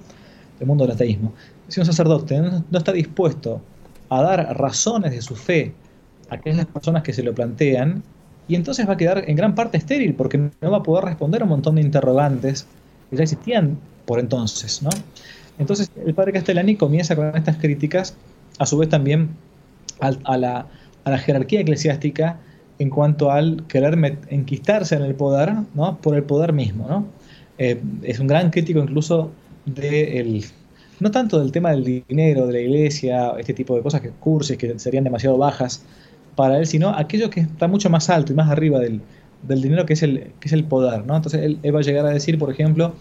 El 0.59 0.65
mundo 0.65 0.85
del 0.85 0.95
ateísmo 0.95 1.33
si 1.67 1.79
un 1.79 1.85
sacerdote 1.85 2.39
no 2.39 2.77
está 2.77 2.91
dispuesto 2.91 3.61
a 4.09 4.21
dar 4.21 4.57
razones 4.57 5.11
de 5.11 5.21
su 5.21 5.35
fe 5.35 5.73
a 6.29 6.35
aquellas 6.35 6.65
personas 6.65 7.03
que 7.03 7.13
se 7.13 7.23
lo 7.23 7.33
plantean, 7.33 8.03
y 8.49 8.55
entonces 8.55 8.87
va 8.87 8.93
a 8.93 8.97
quedar 8.97 9.23
en 9.27 9.35
gran 9.35 9.55
parte 9.55 9.77
estéril, 9.77 10.13
porque 10.13 10.37
no 10.37 10.71
va 10.71 10.77
a 10.77 10.83
poder 10.83 11.05
responder 11.05 11.41
a 11.41 11.43
un 11.43 11.49
montón 11.49 11.75
de 11.75 11.81
interrogantes 11.81 12.65
que 13.09 13.17
ya 13.17 13.23
existían 13.23 13.77
por 14.05 14.19
entonces, 14.19 14.81
¿no? 14.81 14.89
Entonces 15.59 15.91
el 16.05 16.13
padre 16.13 16.31
Castellani 16.33 16.75
comienza 16.75 17.15
con 17.15 17.35
estas 17.35 17.57
críticas, 17.57 18.15
a 18.59 18.65
su 18.65 18.77
vez 18.77 18.89
también 18.89 19.29
a, 19.99 20.37
la, 20.37 20.67
jerarquía 21.17 21.61
eclesiástica 21.61 22.37
en 22.79 22.89
cuanto 22.89 23.31
al 23.31 23.65
querer 23.67 24.17
enquistarse 24.29 24.95
en 24.95 25.03
el 25.03 25.15
poder, 25.15 25.53
¿no? 25.73 25.97
Por 25.97 26.15
el 26.15 26.23
poder 26.23 26.53
mismo, 26.53 26.87
¿no? 26.87 27.05
Eh, 27.57 27.81
es 28.03 28.19
un 28.19 28.27
gran 28.27 28.51
crítico 28.51 28.79
incluso 28.79 29.31
del 29.65 30.45
no 30.99 31.11
tanto 31.11 31.39
del 31.39 31.51
tema 31.51 31.71
del 31.71 32.03
dinero, 32.07 32.47
de 32.47 32.53
la 32.53 32.59
iglesia, 32.59 33.33
este 33.37 33.53
tipo 33.53 33.75
de 33.75 33.81
cosas 33.81 34.01
que 34.01 34.09
curses 34.09 34.57
que 34.57 34.79
serían 34.79 35.03
demasiado 35.03 35.37
bajas 35.37 35.83
para 36.35 36.57
él, 36.57 36.65
sino 36.65 36.89
aquello 36.89 37.29
que 37.29 37.41
está 37.41 37.67
mucho 37.67 37.89
más 37.89 38.09
alto 38.09 38.33
y 38.33 38.35
más 38.35 38.49
arriba 38.49 38.79
del, 38.79 39.01
dinero 39.43 39.85
que 39.85 39.93
es 39.93 40.03
el, 40.03 40.31
que 40.39 40.47
es 40.47 40.53
el 40.53 40.63
poder. 40.63 41.05
¿no? 41.05 41.15
Entonces 41.15 41.41
él, 41.41 41.75
va 41.75 41.79
a 41.79 41.83
llegar 41.83 42.05
a 42.05 42.09
decir, 42.09 42.39
por 42.39 42.51
ejemplo, 42.51 42.93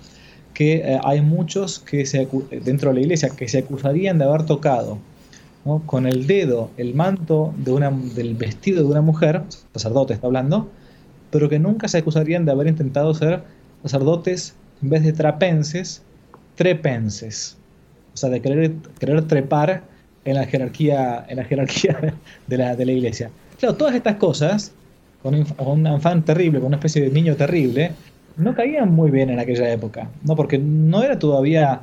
que 0.53 0.77
eh, 0.77 1.01
hay 1.05 1.23
muchos 1.23 1.79
que 1.79 2.05
se 2.07 2.29
dentro 2.65 2.91
de 2.91 2.95
la 2.95 3.01
iglesia 3.01 3.31
que 3.31 3.49
se 3.49 3.59
acusarían 3.59 4.19
de 4.19 4.25
haber 4.25 4.45
tocado 4.45 4.99
con 5.87 6.07
el 6.07 6.27
dedo 6.27 6.71
el 6.77 6.95
manto 6.95 7.53
de 7.59 7.73
una, 7.73 7.91
del 7.91 8.35
vestido 8.35 8.85
de 8.85 8.91
una 8.91 9.03
mujer, 9.03 9.43
sacerdote 9.75 10.15
está 10.15 10.27
hablando, 10.27 10.69
pero 11.31 11.49
que 11.49 11.59
nunca 11.59 11.89
se 11.89 11.99
acusarían 11.99 12.45
de 12.45 12.53
haber 12.53 12.69
intentado 12.69 13.13
ser 13.15 13.43
sacerdotes 13.83 14.55
en 14.83 14.91
vez 14.91 15.03
de 15.03 15.13
trapenses, 15.13 16.03
trepenses 16.55 17.57
o 18.17 18.19
sea, 18.19 18.31
de 18.31 18.41
querer, 18.41 18.73
querer 18.99 19.23
trepar 19.29 19.83
en 20.25 20.37
la 20.37 20.47
jerarquía, 20.47 21.27
en 21.29 21.37
la 21.37 21.45
jerarquía 21.45 22.15
de 22.47 22.57
la, 22.57 22.75
de 22.75 22.87
la 22.87 22.93
iglesia. 22.93 23.31
Claro, 23.59 23.75
todas 23.75 23.95
estas 23.95 24.17
cosas, 24.17 24.73
con 25.23 25.35
un, 25.35 25.87
afán 25.87 26.25
terrible, 26.25 26.59
con 26.59 26.69
una 26.69 26.77
especie 26.77 27.03
de 27.03 27.11
niño 27.11 27.37
terrible, 27.37 27.93
no 28.39 28.55
caían 28.55 28.95
muy 28.95 29.11
bien 29.11 29.29
en 29.29 29.39
aquella 29.39 29.71
época, 29.71 30.09
¿no? 30.23 30.35
Porque 30.35 30.57
no 30.57 31.03
era 31.03 31.19
todavía 31.19 31.83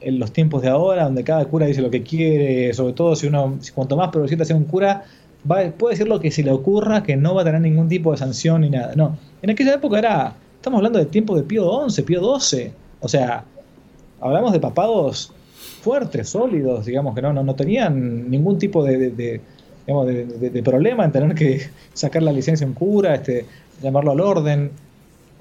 en 0.00 0.18
los 0.18 0.32
tiempos 0.32 0.62
de 0.62 0.68
ahora, 0.68 1.04
donde 1.04 1.24
cada 1.24 1.44
cura 1.44 1.66
dice 1.66 1.82
lo 1.82 1.90
que 1.90 2.02
quiere, 2.02 2.72
sobre 2.72 2.92
todo 2.92 3.14
si 3.16 3.26
uno, 3.26 3.58
cuanto 3.74 3.96
más 3.96 4.08
progresista 4.08 4.44
sea 4.44 4.56
un 4.56 4.64
cura, 4.64 5.04
va, 5.50 5.70
puede 5.70 5.94
decir 5.94 6.08
lo 6.08 6.20
que 6.20 6.30
se 6.30 6.42
le 6.42 6.50
ocurra, 6.50 7.02
que 7.02 7.16
no 7.16 7.34
va 7.34 7.42
a 7.42 7.44
tener 7.44 7.60
ningún 7.60 7.88
tipo 7.88 8.12
de 8.12 8.18
sanción 8.18 8.62
ni 8.62 8.70
nada. 8.70 8.94
No, 8.96 9.18
en 9.42 9.50
aquella 9.50 9.74
época 9.74 9.98
era, 9.98 10.34
estamos 10.56 10.78
hablando 10.78 10.98
de 10.98 11.06
tiempos 11.06 11.36
de 11.36 11.42
Pío 11.42 11.88
XI, 11.88 12.02
Pío 12.02 12.38
XII, 12.38 12.72
o 13.00 13.08
sea, 13.08 13.44
hablamos 14.20 14.52
de 14.52 14.60
papados 14.60 15.32
fuertes, 15.82 16.28
sólidos, 16.28 16.86
digamos 16.86 17.14
que 17.14 17.22
no, 17.22 17.32
no, 17.32 17.42
no 17.42 17.54
tenían 17.54 18.30
ningún 18.30 18.58
tipo 18.58 18.84
de, 18.84 19.10
de, 19.10 20.62
problema 20.62 21.04
en 21.04 21.12
tener 21.12 21.34
que 21.34 21.68
sacar 21.94 22.22
la 22.22 22.32
licencia 22.32 22.66
en 22.66 22.74
cura, 22.74 23.14
este, 23.14 23.46
llamarlo 23.82 24.12
al 24.12 24.20
orden. 24.20 24.70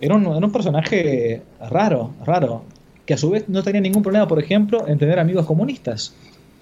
Era 0.02 0.16
un, 0.16 0.26
un 0.26 0.52
personaje 0.52 1.42
raro, 1.70 2.12
raro, 2.26 2.64
que 3.10 3.16
a 3.16 3.18
su 3.18 3.32
vez 3.32 3.50
no 3.50 3.64
tenía 3.64 3.82
ningún 3.82 4.04
problema, 4.04 4.28
por 4.28 4.38
ejemplo, 4.38 4.88
en 4.88 5.00
tener 5.00 5.18
amigos 5.18 5.48
comunistas. 5.48 6.14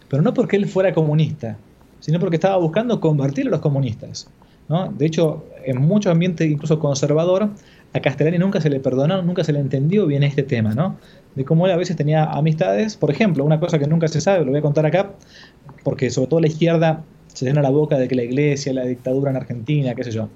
Pero 0.07 0.23
no 0.23 0.33
porque 0.33 0.55
él 0.55 0.65
fuera 0.65 0.93
comunista, 0.93 1.57
sino 1.99 2.21
porque 2.21 2.37
estaba 2.37 2.55
buscando 2.55 3.01
convertir 3.01 3.47
a 3.47 3.49
los 3.49 3.59
comunistas. 3.59 4.29
De 4.97 5.05
hecho, 5.05 5.43
en 5.65 5.81
muchos 5.81 6.09
ambientes, 6.09 6.49
incluso 6.49 6.79
conservador, 6.79 7.49
a 7.91 7.99
Castellani 7.99 8.37
nunca 8.37 8.61
se 8.61 8.69
le 8.69 8.79
perdonó, 8.79 9.21
nunca 9.23 9.43
se 9.43 9.51
le 9.51 9.59
entendió 9.59 10.05
bien 10.07 10.23
este 10.23 10.41
tema, 10.41 10.73
¿no? 10.73 10.95
de 11.35 11.43
cómo 11.43 11.65
él 11.65 11.73
a 11.73 11.75
veces 11.75 11.97
tenía 11.97 12.23
amistades. 12.23 12.95
Por 12.95 13.11
ejemplo, 13.11 13.43
una 13.43 13.59
cosa 13.59 13.77
que 13.77 13.85
nunca 13.85 14.07
se 14.07 14.21
sabe, 14.21 14.45
lo 14.45 14.51
voy 14.51 14.59
a 14.59 14.61
contar 14.61 14.85
acá, 14.85 15.11
porque 15.83 16.09
sobre 16.09 16.29
todo 16.29 16.39
la 16.39 16.47
izquierda 16.47 17.03
se 17.27 17.43
llena 17.43 17.61
la 17.61 17.71
boca 17.71 17.97
de 17.97 18.07
que 18.07 18.15
la 18.15 18.23
iglesia, 18.23 18.71
la 18.71 18.85
dictadura 18.85 19.31
en 19.31 19.35
Argentina, 19.35 19.93
qué 19.95 20.05
sé 20.05 20.11
yo. 20.11 20.29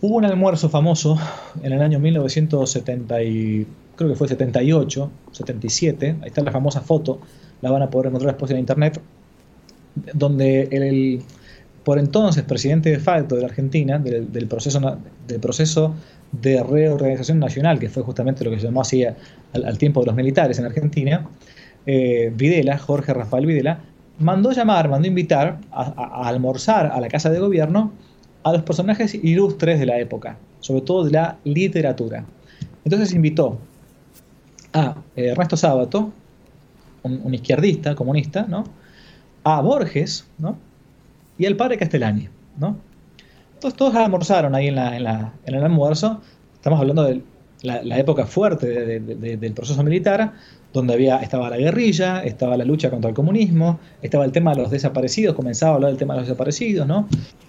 Hubo 0.00 0.16
un 0.16 0.24
almuerzo 0.24 0.70
famoso 0.70 1.18
en 1.62 1.74
el 1.74 1.82
año 1.82 1.98
1970, 1.98 3.22
y, 3.22 3.66
creo 3.96 4.10
que 4.10 4.16
fue 4.16 4.28
78, 4.28 5.10
77, 5.32 6.16
ahí 6.20 6.28
está 6.28 6.42
la 6.42 6.52
famosa 6.52 6.80
foto, 6.80 7.20
la 7.62 7.70
van 7.70 7.82
a 7.82 7.90
poder 7.90 8.08
encontrar 8.08 8.32
después 8.32 8.50
en 8.52 8.58
internet, 8.58 9.00
donde 10.12 10.68
el, 10.70 11.22
por 11.82 11.98
entonces 11.98 12.42
presidente 12.44 12.90
de 12.90 12.98
facto 12.98 13.34
de 13.34 13.42
la 13.42 13.48
Argentina, 13.48 13.98
del, 13.98 14.30
del 14.32 14.46
proceso, 14.46 14.98
del 15.26 15.40
proceso 15.40 15.94
de 16.32 16.62
reorganización 16.62 17.38
nacional, 17.38 17.78
que 17.78 17.88
fue 17.88 18.02
justamente 18.02 18.44
lo 18.44 18.50
que 18.50 18.58
se 18.58 18.66
llamó 18.66 18.82
así 18.82 19.04
al, 19.04 19.78
tiempo 19.78 20.00
de 20.00 20.06
los 20.06 20.14
militares 20.14 20.58
en 20.58 20.66
Argentina, 20.66 21.26
eh, 21.86 22.32
Videla, 22.34 22.78
Jorge 22.78 23.14
Rafael 23.14 23.46
Videla, 23.46 23.80
mandó 24.18 24.52
llamar, 24.52 24.88
mandó 24.88 25.06
invitar 25.08 25.58
a, 25.70 26.28
almorzar 26.28 26.86
a 26.86 27.00
la 27.00 27.08
Casa 27.08 27.30
de 27.30 27.38
Gobierno 27.38 27.92
a 28.42 28.52
los 28.52 28.62
personajes 28.62 29.14
ilustres 29.14 29.78
de 29.78 29.86
la 29.86 29.98
época, 29.98 30.38
sobre 30.60 30.82
todo 30.82 31.04
de 31.04 31.12
la 31.12 31.38
literatura. 31.44 32.24
Entonces 32.84 33.12
invitó 33.14 33.58
a 34.76 34.94
eh, 35.16 35.28
Ernesto 35.28 35.56
Sábato, 35.56 36.12
un, 37.02 37.34
izquierdista, 37.34 37.94
comunista, 37.94 38.46
¿no? 38.48 38.64
a 39.44 39.60
Borges 39.60 40.26
¿no? 40.38 40.58
y 41.38 41.46
al 41.46 41.56
padre 41.56 41.78
Castellani. 41.78 42.28
¿no? 42.58 42.76
Entonces 43.54 43.76
todos 43.76 43.94
almorzaron 43.94 44.54
ahí 44.54 44.68
en, 44.68 44.78
el 44.78 45.64
almuerzo. 45.64 46.20
Estamos 46.54 46.80
hablando 46.80 47.04
de 47.04 47.22
la, 47.62 47.98
época 47.98 48.26
fuerte 48.26 49.00
del 49.00 49.52
proceso 49.52 49.82
militar, 49.82 50.32
donde 50.72 50.92
había, 50.92 51.18
estaba 51.18 51.48
la 51.48 51.56
guerrilla, 51.56 52.22
estaba 52.22 52.56
la 52.56 52.64
lucha 52.64 52.90
contra 52.90 53.08
el 53.08 53.14
comunismo, 53.14 53.78
estaba 54.02 54.24
el 54.24 54.32
tema 54.32 54.52
de 54.54 54.62
los 54.62 54.70
desaparecidos, 54.70 55.34
comenzaba 55.34 55.72
a 55.72 55.74
hablar 55.76 55.90
del 55.92 55.98
tema 55.98 56.14
de 56.14 56.20
los 56.20 56.28
desaparecidos, 56.28 56.86
¿no? 56.86 57.08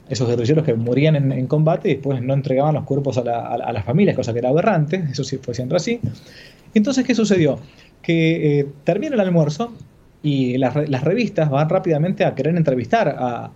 esos 0.09 0.27
guerrilleros 0.27 0.63
que 0.63 0.73
morían 0.73 1.31
en, 1.31 1.47
combate 1.47 1.89
y 1.89 1.93
después 1.95 2.21
no 2.21 2.33
entregaban 2.33 2.75
los 2.75 2.85
cuerpos 2.85 3.17
a, 3.17 3.23
las 3.23 3.85
familias, 3.85 4.15
cosa 4.15 4.33
que 4.33 4.39
era 4.39 4.49
aberrante, 4.49 5.03
eso 5.11 5.23
sí 5.23 5.37
fue 5.37 5.53
siempre 5.53 5.77
así. 5.77 5.99
Entonces, 6.73 7.05
¿qué 7.05 7.15
sucedió? 7.15 7.59
Que 8.01 8.59
eh, 8.59 8.67
termina 8.83 9.15
el 9.15 9.21
almuerzo 9.21 9.73
y 10.23 10.57
las, 10.57 10.73
revistas 10.73 11.49
van 11.49 11.69
rápidamente 11.69 12.25
a 12.25 12.35
querer 12.35 12.55
entrevistar 12.55 13.15
a, 13.17 13.51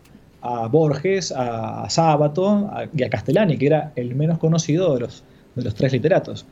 Borges, 0.72 1.32
a, 1.36 1.88
Sábato 1.90 2.70
y 2.96 3.04
a 3.04 3.10
Castellani, 3.10 3.58
que 3.58 3.68
era 3.68 3.92
el 3.96 4.16
menos 4.16 4.40
conocido 4.40 4.94
de 4.96 5.02
los, 5.02 5.24
de 5.56 5.64
los 5.64 5.76
tres 5.76 5.94
literatos. 5.94 6.46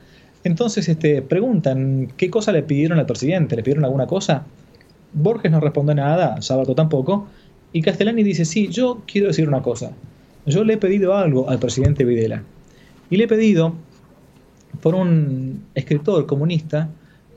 Entonces 0.43 0.87
este, 0.87 1.21
preguntan 1.21 2.07
qué 2.15 2.29
cosa 2.29 2.51
le 2.51 2.63
pidieron 2.63 2.99
al 2.99 3.05
presidente, 3.05 3.55
le 3.55 3.63
pidieron 3.63 3.85
alguna 3.85 4.07
cosa. 4.07 4.45
Borges 5.13 5.51
no 5.51 5.59
responde 5.59 5.95
nada, 5.95 6.41
Sábato 6.41 6.75
tampoco, 6.75 7.27
y 7.73 7.81
Castellani 7.81 8.23
dice, 8.23 8.45
sí, 8.45 8.67
yo 8.69 9.01
quiero 9.05 9.27
decir 9.27 9.47
una 9.47 9.61
cosa. 9.61 9.91
Yo 10.45 10.63
le 10.63 10.73
he 10.73 10.77
pedido 10.77 11.15
algo 11.15 11.49
al 11.49 11.59
presidente 11.59 12.05
Videla. 12.05 12.43
Y 13.09 13.17
le 13.17 13.25
he 13.25 13.27
pedido 13.27 13.73
por 14.81 14.95
un 14.95 15.63
escritor 15.75 16.25
comunista 16.25 16.89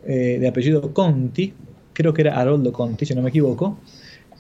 eh, 0.07 0.39
de 0.41 0.49
apellido 0.49 0.93
Conti, 0.93 1.53
creo 1.93 2.15
que 2.15 2.23
era 2.23 2.39
Haroldo 2.39 2.73
Conti, 2.73 3.07
si 3.07 3.15
no 3.15 3.23
me 3.23 3.31
equivoco, 3.31 3.79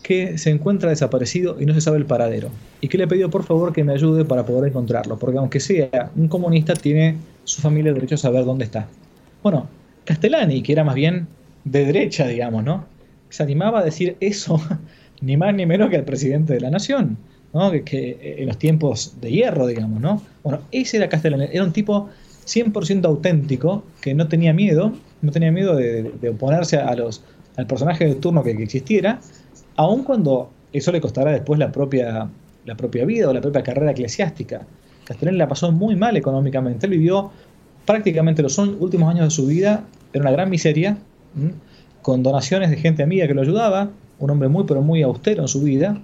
que 0.03 0.37
se 0.37 0.51
encuentra 0.51 0.91
desaparecido 0.91 1.61
y 1.61 1.67
no 1.67 1.75
se 1.75 1.81
sabe 1.81 1.99
el 1.99 2.07
paradero. 2.07 2.51
Y 2.81 2.89
que 2.89 2.99
le 2.99 3.05
he 3.05 3.07
pedido 3.07 3.31
por 3.31 3.45
favor 3.45 3.73
que 3.73 3.85
me 3.85 3.93
ayude 3.93 4.25
para 4.25 4.45
poder 4.45 4.71
encontrarlo, 4.71 5.19
porque 5.19 5.39
aunque 5.39 5.61
sea 5.61 6.11
un 6.17 6.29
comunista, 6.29 6.75
tiene 6.75 7.17
su 7.45 7.61
familia 7.63 7.93
derecho 7.93 8.17
a 8.17 8.19
saber 8.19 8.45
dónde 8.45 8.65
está. 8.65 8.89
Bueno, 9.43 9.69
Castellani, 10.05 10.63
que 10.63 10.73
era 10.73 10.85
más 10.85 10.95
bien 10.95 11.29
de 11.65 11.85
derecha, 11.87 12.27
digamos, 12.27 12.65
¿no? 12.65 12.85
Se 13.29 13.43
animaba 13.43 13.81
a 13.81 13.85
decir 13.85 14.17
eso 14.21 14.61
ni 15.21 15.37
más 15.37 15.55
ni 15.55 15.67
menos 15.67 15.91
que 15.91 15.97
el 15.97 16.05
presidente 16.05 16.55
de 16.55 16.61
la 16.61 16.71
nación, 16.71 17.17
¿no? 17.53 17.71
que, 17.85 18.37
en 18.39 18.47
los 18.47 18.59
tiempos 18.59 19.17
de 19.21 19.31
hierro, 19.31 19.67
digamos, 19.69 20.01
¿no? 20.01 20.23
Bueno, 20.43 20.61
ese 20.73 20.97
era 20.97 21.09
Castellani, 21.09 21.47
era 21.53 21.63
un 21.63 21.73
tipo 21.73 22.09
100% 22.47 23.05
auténtico, 23.05 23.85
que 24.01 24.15
no 24.15 24.29
tenía 24.29 24.53
miedo, 24.53 24.93
no 25.21 25.31
tenía 25.31 25.53
miedo 25.53 25.77
de, 25.77 26.13
oponerse 26.29 26.77
a 26.77 26.95
los, 26.95 27.23
al 27.57 27.67
personaje 27.67 28.07
de 28.07 28.15
turno 28.17 28.43
que, 28.43 28.51
existiera, 28.51 29.21
aun 29.77 30.05
cuando 30.05 30.51
eso 30.73 30.93
le 30.93 31.01
costara 31.01 31.33
después 31.33 31.59
la 31.59 31.71
propia, 31.71 32.29
la 32.65 32.77
propia 32.77 33.05
vida 33.05 33.29
o 33.29 33.33
la 33.33 33.41
propia 33.41 33.63
carrera 33.63 33.93
eclesiástica. 33.93 34.67
Castellani 35.05 35.39
la 35.39 35.49
pasó 35.49 35.73
muy 35.73 35.97
mal 35.97 36.17
económicamente, 36.17 36.87
él 36.87 36.93
vivió 36.93 37.31
prácticamente 37.87 38.43
los 38.43 38.59
últimos 38.59 39.09
años 39.11 39.25
de 39.27 39.31
su 39.31 39.47
vida 39.47 39.85
en 40.13 40.23
una 40.23 40.31
gran 40.31 40.51
miseria, 40.51 40.99
con 42.03 42.23
donaciones 42.23 42.71
de 42.71 42.77
gente 42.77 43.03
amiga 43.03 43.27
que 43.27 43.35
lo 43.35 43.43
ayudaba, 43.43 43.91
un 44.19 44.31
hombre 44.31 44.49
muy, 44.49 44.65
pero 44.65 44.83
muy 44.83 45.03
austero 45.03 45.43
en 45.43 45.49
su 45.49 45.63
vida. 45.63 46.01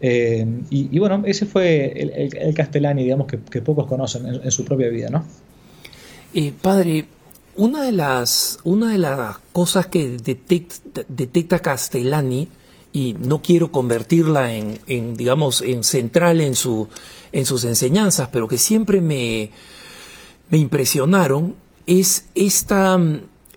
Eh, 0.00 0.46
y, 0.70 0.98
bueno, 0.98 1.22
ese 1.24 1.46
fue 1.46 1.92
el, 1.96 2.54
Castellani, 2.54 3.04
digamos, 3.04 3.26
que, 3.26 3.62
pocos 3.62 3.86
conocen 3.86 4.26
en, 4.26 4.50
su 4.50 4.64
propia 4.64 4.88
vida, 4.88 5.08
¿no? 5.08 5.24
Eh, 6.36 6.52
padre, 6.60 7.06
una 7.54 7.84
de 7.84 7.92
las, 7.92 8.58
una 8.64 8.90
de 8.90 8.98
las 8.98 9.38
cosas 9.52 9.86
que 9.86 10.18
detecta, 10.18 11.60
Castellani, 11.60 12.48
y 12.92 13.14
no 13.20 13.40
quiero 13.40 13.70
convertirla 13.70 14.52
en, 14.52 15.16
digamos, 15.16 15.62
en 15.62 15.84
central 15.84 16.40
en, 16.40 16.56
su, 16.56 16.88
en 17.30 17.46
sus 17.46 17.64
enseñanzas, 17.64 18.30
pero 18.32 18.48
que 18.48 18.58
siempre 18.58 19.00
me, 19.00 19.50
me 20.50 20.58
impresionaron, 20.58 21.54
es 21.86 22.26
esta, 22.34 22.94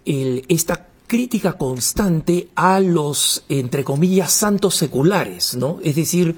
el, 0.05 0.45
esta 0.47 0.87
crítica 1.07 1.53
constante 1.53 2.49
a 2.53 2.79
los, 2.79 3.43
entre 3.49 3.83
comillas, 3.83 4.31
santos 4.31 4.75
seculares, 4.75 5.55
¿no? 5.55 5.79
Es 5.83 5.95
decir, 5.95 6.35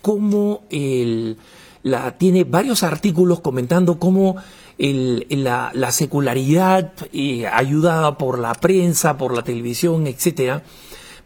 cómo 0.00 0.62
el, 0.70 1.36
la, 1.82 2.16
tiene 2.16 2.44
varios 2.44 2.82
artículos 2.82 3.40
comentando 3.40 3.98
cómo 3.98 4.36
la, 4.78 5.70
la, 5.74 5.92
secularidad, 5.92 6.92
eh, 7.12 7.46
ayudada 7.46 8.18
por 8.18 8.38
la 8.38 8.54
prensa, 8.54 9.16
por 9.16 9.34
la 9.34 9.42
televisión, 9.42 10.06
etcétera, 10.06 10.64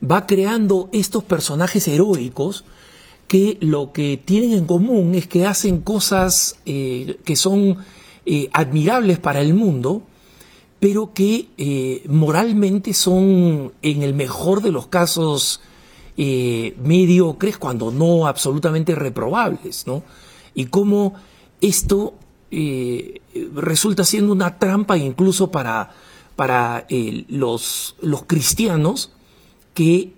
va 0.09 0.27
creando 0.27 0.89
estos 0.93 1.25
personajes 1.25 1.87
heroicos 1.89 2.65
que 3.29 3.59
lo 3.61 3.93
que 3.93 4.21
tienen 4.23 4.53
en 4.53 4.67
común 4.67 5.15
es 5.15 5.27
que 5.27 5.47
hacen 5.47 5.81
cosas 5.81 6.59
eh, 6.65 7.19
que 7.25 7.35
son 7.35 7.79
eh, 8.25 8.49
admirables 8.53 9.19
para 9.19 9.41
el 9.41 9.55
mundo, 9.55 10.03
pero 10.79 11.13
que 11.15 12.03
moralmente 12.09 12.93
son, 12.93 13.73
en 13.81 14.03
el 14.03 14.13
mejor 14.13 14.61
de 14.63 14.71
los 14.71 14.89
casos, 14.89 15.63
mediocres, 16.17 17.57
cuando 17.57 17.91
no 17.91 18.27
absolutamente 18.27 18.95
reprobables, 18.95 19.87
¿no? 19.87 20.03
Y 20.57 20.65
cómo 20.67 21.15
esto 21.61 22.15
eh, 22.51 23.21
resulta 23.55 24.03
siendo 24.05 24.33
una 24.33 24.59
trampa 24.59 24.99
incluso 24.99 25.53
para, 25.53 25.93
para 26.35 26.85
los, 27.29 27.95
los 28.03 28.25
cristianos 28.25 29.13
que 29.75 30.13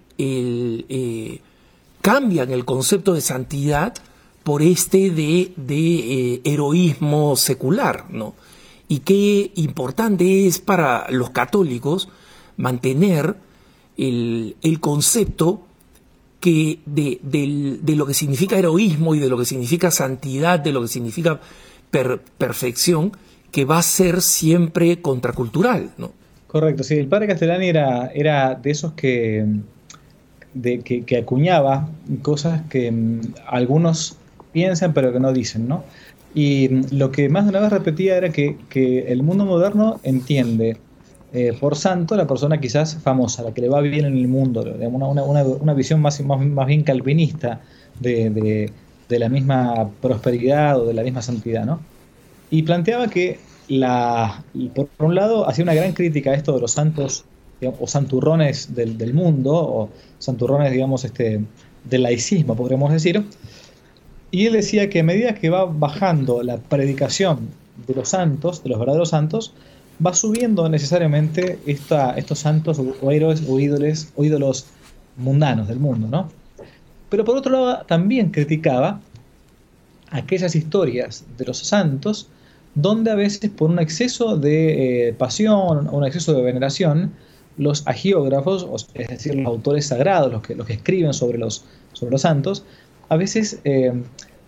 cambian 2.00 2.50
el 2.50 2.64
concepto 2.64 3.12
de 3.12 3.20
santidad 3.20 3.94
por 4.42 4.62
este 4.62 5.10
de, 5.10 5.52
de 5.56 6.40
heroísmo 6.44 7.36
secular, 7.36 8.06
¿no? 8.10 8.34
y 8.88 9.00
qué 9.00 9.52
importante 9.56 10.46
es 10.46 10.58
para 10.58 11.06
los 11.10 11.30
católicos 11.30 12.08
mantener 12.56 13.36
el, 13.98 14.78
concepto 14.80 15.62
que 16.40 16.78
de, 16.86 17.94
lo 17.96 18.06
que 18.06 18.14
significa 18.14 18.58
heroísmo 18.58 19.14
y 19.14 19.18
de 19.18 19.28
lo 19.28 19.38
que 19.38 19.44
significa 19.44 19.90
santidad, 19.90 20.60
de 20.60 20.72
lo 20.72 20.82
que 20.82 20.88
significa 20.88 21.40
perfección, 21.90 23.12
que 23.50 23.64
va 23.64 23.78
a 23.78 23.82
ser 23.82 24.20
siempre 24.20 25.00
contracultural. 25.00 25.90
¿no? 25.98 26.12
Correcto, 26.46 26.82
sí, 26.82 26.94
el 26.94 27.08
padre 27.08 27.28
Castellani 27.28 27.68
era, 27.68 28.06
era 28.14 28.54
de 28.54 28.70
esos 28.70 28.92
que, 28.92 29.46
de, 30.54 30.80
que, 30.80 31.16
acuñaba 31.16 31.88
cosas 32.22 32.62
que 32.68 32.90
mm, 32.90 33.20
algunos 33.46 34.16
piensan 34.52 34.92
pero 34.92 35.12
que 35.12 35.20
no 35.20 35.32
dicen, 35.32 35.68
¿no? 35.68 35.84
Y 36.34 36.68
lo 36.94 37.10
que 37.10 37.28
más 37.28 37.44
de 37.44 37.50
una 37.50 37.60
vez 37.60 37.70
repetía 37.70 38.16
era 38.16 38.30
que, 38.30 38.56
el 39.08 39.22
mundo 39.22 39.44
moderno 39.44 40.00
entiende 40.02 40.76
eh, 41.32 41.56
por 41.58 41.76
santo 41.76 42.16
la 42.16 42.26
persona 42.26 42.58
quizás 42.58 42.96
famosa, 42.96 43.42
la 43.42 43.52
que 43.52 43.60
le 43.60 43.68
va 43.68 43.80
bien 43.80 44.06
en 44.06 44.16
el 44.16 44.28
mundo, 44.28 44.62
una, 44.80 45.22
una, 45.24 45.74
visión 45.74 46.00
más, 46.00 46.20
más, 46.22 46.66
bien 46.66 46.82
calvinista 46.82 47.60
de, 48.00 48.72
la 49.08 49.28
misma 49.28 49.90
prosperidad 50.00 50.80
o 50.80 50.86
de 50.86 50.94
la 50.94 51.02
misma 51.02 51.20
santidad. 51.20 51.66
¿no? 51.66 51.80
Y 52.50 52.62
planteaba 52.62 53.08
que, 53.08 53.38
la, 53.68 54.42
por 54.74 54.88
un 54.98 55.14
lado, 55.14 55.46
hacía 55.48 55.64
una 55.64 55.74
gran 55.74 55.92
crítica 55.92 56.30
a 56.30 56.34
esto 56.34 56.54
de 56.54 56.60
los 56.60 56.72
santos 56.72 57.24
o 57.78 57.86
santurrones 57.86 58.74
del, 58.74 58.96
del, 58.96 59.12
mundo, 59.12 59.52
o 59.52 59.90
santurrones, 60.18 60.72
digamos, 60.72 61.04
este, 61.04 61.42
del 61.84 62.02
laicismo, 62.04 62.56
podríamos 62.56 62.92
decir, 62.92 63.22
y 64.30 64.46
él 64.46 64.52
decía 64.54 64.90
que 64.90 65.00
a 65.00 65.02
medida 65.02 65.34
que 65.34 65.50
va 65.50 65.64
bajando 65.64 66.42
la 66.42 66.58
predicación 66.58 67.48
de 67.86 67.94
los 67.94 68.10
santos, 68.10 68.62
de 68.62 68.70
los 68.70 68.78
verdaderos 68.78 69.10
santos, 69.10 69.52
va 70.04 70.14
subiendo 70.14 70.68
necesariamente 70.68 71.58
estos 71.66 72.38
santos 72.38 72.78
o, 72.78 73.10
héroes 73.10 73.42
o 73.48 73.58
ídolos, 73.58 74.08
o 74.16 74.24
ídolos 74.24 74.66
mundanos 75.16 75.68
del 75.68 75.80
mundo, 75.80 76.06
¿no? 76.08 76.28
Pero 77.08 77.24
por 77.24 77.36
otro 77.36 77.52
lado 77.52 77.84
también 77.86 78.30
criticaba 78.30 79.00
aquellas 80.10 80.54
historias 80.54 81.24
de 81.36 81.44
los 81.44 81.58
santos 81.58 82.28
donde 82.74 83.10
a 83.10 83.14
veces 83.14 83.50
por 83.50 83.70
un 83.70 83.78
exceso 83.78 84.36
de 84.36 85.08
eh, 85.08 85.12
pasión 85.12 85.88
o 85.88 85.96
un 85.96 86.04
exceso 86.04 86.32
de 86.34 86.42
veneración, 86.42 87.12
los 87.56 87.84
agiógrafos, 87.88 88.88
es 88.94 89.08
decir, 89.08 89.34
los 89.34 89.46
autores 89.46 89.86
sagrados, 89.86 90.30
los 90.30 90.42
que, 90.42 90.54
los 90.54 90.66
que 90.66 90.74
escriben 90.74 91.12
sobre 91.12 91.38
los, 91.38 91.64
sobre 91.92 92.12
los 92.12 92.20
santos, 92.20 92.64
a 93.08 93.16
veces 93.16 93.60
eh, 93.64 93.92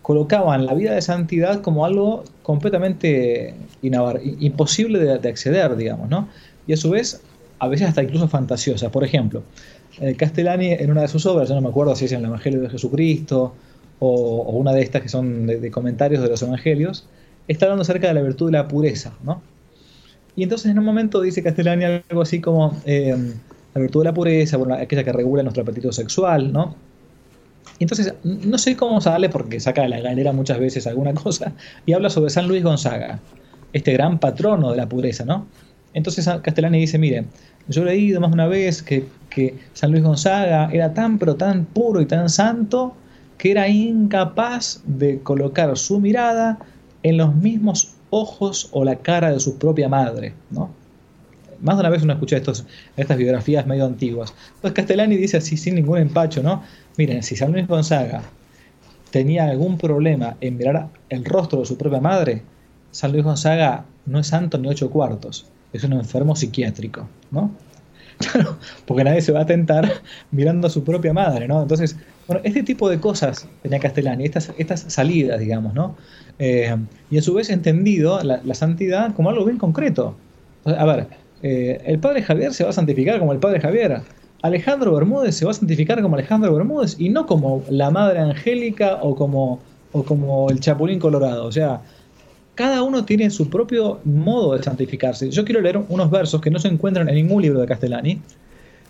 colocaban 0.03 0.65
la 0.67 0.75
vida 0.75 0.93
de 0.93 1.03
santidad 1.03 1.61
como 1.61 1.85
algo 1.85 2.25
completamente 2.51 3.55
imposible 3.83 4.99
de, 4.99 5.29
acceder, 5.29 5.77
digamos, 5.77 6.09
¿no? 6.09 6.29
Y 6.67 6.73
a 6.73 6.77
su 6.77 6.91
vez, 6.91 7.23
a 7.61 7.69
veces 7.69 7.89
hasta 7.89 8.03
incluso 8.03 8.27
fantasiosa. 8.27 8.91
Por 8.91 9.05
ejemplo, 9.05 9.45
eh, 10.01 10.17
Castellani 10.17 10.73
en 10.73 10.91
una 10.91 11.03
de 11.03 11.09
sus 11.09 11.27
obras, 11.27 11.49
yo 11.49 11.55
no 11.55 11.61
me 11.61 11.69
acuerdo 11.69 11.95
si 11.95 12.07
es 12.07 12.13
en 12.13 12.21
el 12.21 12.27
Evangelio 12.27 12.61
de 12.61 12.69
Jesucristo 12.69 13.55
o, 14.01 14.51
una 14.51 14.73
de 14.73 14.83
estas 14.83 15.03
que 15.03 15.09
son 15.09 15.47
de, 15.47 15.71
comentarios 15.71 16.25
de 16.25 16.29
los 16.29 16.43
Evangelios, 16.43 17.07
está 17.47 17.67
hablando 17.67 17.83
acerca 17.83 18.09
de 18.09 18.15
la 18.15 18.23
virtud 18.23 18.47
de 18.47 18.53
la 18.59 18.67
pureza, 18.67 19.13
¿no? 19.23 19.41
Y 20.35 20.43
entonces 20.43 20.73
en 20.73 20.79
un 20.81 20.85
momento 20.85 21.21
dice 21.21 21.45
Castellani 21.45 21.85
algo 21.85 22.23
así 22.23 22.41
como 22.41 22.81
eh, 22.85 23.17
la 23.75 23.81
virtud 23.81 24.01
de 24.01 24.05
la 24.07 24.15
pureza, 24.15 24.57
bueno, 24.57 24.75
aquella 24.75 25.05
que 25.05 25.13
regula 25.13 25.45
nuestro 25.45 25.63
apetito 25.63 25.93
sexual, 25.93 26.53
¿no? 26.53 26.75
Entonces, 27.79 28.15
no 28.25 28.59
sé 28.59 28.77
cómo 28.77 29.01
darle 29.01 29.31
porque 29.31 29.59
saca 29.59 29.83
de 29.83 29.89
la 29.89 30.01
galera 30.01 30.33
muchas 30.33 30.59
veces 30.59 30.87
alguna 30.87 31.15
cosa 31.15 31.55
y 31.87 31.95
habla 31.95 32.11
sobre 32.11 32.31
San 32.31 32.47
Luis 32.47 32.63
Gonzaga, 32.63 33.21
este 33.73 33.93
gran 33.95 34.19
patrono 34.19 34.71
de 34.71 34.77
la 34.77 34.89
pureza, 34.89 35.25
¿no? 35.25 35.47
Entonces 35.95 36.29
Castellani 36.43 36.79
dice, 36.79 36.99
mire, 36.99 37.25
yo 37.69 37.83
he 37.83 37.87
leído 37.87 38.21
más 38.21 38.31
de 38.31 38.35
una 38.35 38.47
vez 38.47 38.83
que, 38.83 39.09
San 39.73 39.93
Luis 39.93 40.03
Gonzaga 40.03 40.69
era 40.73 40.93
tan 40.93 41.19
pero 41.19 41.37
tan 41.37 41.65
puro 41.65 42.01
y 42.01 42.07
tan 42.07 42.29
santo 42.29 42.95
que 43.39 43.53
era 43.53 43.69
incapaz 43.69 44.83
de 44.85 45.21
colocar 45.21 45.77
su 45.79 46.01
mirada 46.01 46.59
en 47.03 47.17
los 47.17 47.35
mismos 47.35 47.95
ojos 48.11 48.69
o 48.73 48.85
la 48.85 48.97
cara 48.97 49.33
de 49.33 49.41
su 49.41 49.57
propia 49.57 49.89
madre, 49.89 50.35
¿no? 50.51 50.71
Más 51.61 51.77
de 51.77 51.81
una 51.81 51.91
vez 51.91 52.03
uno 52.03 52.13
escucha 52.13 52.37
estos, 52.37 52.67
estas 52.97 53.17
biografías 53.17 53.67
medio 53.67 53.87
antiguas. 53.87 54.35
Entonces 54.57 54.73
Castellani 54.73 55.17
dice 55.17 55.37
así 55.37 55.57
sin 55.57 55.77
ningún 55.77 55.99
empacho, 55.99 56.43
¿no? 56.43 56.63
Miren, 57.01 57.23
si 57.23 57.35
San 57.35 57.53
Luis 57.53 57.67
Gonzaga 57.67 58.21
tenía 59.11 59.49
algún 59.49 59.79
problema 59.79 60.37
en 60.43 60.59
mirar 60.59 60.91
el 61.09 61.25
rostro 61.25 61.61
de 61.61 61.65
su 61.65 61.79
propia 61.79 61.99
madre, 61.99 62.43
San 62.91 63.13
Luis 63.13 63.25
Gonzaga 63.25 63.87
no 64.05 64.19
es 64.19 64.27
santo 64.27 64.59
ni 64.59 64.69
ocho 64.69 64.91
cuartos, 64.91 65.47
es 65.73 65.83
un 65.83 65.95
enfermo 65.95 66.37
psiquiátrico, 66.37 67.09
¿no? 67.31 67.53
Claro, 68.19 68.59
porque 68.85 69.03
nadie 69.03 69.23
se 69.23 69.33
va 69.33 69.41
a 69.41 69.47
tentar 69.47 69.91
mirando 70.31 70.67
a 70.67 70.71
su 70.71 70.85
propia 70.85 71.15
madre, 71.15 71.49
¿no? 71.49 71.63
Entonces, 71.63 71.97
bueno, 72.27 72.43
este 72.45 72.63
tipo 72.63 72.91
de 72.91 73.01
cosas 73.01 73.49
tenía 73.63 73.79
Castellani, 73.79 74.27
estas, 74.27 74.53
estas 74.59 74.81
salidas, 74.89 75.41
digamos, 75.41 75.73
¿no? 75.73 75.97
Eh, 76.39 76.77
y 77.11 77.17
a 77.17 77.23
su 77.23 77.33
vez 77.33 77.49
entendido 77.49 78.23
la, 78.23 78.55
santidad 78.55 79.15
como 79.15 79.31
algo 79.31 79.47
bien 79.47 79.57
concreto. 79.57 80.17
A 80.67 80.85
ver, 80.85 81.07
eh, 81.43 81.81
el 81.87 81.99
padre 81.99 82.21
Javier 82.21 82.53
se 82.53 82.63
va 82.63 82.69
a 82.69 82.75
santificar 82.75 83.19
como 83.19 83.33
el 83.33 83.39
padre 83.39 83.59
Javier. 83.59 84.03
Alejandro 84.43 84.95
Bermúdez 84.95 85.37
se 85.37 85.45
va 85.45 85.51
a 85.51 85.55
santificar 85.55 86.01
como 86.01 86.17
Alejandro 86.17 86.55
Bermúdez 86.55 86.97
y 86.99 87.11
no 87.11 87.27
como 87.27 87.63
la 87.69 87.91
Madre 87.91 88.21
Angélica 88.21 88.99
o 89.03 89.15
como, 89.15 89.61
o 89.93 90.03
como 90.03 90.49
el 90.51 90.61
Chapulín 90.61 90.99
Colorado. 90.99 91.45
O 91.45 91.53
sea, 91.53 91.83
cada 92.55 92.83
uno 92.83 93.05
tiene 93.05 93.29
su 93.31 93.51
propio 93.51 94.01
modo 94.05 94.57
de 94.57 94.63
santificarse. 94.63 95.31
Yo 95.31 95.45
quiero 95.45 95.61
leer 95.61 95.83
unos 95.89 96.11
versos 96.11 96.41
que 96.41 96.51
no 96.51 96.59
se 96.59 96.69
encuentran 96.69 97.09
en 97.09 97.17
ningún 97.17 97.43
libro 97.43 97.61
de 97.61 97.67
Castellani. 97.67 98.21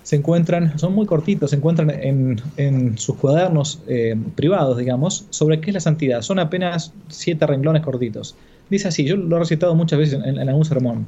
Se 0.05 0.17
encuentran, 0.17 0.79
son 0.79 0.95
muy 0.95 1.05
cortitos, 1.05 1.51
se 1.51 1.57
encuentran 1.57 1.91
en, 1.91 2.97
sus 2.97 3.17
cuadernos 3.17 3.83
eh, 3.87 4.17
privados, 4.35 4.79
digamos, 4.79 5.27
sobre 5.31 5.61
qué 5.61 5.71
es 5.71 5.75
la 5.75 5.81
santidad. 5.81 6.23
Son 6.23 6.39
apenas 6.39 6.93
siete 7.09 7.47
renglones 7.47 7.83
cortitos. 7.83 8.37
Dice 8.71 8.89
así, 8.89 9.05
yo 9.05 9.17
lo 9.17 9.37
he 9.37 9.39
recitado 9.41 9.75
muchas 9.75 9.99
veces 9.99 10.21
en 10.25 10.49
algún 10.49 10.65
sermón. 10.65 11.07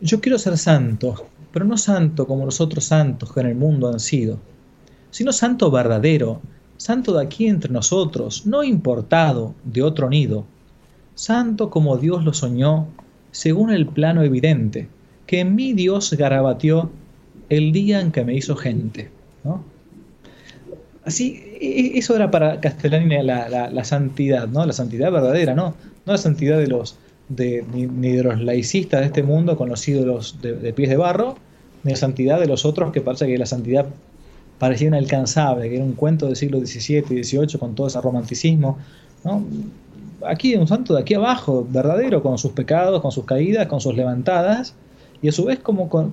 Yo 0.00 0.20
quiero 0.20 0.38
ser 0.38 0.56
santo, 0.56 1.26
pero 1.52 1.64
no 1.64 1.76
santo 1.76 2.26
como 2.26 2.44
los 2.44 2.60
otros 2.60 2.84
santos 2.84 3.32
que 3.32 3.40
en 3.40 3.46
el 3.46 3.54
mundo 3.54 3.88
han 3.88 4.00
sido, 4.00 4.38
sino 5.10 5.32
santo 5.32 5.70
verdadero, 5.70 6.40
santo 6.76 7.12
de 7.14 7.24
aquí 7.24 7.46
entre 7.46 7.72
nosotros, 7.72 8.46
no 8.46 8.62
importado 8.62 9.54
de 9.64 9.82
otro 9.82 10.08
nido, 10.08 10.44
santo 11.14 11.70
como 11.70 11.96
Dios 11.96 12.24
lo 12.24 12.32
soñó, 12.32 12.86
según 13.30 13.70
el 13.70 13.86
plano 13.86 14.22
evidente, 14.22 14.88
que 15.26 15.40
en 15.40 15.54
mí 15.54 15.72
Dios 15.72 16.12
garabateó 16.12 16.90
el 17.48 17.72
día 17.72 18.00
en 18.00 18.12
que 18.12 18.24
me 18.24 18.34
hizo 18.34 18.56
gente. 18.56 19.10
Así, 21.04 21.42
e, 21.60 21.80
e, 21.80 21.98
eso 21.98 22.14
era 22.14 22.30
para 22.30 22.60
Castellani 22.60 23.22
la, 23.22 23.70
la, 23.70 23.84
santidad, 23.84 24.46
¿no? 24.46 24.64
La 24.66 24.74
santidad 24.74 25.10
verdadera, 25.10 25.54
¿no? 25.54 25.74
No 26.04 26.12
la 26.12 26.18
santidad 26.18 26.58
de 26.58 26.66
los, 26.66 26.98
de, 27.28 27.64
ni, 27.72 27.86
de 27.86 28.22
los 28.22 28.40
laicistas 28.40 29.00
de 29.00 29.06
este 29.06 29.22
mundo 29.22 29.56
con 29.56 29.68
los 29.68 29.86
ídolos 29.86 30.40
de, 30.40 30.72
pies 30.72 30.88
de 30.88 30.96
barro, 30.96 31.36
ni 31.84 31.92
la 31.92 31.96
santidad 31.96 32.40
de 32.40 32.46
los 32.46 32.64
otros 32.64 32.92
que 32.92 33.00
parece 33.00 33.26
que 33.26 33.38
la 33.38 33.46
santidad 33.46 33.86
parecía 34.58 34.88
inalcanzable, 34.88 35.68
que 35.68 35.76
era 35.76 35.84
un 35.84 35.92
cuento 35.92 36.26
del 36.26 36.36
siglo 36.36 36.58
XVII 36.58 37.04
y 37.10 37.24
XVIII 37.24 37.58
con 37.58 37.74
todo 37.74 37.86
ese 37.86 38.00
romanticismo. 38.00 38.78
¿no? 39.24 39.44
Aquí 40.26 40.56
un 40.56 40.66
santo 40.66 40.94
de 40.94 41.02
aquí 41.02 41.14
abajo, 41.14 41.66
verdadero, 41.70 42.22
con 42.22 42.38
sus 42.38 42.52
pecados, 42.52 43.00
con 43.00 43.12
sus 43.12 43.24
caídas, 43.24 43.68
con 43.68 43.80
sus 43.80 43.94
levantadas, 43.94 44.74
y 45.22 45.28
a 45.28 45.32
su 45.32 45.44
vez 45.44 45.58
como 45.60 45.88
con, 45.88 46.10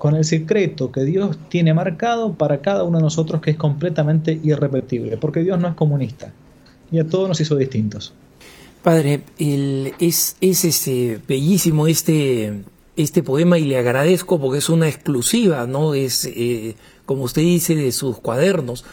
con 0.00 0.16
el 0.16 0.24
secreto 0.24 0.90
que 0.92 1.04
Dios 1.04 1.38
tiene 1.50 1.74
marcado 1.74 2.32
para 2.32 2.62
cada 2.62 2.84
uno 2.84 2.98
de 2.98 3.04
nosotros 3.04 3.42
que 3.42 3.50
es 3.50 3.56
completamente 3.58 4.40
irrepetible, 4.42 5.18
porque 5.18 5.40
Dios 5.40 5.58
no 5.58 5.68
es 5.68 5.74
comunista, 5.74 6.32
y 6.90 6.98
a 6.98 7.06
todos 7.06 7.28
nos 7.28 7.40
hizo 7.40 7.56
distintos. 7.56 8.14
Padre, 8.82 9.24
es, 9.38 10.36
es 10.40 10.64
este, 10.64 11.20
bellísimo 11.28 11.86
este, 11.86 12.64
este 12.96 13.22
poema 13.22 13.58
y 13.58 13.64
le 13.64 13.76
agradezco 13.76 14.40
porque 14.40 14.58
es 14.58 14.68
una 14.68 14.88
exclusiva, 14.88 15.66
¿no? 15.66 15.94
Es, 15.94 16.24
eh, 16.24 16.76
como 17.04 17.24
usted 17.24 17.42
dice, 17.42 17.74
de 17.74 17.92
sus 17.92 18.18
cuadernos. 18.18 18.84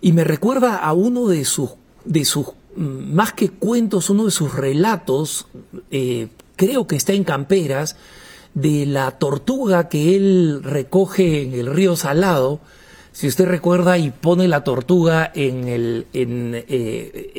Y 0.00 0.12
me 0.12 0.24
recuerda 0.24 0.76
a 0.76 0.92
uno 0.92 1.28
de 1.28 1.44
sus, 1.44 1.70
de 2.04 2.24
sus 2.26 2.48
mm, 2.76 3.14
más 3.14 3.32
que 3.32 3.48
cuentos, 3.48 4.10
uno 4.10 4.26
de 4.26 4.30
sus 4.30 4.54
relatos, 4.54 5.46
eh, 5.90 6.28
creo 6.56 6.86
que 6.86 6.96
está 6.96 7.14
en 7.14 7.24
Camperas, 7.24 7.96
de 8.52 8.86
la 8.86 9.12
tortuga 9.12 9.88
que 9.88 10.16
él 10.16 10.60
recoge 10.62 11.42
en 11.42 11.54
el 11.54 11.66
río 11.74 11.96
Salado 11.96 12.60
si 13.14 13.28
usted 13.28 13.46
recuerda 13.46 13.96
y 13.96 14.10
pone 14.10 14.48
la 14.48 14.64
tortuga 14.64 15.30
en, 15.36 15.68
el, 15.68 16.08
en, 16.12 16.52
eh, 16.66 17.30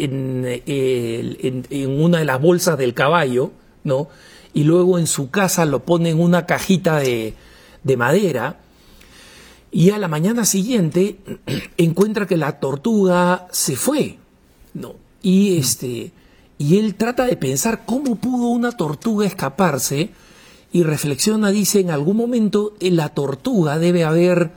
en, 1.70 2.02
una 2.02 2.20
de 2.20 2.26
las 2.26 2.42
bolsas 2.42 2.78
del 2.78 2.94
caballo, 2.94 3.52
¿no? 3.84 4.08
Y 4.54 4.64
luego 4.64 4.98
en 4.98 5.06
su 5.06 5.30
casa 5.30 5.66
lo 5.66 5.84
pone 5.84 6.12
en 6.12 6.22
una 6.22 6.46
cajita 6.46 7.00
de, 7.00 7.34
de 7.84 7.98
madera, 7.98 8.62
y 9.70 9.90
a 9.90 9.98
la 9.98 10.08
mañana 10.08 10.46
siguiente 10.46 11.18
encuentra 11.78 12.26
que 12.26 12.38
la 12.38 12.62
tortuga 12.62 13.46
se 13.52 13.76
fue, 13.76 14.18
¿no? 14.74 14.96
Y 15.22 15.58
este 15.58 16.14
y 16.58 16.78
él 16.78 16.96
trata 16.96 17.26
de 17.26 17.36
pensar 17.36 17.84
cómo 17.86 18.16
pudo 18.16 18.48
una 18.48 18.72
tortuga 18.72 19.28
escaparse 19.28 20.12
y 20.72 20.84
reflexiona, 20.84 21.52
dice, 21.52 21.82
en 21.82 21.92
algún 21.92 22.16
momento 22.16 22.76
la 22.80 23.10
tortuga 23.10 23.78
debe 23.78 24.06
haber 24.06 24.52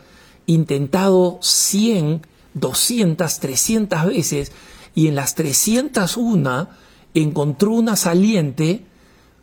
intentado 0.49 1.39
100, 1.43 2.23
200, 2.55 3.39
300 3.39 4.07
veces 4.07 4.53
y 4.95 5.07
en 5.07 5.15
las 5.15 5.35
301 5.35 6.69
encontró 7.15 7.73
una 7.73 7.97
saliente, 7.97 8.85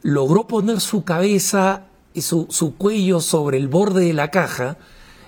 logró 0.01 0.47
poner 0.47 0.82
su 0.82 1.03
cabeza 1.03 1.84
y 2.14 2.22
su, 2.22 2.47
su 2.49 2.76
cuello 2.76 3.22
sobre 3.22 3.58
el 3.58 3.68
borde 3.68 4.06
de 4.06 4.14
la 4.14 4.32
caja 4.32 4.78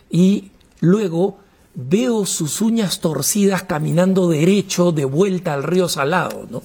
y 0.09 0.51
luego 0.80 1.38
veo 1.75 2.25
sus 2.25 2.59
uñas 2.61 2.99
torcidas 2.99 3.63
caminando 3.63 4.30
derecho 4.30 4.91
de 4.91 5.05
vuelta 5.05 5.53
al 5.53 5.63
río 5.63 5.88
Salado, 5.88 6.47
¿no? 6.49 6.63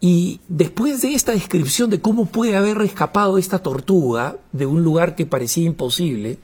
Y 0.00 0.40
después 0.48 1.02
de 1.02 1.14
esta 1.14 1.32
descripción 1.32 1.90
de 1.90 2.00
cómo 2.00 2.26
puede 2.26 2.56
haber 2.56 2.80
escapado 2.82 3.36
esta 3.38 3.58
tortuga 3.58 4.36
de 4.52 4.66
un 4.66 4.82
lugar 4.82 5.14
que 5.14 5.26
parecía 5.26 5.64
imposible, 5.64 6.38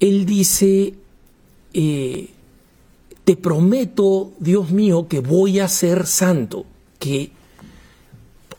él 0.00 0.26
dice, 0.26 0.94
eh, 1.72 2.30
te 3.24 3.36
prometo, 3.36 4.32
Dios 4.38 4.70
mío, 4.70 5.08
que 5.08 5.20
voy 5.20 5.60
a 5.60 5.68
ser 5.68 6.06
santo, 6.06 6.64
que 6.98 7.32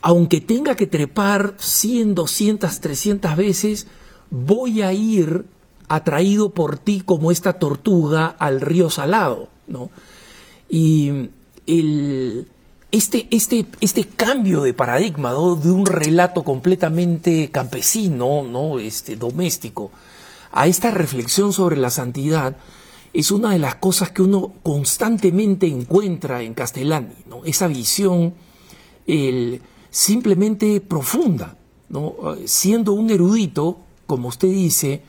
aunque 0.02 0.40
tenga 0.40 0.76
que 0.76 0.86
trepar 0.86 1.54
100, 1.58 2.14
200, 2.14 2.80
300 2.80 3.36
veces, 3.36 3.86
voy 4.30 4.82
a 4.82 4.92
ir 4.92 5.44
atraído 5.88 6.50
por 6.50 6.78
ti 6.78 7.02
como 7.04 7.30
esta 7.30 7.54
tortuga 7.54 8.26
al 8.26 8.60
río 8.60 8.90
salado, 8.90 9.48
¿no? 9.66 9.90
Y 10.68 11.30
este, 12.92 13.26
este, 13.30 13.66
este 13.80 14.04
cambio 14.04 14.62
de 14.62 14.72
paradigma, 14.72 15.32
de 15.32 15.70
un 15.70 15.84
relato 15.84 16.44
completamente 16.44 17.50
campesino, 17.50 18.42
¿no? 18.44 18.78
Este, 18.78 19.16
doméstico, 19.16 19.90
a 20.52 20.66
esta 20.66 20.90
reflexión 20.90 21.52
sobre 21.52 21.76
la 21.76 21.90
santidad 21.90 22.56
es 23.12 23.30
una 23.30 23.50
de 23.50 23.58
las 23.58 23.76
cosas 23.76 24.10
que 24.10 24.22
uno 24.22 24.52
constantemente 24.62 25.66
encuentra 25.66 26.42
en 26.42 26.54
Castellani, 26.54 27.14
¿no? 27.28 27.44
esa 27.44 27.66
visión 27.66 28.34
simplemente 29.90 30.80
profunda. 30.80 31.56
¿no? 31.88 32.14
Siendo 32.44 32.92
un 32.92 33.10
erudito, 33.10 33.78
como 34.06 34.28
usted 34.28 34.48
dice, 34.48 35.02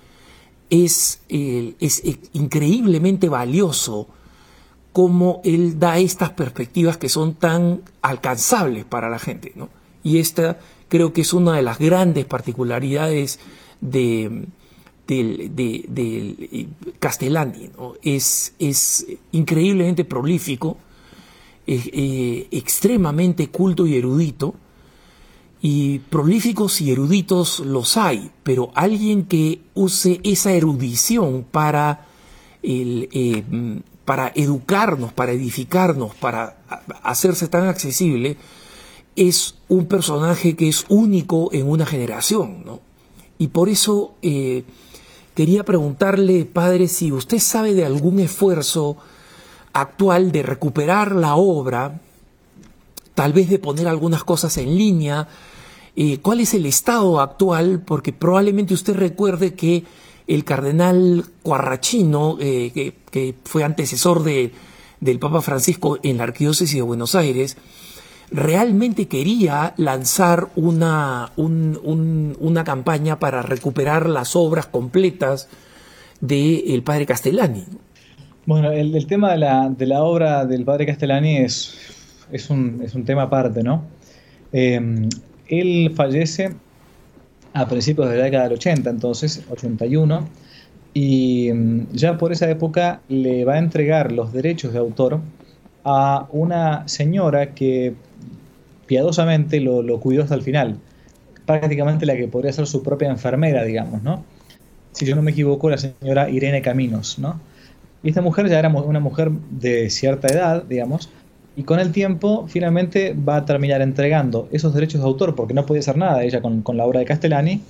es, 0.70 1.22
es 1.30 2.04
increíblemente 2.34 3.30
valioso 3.30 4.08
cómo 4.94 5.42
él 5.44 5.80
da 5.80 6.00
estas 6.00 6.32
perspectivas 6.32 6.98
que 6.98 7.08
son 7.08 7.36
tan 7.36 7.82
alcanzables 8.02 8.86
para 8.86 9.10
la 9.10 9.20
gente. 9.20 9.54
¿no? 9.56 9.70
Y 10.04 10.18
esta 10.18 10.60
creo 10.90 11.14
que 11.14 11.22
es 11.22 11.34
una 11.34 11.56
de 11.56 11.62
las 11.62 11.78
grandes 11.78 12.26
particularidades 12.26 13.40
de, 13.80 14.48
del, 15.12 15.56
de, 15.56 16.68
Castellani. 17.00 17.70
Es, 18.02 18.54
es, 18.60 19.06
increíblemente 19.32 20.06
prolífico, 20.06 20.78
eh, 21.68 22.48
extremadamente 22.52 23.50
culto 23.50 23.86
y 23.86 23.98
erudito, 23.98 24.56
y 25.62 26.00
prolíficos 26.00 26.82
y 26.82 26.92
eruditos 26.92 27.60
los 27.60 27.98
hay, 27.98 28.32
pero 28.44 28.72
alguien 28.74 29.26
que 29.26 29.62
use 29.76 30.20
esa 30.24 30.54
erudición 30.54 31.46
para, 31.52 32.08
el, 32.64 33.10
eh, 33.12 33.44
para 34.06 34.32
educarnos, 34.34 35.14
para 35.14 35.34
edificarnos, 35.34 36.16
para 36.16 36.58
hacerse 37.04 37.48
tan 37.48 37.68
accesible, 37.68 38.38
es 39.16 39.56
un 39.68 39.86
personaje 39.86 40.56
que 40.56 40.70
es 40.70 40.86
único 40.88 41.50
en 41.52 41.70
una 41.70 41.86
generación, 41.86 42.64
¿no? 42.66 42.80
Y 43.38 43.48
por 43.48 43.70
eso 43.70 44.14
eh, 44.22 44.64
Quería 45.36 45.64
preguntarle, 45.64 46.46
padre, 46.46 46.88
si 46.88 47.12
usted 47.12 47.40
sabe 47.40 47.74
de 47.74 47.86
algún 47.86 48.20
esfuerzo 48.20 48.98
actual 49.74 50.32
de 50.32 50.44
recuperar 50.44 51.16
la 51.16 51.36
obra, 51.36 52.02
tal 53.16 53.34
vez 53.34 53.50
de 53.50 53.60
poner 53.60 53.88
algunas 53.88 54.24
cosas 54.24 54.58
en 54.58 54.78
línea. 54.78 55.28
Eh, 55.96 56.20
¿Cuál 56.22 56.40
es 56.40 56.54
el 56.54 56.66
estado 56.66 57.22
actual? 57.22 57.82
Porque 57.86 58.14
probablemente 58.14 58.74
usted 58.74 58.96
recuerde 58.96 59.54
que 59.54 59.84
el 60.28 60.44
cardenal 60.44 61.26
Cuarrachino, 61.44 62.38
eh, 62.40 62.94
que, 63.12 63.36
fue 63.44 63.64
antecesor 63.64 64.24
de, 64.24 64.54
del 65.00 65.20
Papa 65.20 65.42
Francisco 65.42 65.98
en 66.04 66.18
la 66.18 66.24
Arquidiócesis 66.24 66.76
de 66.76 66.82
Buenos 66.82 67.16
Aires, 67.16 67.58
realmente 68.32 69.08
quería 69.08 69.74
lanzar 69.78 70.48
una, 70.56 71.32
una 71.36 72.64
campaña 72.64 73.20
para 73.20 73.42
recuperar 73.42 74.08
las 74.08 74.36
obras 74.36 74.68
completas 74.68 75.50
del 76.22 76.82
padre 76.84 77.06
Castellani. 77.06 77.66
Bueno, 78.46 78.72
el, 78.72 79.06
tema 79.06 79.32
de 79.32 79.38
la, 79.38 79.70
de 79.70 79.86
la, 79.86 80.04
obra 80.04 80.46
del 80.46 80.64
padre 80.64 80.86
Castellani 80.86 81.38
es, 81.38 81.76
es, 82.32 82.50
un, 82.50 82.82
es 82.84 82.96
un 82.96 83.04
tema 83.04 83.24
aparte, 83.24 83.62
¿no? 83.64 83.84
Em, 84.52 85.10
él 85.48 85.92
fallece 85.96 86.54
a 87.54 87.68
principios 87.68 88.10
de 88.10 88.18
la 88.18 88.24
década 88.24 88.46
del 88.46 88.54
80, 88.54 88.90
entonces, 88.90 89.44
81, 89.50 90.28
y 90.94 91.50
em, 91.50 91.88
ya 91.92 92.18
por 92.18 92.32
esa 92.32 92.50
época 92.50 93.02
le 93.10 93.46
va 93.46 93.56
a 93.56 93.60
entregar 93.60 94.12
los 94.12 94.34
derechos 94.34 94.74
de 94.74 94.80
autor 94.80 95.20
a 95.84 96.28
una 96.32 96.88
señora 96.88 97.54
que 97.54 97.94
piadosamente 98.92 99.62
lo, 99.62 100.02
cuidó 100.02 100.24
hasta 100.24 100.36
el 100.36 100.42
final, 100.42 100.76
prácticamente 101.46 102.06
la 102.06 102.18
que 102.18 102.28
podría 102.28 102.52
ser 102.52 102.68
su 102.68 102.84
propia 102.84 103.10
enfermera, 103.10 103.64
digamos, 103.64 104.04
¿no? 104.04 104.26
Si 104.92 105.06
yo 105.06 105.16
no 105.16 105.22
me 105.22 105.32
equivoco, 105.32 105.70
la 105.70 105.78
señora 105.78 106.30
Irene 106.30 106.62
Caminos, 106.62 107.18
¿no? 107.18 107.40
Y 108.04 108.10
esta 108.10 108.22
mujer 108.22 108.50
ya 108.50 108.60
era 108.60 108.68
una 108.68 109.00
mujer 109.00 109.32
de 109.50 109.90
cierta 109.90 110.28
edad, 110.28 110.64
digamos, 110.64 111.10
y 111.56 111.64
con 111.64 111.80
el 111.80 111.94
tiempo 111.94 112.48
finalmente 112.50 113.14
va 113.14 113.38
a 113.38 113.46
terminar 113.46 113.82
entregando 113.82 114.50
esos 114.52 114.74
derechos 114.74 115.00
de 115.00 115.08
autor, 115.08 115.36
porque 115.36 115.54
no 115.54 115.66
podía 115.66 115.80
hacer 115.80 115.96
nada 115.96 116.22
ella 116.26 116.42
con, 116.42 116.62
la 116.76 116.86
obra 116.86 117.00
de 117.00 117.06
Castellani, 117.06 117.62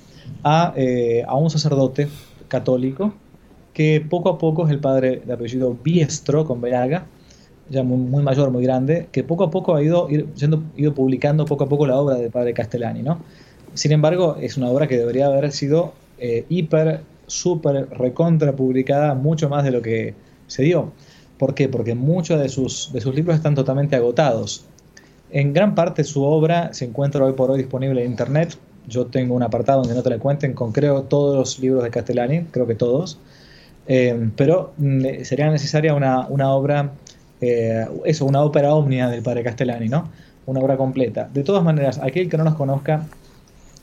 eh, 0.74 1.22
a, 1.24 1.36
un 1.36 1.50
sacerdote 1.50 2.08
católico 2.48 3.14
que 3.72 4.00
poco 4.00 4.28
a 4.28 4.38
poco 4.38 4.66
es 4.66 4.72
el 4.72 4.80
padre 4.80 5.22
de 5.24 5.32
apellido 5.32 5.78
Biestro, 5.84 6.44
con 6.44 6.60
Veraga, 6.60 7.06
ya 7.72 7.82
muy, 7.82 8.22
mayor, 8.22 8.50
muy 8.50 8.62
grande, 8.62 9.08
que 9.10 9.24
poco 9.24 9.44
a 9.44 9.50
poco 9.50 9.74
ha 9.74 9.82
ido, 9.82 10.08
ido 10.76 10.94
publicando 10.94 11.46
poco 11.46 11.64
a 11.64 11.68
poco 11.68 11.86
la 11.86 11.96
obra 11.96 12.16
del 12.16 12.30
padre 12.30 12.52
Castellani. 12.52 13.02
¿no? 13.02 13.18
Sin 13.74 13.92
embargo, 13.92 14.36
es 14.40 14.56
una 14.56 14.68
obra 14.68 14.86
que 14.86 14.98
debería 14.98 15.26
haber 15.26 15.50
sido 15.52 15.94
eh, 16.18 16.44
hiper 16.50 17.00
súper 17.26 17.88
recontra 17.90 18.52
publicada, 18.52 19.14
mucho 19.14 19.48
más 19.48 19.64
de 19.64 19.70
lo 19.70 19.80
que 19.80 20.14
se 20.46 20.62
dio. 20.62 20.92
¿Por 21.38 21.54
qué? 21.54 21.68
Porque 21.68 21.94
muchos 21.94 22.38
de 22.38 22.48
sus, 22.50 22.92
de 22.92 23.00
sus 23.00 23.14
libros 23.14 23.36
están 23.36 23.54
totalmente 23.54 23.96
agotados. 23.96 24.66
En 25.30 25.54
gran 25.54 25.74
parte 25.74 26.04
su 26.04 26.22
obra 26.22 26.74
se 26.74 26.84
encuentra 26.84 27.24
hoy 27.24 27.32
por 27.32 27.50
hoy 27.50 27.58
disponible 27.58 28.04
en 28.04 28.10
Internet. 28.10 28.58
Yo 28.86 29.06
tengo 29.06 29.34
un 29.34 29.42
apartado 29.42 29.80
donde 29.80 29.94
no 29.94 30.02
te 30.02 30.10
la 30.10 30.18
cuenten 30.18 30.52
con 30.52 30.72
creo 30.72 31.04
todos 31.04 31.36
los 31.36 31.58
libros 31.58 31.82
de 31.82 31.90
Castellani, 31.90 32.42
creo 32.50 32.66
que 32.66 32.74
todos. 32.74 33.18
Eh, 33.86 34.30
pero 34.36 34.74
mm, 34.76 35.22
sería 35.24 35.50
necesaria 35.50 35.94
una, 35.94 36.26
una 36.28 36.52
obra, 36.52 36.92
eh, 37.42 37.86
eso, 38.04 38.24
una 38.24 38.42
ópera 38.42 38.74
omnia 38.74 39.08
del 39.08 39.22
padre 39.22 39.42
Castellani, 39.42 39.88
¿no? 39.88 40.08
Una 40.46 40.60
obra 40.60 40.76
completa. 40.76 41.28
De 41.32 41.42
todas 41.42 41.62
maneras, 41.62 41.98
aquel 42.02 42.28
que 42.28 42.38
no 42.38 42.44
los 42.44 42.54
conozca, 42.54 43.06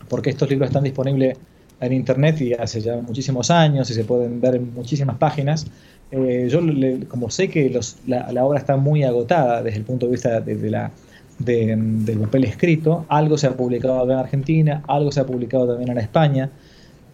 porque 0.08 0.30
estos 0.30 0.50
libros 0.50 0.70
están 0.70 0.84
disponibles 0.84 1.38
en 1.82 1.94
internet 1.94 2.42
y 2.42 2.54
hace 2.54 2.82
ya 2.82 2.98
muchísimos 2.98 3.52
años 3.52 3.90
y 3.90 3.94
se 3.94 4.04
pueden 4.04 4.42
ver 4.42 4.56
en 4.56 4.74
muchísimas 4.74 5.18
páginas. 5.18 5.68
Eh, 6.12 6.48
yo, 6.50 6.60
como 7.08 7.30
sé 7.30 7.50
que 7.50 7.72
la, 8.08 8.46
obra 8.46 8.60
está 8.60 8.78
muy 8.78 9.04
agotada 9.04 9.62
desde 9.62 9.78
el 9.78 9.84
punto 9.84 10.08
de 10.08 10.12
vista 10.14 10.42
de, 10.42 10.70
la, 10.70 10.92
del 11.38 12.20
papel 12.22 12.46
escrito, 12.46 13.06
algo 13.10 13.38
se 13.38 13.48
ha 13.48 13.52
publicado 13.52 14.04
en 14.12 14.18
Argentina, 14.18 14.84
algo 14.88 15.12
se 15.12 15.20
ha 15.20 15.26
publicado 15.26 15.68
también 15.68 15.92
en 15.92 16.00
España, 16.00 16.50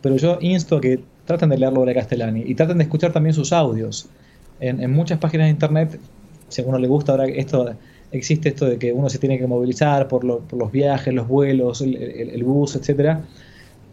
pero 0.02 0.16
yo 0.16 0.38
insto 0.42 0.78
a 0.78 0.82
que 0.82 1.00
traten 1.26 1.50
de 1.50 1.58
leer 1.58 1.74
la 1.74 1.80
obra 1.80 1.90
de 1.90 1.96
Castellani 1.96 2.44
y 2.46 2.56
traten 2.56 2.78
de 2.78 2.84
escuchar 2.84 3.12
también 3.12 3.34
sus 3.34 3.52
audios. 3.52 4.08
En, 4.62 4.90
muchas 4.94 5.20
páginas 5.20 5.48
de 5.48 5.52
internet, 5.52 6.00
si 6.48 6.62
a 6.62 6.66
uno 6.66 6.78
le 6.78 6.88
gusta 6.88 7.14
ahora 7.14 7.26
esto, 7.26 7.76
existe 8.12 8.50
esto 8.50 8.66
de 8.66 8.78
que 8.78 8.94
uno 8.94 9.10
se 9.10 9.20
tiene 9.20 9.38
que 9.38 9.48
movilizar 9.48 10.08
por, 10.08 10.24
los 10.24 10.72
viajes, 10.72 11.14
los 11.14 11.28
vuelos, 11.28 11.82
el, 11.82 12.44
bus, 12.44 12.76
etcétera 12.76 13.24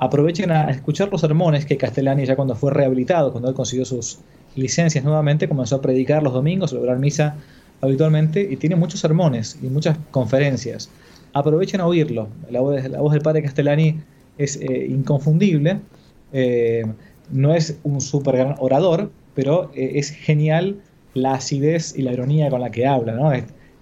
aprovechen 0.03 0.51
a 0.51 0.69
escuchar 0.69 1.13
los 1.13 1.21
sermones 1.21 1.65
que 1.65 1.77
Castellani 1.77 2.27
ya 2.27 2.35
cuando 2.35 2.57
fue 2.57 2.73
rehabilitado, 2.73 3.31
cuando 3.31 3.49
él 3.49 3.55
consiguió 3.55 3.85
sus 3.85 4.19
licencias 4.57 5.05
nuevamente, 5.05 5.47
comenzó 5.49 5.77
a 5.77 5.81
predicar 5.81 6.25
los 6.25 6.33
domingos, 6.33 6.71
celebrar 6.71 6.99
misa 6.99 7.37
habitualmente 7.81 8.43
y 8.51 8.57
tiene 8.57 8.75
muchos 8.75 8.99
sermones 8.99 9.59
y 9.63 9.67
muchas 9.67 9.97
conferencias. 10.11 10.91
Aprovechen 11.35 11.81
a 11.81 11.87
oírlo. 11.87 12.27
La 12.51 12.61
voz, 12.61 12.83
la 12.89 13.01
voz 13.01 13.13
del 13.13 13.23
padre 13.23 13.43
Castellani 13.45 14.01
es 14.39 14.57
eh, 14.57 14.87
inconfundible. 14.89 15.79
Eh, 16.33 16.85
no 17.31 17.55
es 17.55 17.79
un 17.85 18.01
súper 18.01 18.39
gran 18.39 18.57
orador, 18.59 19.13
pero 19.37 19.71
eh, 19.73 19.93
es 19.95 20.11
genial 20.11 20.81
la 21.15 21.35
acidez 21.35 21.95
y 21.97 22.03
la 22.03 22.13
ironía 22.13 22.51
con 22.51 22.61
la 22.61 22.71
que 22.71 22.87
habla. 22.87 23.13
¿no? 23.13 23.33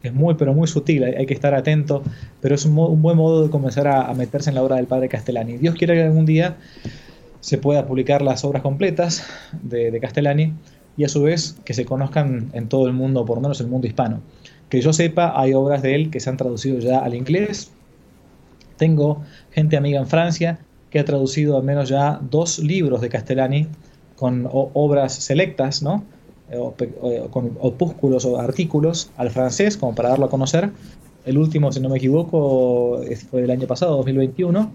es 0.03 0.15
muy, 0.15 0.35
pero 0.35 0.55
muy 0.55 0.67
sutil, 0.67 1.05
hay, 1.05 1.27
que 1.27 1.35
estar 1.35 1.55
atento, 1.55 2.03
pero 2.41 2.55
es 2.55 2.65
un, 2.65 2.75
buen 2.75 3.17
modo 3.17 3.45
de 3.45 3.51
comenzar 3.51 3.87
a, 3.89 4.13
meterse 4.15 4.51
en 4.51 4.57
la 4.57 4.63
obra 4.63 4.77
del 4.77 4.87
padre 4.87 5.09
Castellani. 5.09 5.59
Dios 5.59 5.75
quiere 5.75 5.95
que 5.95 6.03
algún 6.03 6.27
día 6.27 6.57
se 7.41 7.59
pueda 7.59 7.87
publicar 7.87 8.23
las 8.23 8.45
obras 8.45 8.63
completas 8.63 9.27
de, 9.63 9.99
Castellani 10.01 10.55
y 10.97 11.05
a 11.05 11.09
su 11.09 11.23
vez 11.23 11.57
que 11.65 11.75
se 11.75 11.85
conozcan 11.85 12.51
en 12.53 12.69
todo 12.69 12.87
el 12.87 12.93
mundo, 12.93 13.25
por 13.25 13.37
lo 13.37 13.43
menos 13.43 13.61
el 13.61 13.69
mundo 13.69 13.87
hispano. 13.87 14.21
Que 14.69 14.81
yo 14.81 14.93
sepa, 14.93 15.39
hay 15.39 15.53
obras 15.53 15.83
de 15.83 15.95
él 15.95 16.11
que 16.11 16.21
se 16.21 16.31
han 16.31 16.37
traducido 16.37 16.79
ya 16.79 17.01
al 17.01 17.15
inglés. 17.15 17.71
Tengo 18.77 19.23
gente 19.51 19.77
amiga 19.77 20.01
en 20.01 20.07
Francia 20.07 20.61
que 20.91 20.99
ha 20.99 21.05
traducido 21.05 21.57
al 21.57 21.63
menos 21.63 21.89
ya 21.89 22.21
dos 22.31 22.59
libros 22.59 23.01
de 23.01 23.09
Castellani 23.09 23.69
con 24.17 24.49
obras 24.51 25.15
selectas, 25.15 25.83
¿no? 25.83 26.05
Eh, 26.51 27.29
con 27.31 27.57
opúsculos 27.61 28.25
o 28.25 28.41
artículos 28.41 29.13
al 29.17 29.31
francés, 29.31 29.77
como 29.77 29.95
para 29.95 30.09
darlo 30.09 30.27
a 30.27 30.31
conocer. 30.31 30.71
El 31.25 31.39
último, 31.39 31.71
si 31.71 31.79
no 31.81 31.89
me 31.89 31.99
equivoco, 31.99 33.01
fue 33.31 33.43
del 33.43 33.51
año 33.51 33.69
pasado, 33.69 33.97
2021, 33.99 34.73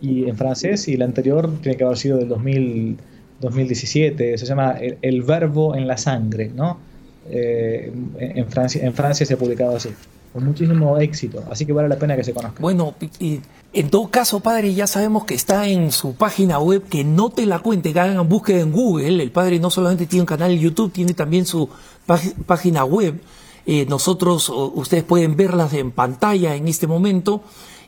y 0.00 0.28
en 0.28 0.36
francés, 0.36 0.88
y 0.88 0.94
el 0.94 1.02
anterior 1.02 1.50
tiene 1.60 1.76
que 1.76 1.84
haber 1.84 1.98
sido 1.98 2.16
del 2.18 2.28
2017. 2.28 4.38
Se 4.38 4.46
llama 4.46 4.78
El, 5.02 5.22
verbo 5.22 5.74
en 5.74 5.86
la 5.86 5.98
sangre, 5.98 6.50
¿no? 6.54 6.78
Eh, 7.28 7.92
en, 8.18 8.48
Francia, 8.48 8.86
en 8.86 8.94
Francia 8.94 9.26
se 9.26 9.34
ha 9.34 9.36
publicado 9.36 9.76
así 9.76 9.90
con 10.32 10.44
muchísimo 10.44 10.98
éxito, 10.98 11.42
así 11.50 11.64
que 11.66 11.72
vale 11.72 11.88
la 11.88 11.98
pena 11.98 12.16
que 12.16 12.24
se 12.24 12.32
conozca. 12.32 12.60
Bueno, 12.60 12.94
en 13.72 13.90
todo 13.90 14.08
caso, 14.10 14.40
padre, 14.40 14.72
ya 14.74 14.86
sabemos 14.86 15.24
que 15.24 15.34
está 15.34 15.68
en 15.68 15.92
su 15.92 16.14
página 16.14 16.58
web, 16.58 16.84
que 16.88 17.04
no 17.04 17.30
te 17.30 17.46
la 17.46 17.58
cuente, 17.58 17.92
que 17.92 18.00
hagan 18.00 18.28
búsqueda 18.28 18.60
en 18.60 18.72
Google. 18.72 19.22
El 19.22 19.30
padre 19.30 19.58
no 19.58 19.70
solamente 19.70 20.06
tiene 20.06 20.22
un 20.22 20.26
canal 20.26 20.50
en 20.50 20.58
YouTube, 20.58 20.92
tiene 20.92 21.14
también 21.14 21.46
su 21.46 21.68
página 22.46 22.84
web. 22.84 23.20
Eh, 23.66 23.84
nosotros, 23.86 24.48
ustedes 24.48 25.04
pueden 25.04 25.36
verlas 25.36 25.74
en 25.74 25.90
pantalla 25.90 26.54
en 26.54 26.66
este 26.68 26.86
momento. 26.86 27.42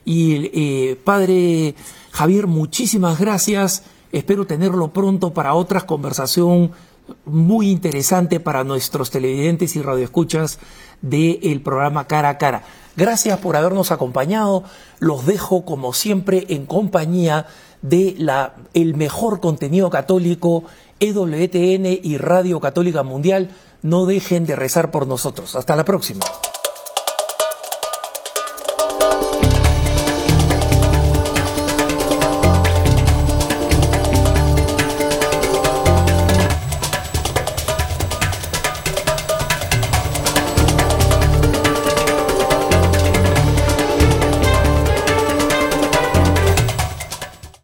Y 0.05 0.51
eh, 0.53 0.99
padre 1.03 1.75
Javier, 2.11 2.47
muchísimas 2.47 3.19
gracias. 3.19 3.83
Espero 4.11 4.45
tenerlo 4.45 4.93
pronto 4.93 5.33
para 5.33 5.53
otra 5.53 5.81
conversación 5.81 6.71
muy 7.25 7.69
interesante 7.69 8.39
para 8.39 8.63
nuestros 8.63 9.09
televidentes 9.09 9.75
y 9.75 9.81
radioescuchas 9.81 10.59
del 11.01 11.61
programa 11.61 12.07
Cara 12.07 12.29
a 12.29 12.37
Cara. 12.37 12.63
Gracias 12.95 13.39
por 13.39 13.55
habernos 13.55 13.91
acompañado. 13.91 14.63
Los 14.99 15.25
dejo 15.25 15.65
como 15.65 15.93
siempre 15.93 16.45
en 16.49 16.65
compañía 16.65 17.47
de 17.81 18.15
la, 18.17 18.55
el 18.73 18.95
mejor 18.95 19.39
contenido 19.39 19.89
católico, 19.89 20.63
EWTN 20.99 21.99
y 22.03 22.17
Radio 22.17 22.59
Católica 22.59 23.03
Mundial. 23.03 23.49
No 23.81 24.05
dejen 24.05 24.45
de 24.45 24.55
rezar 24.55 24.91
por 24.91 25.07
nosotros. 25.07 25.55
Hasta 25.55 25.75
la 25.75 25.85
próxima. 25.85 26.23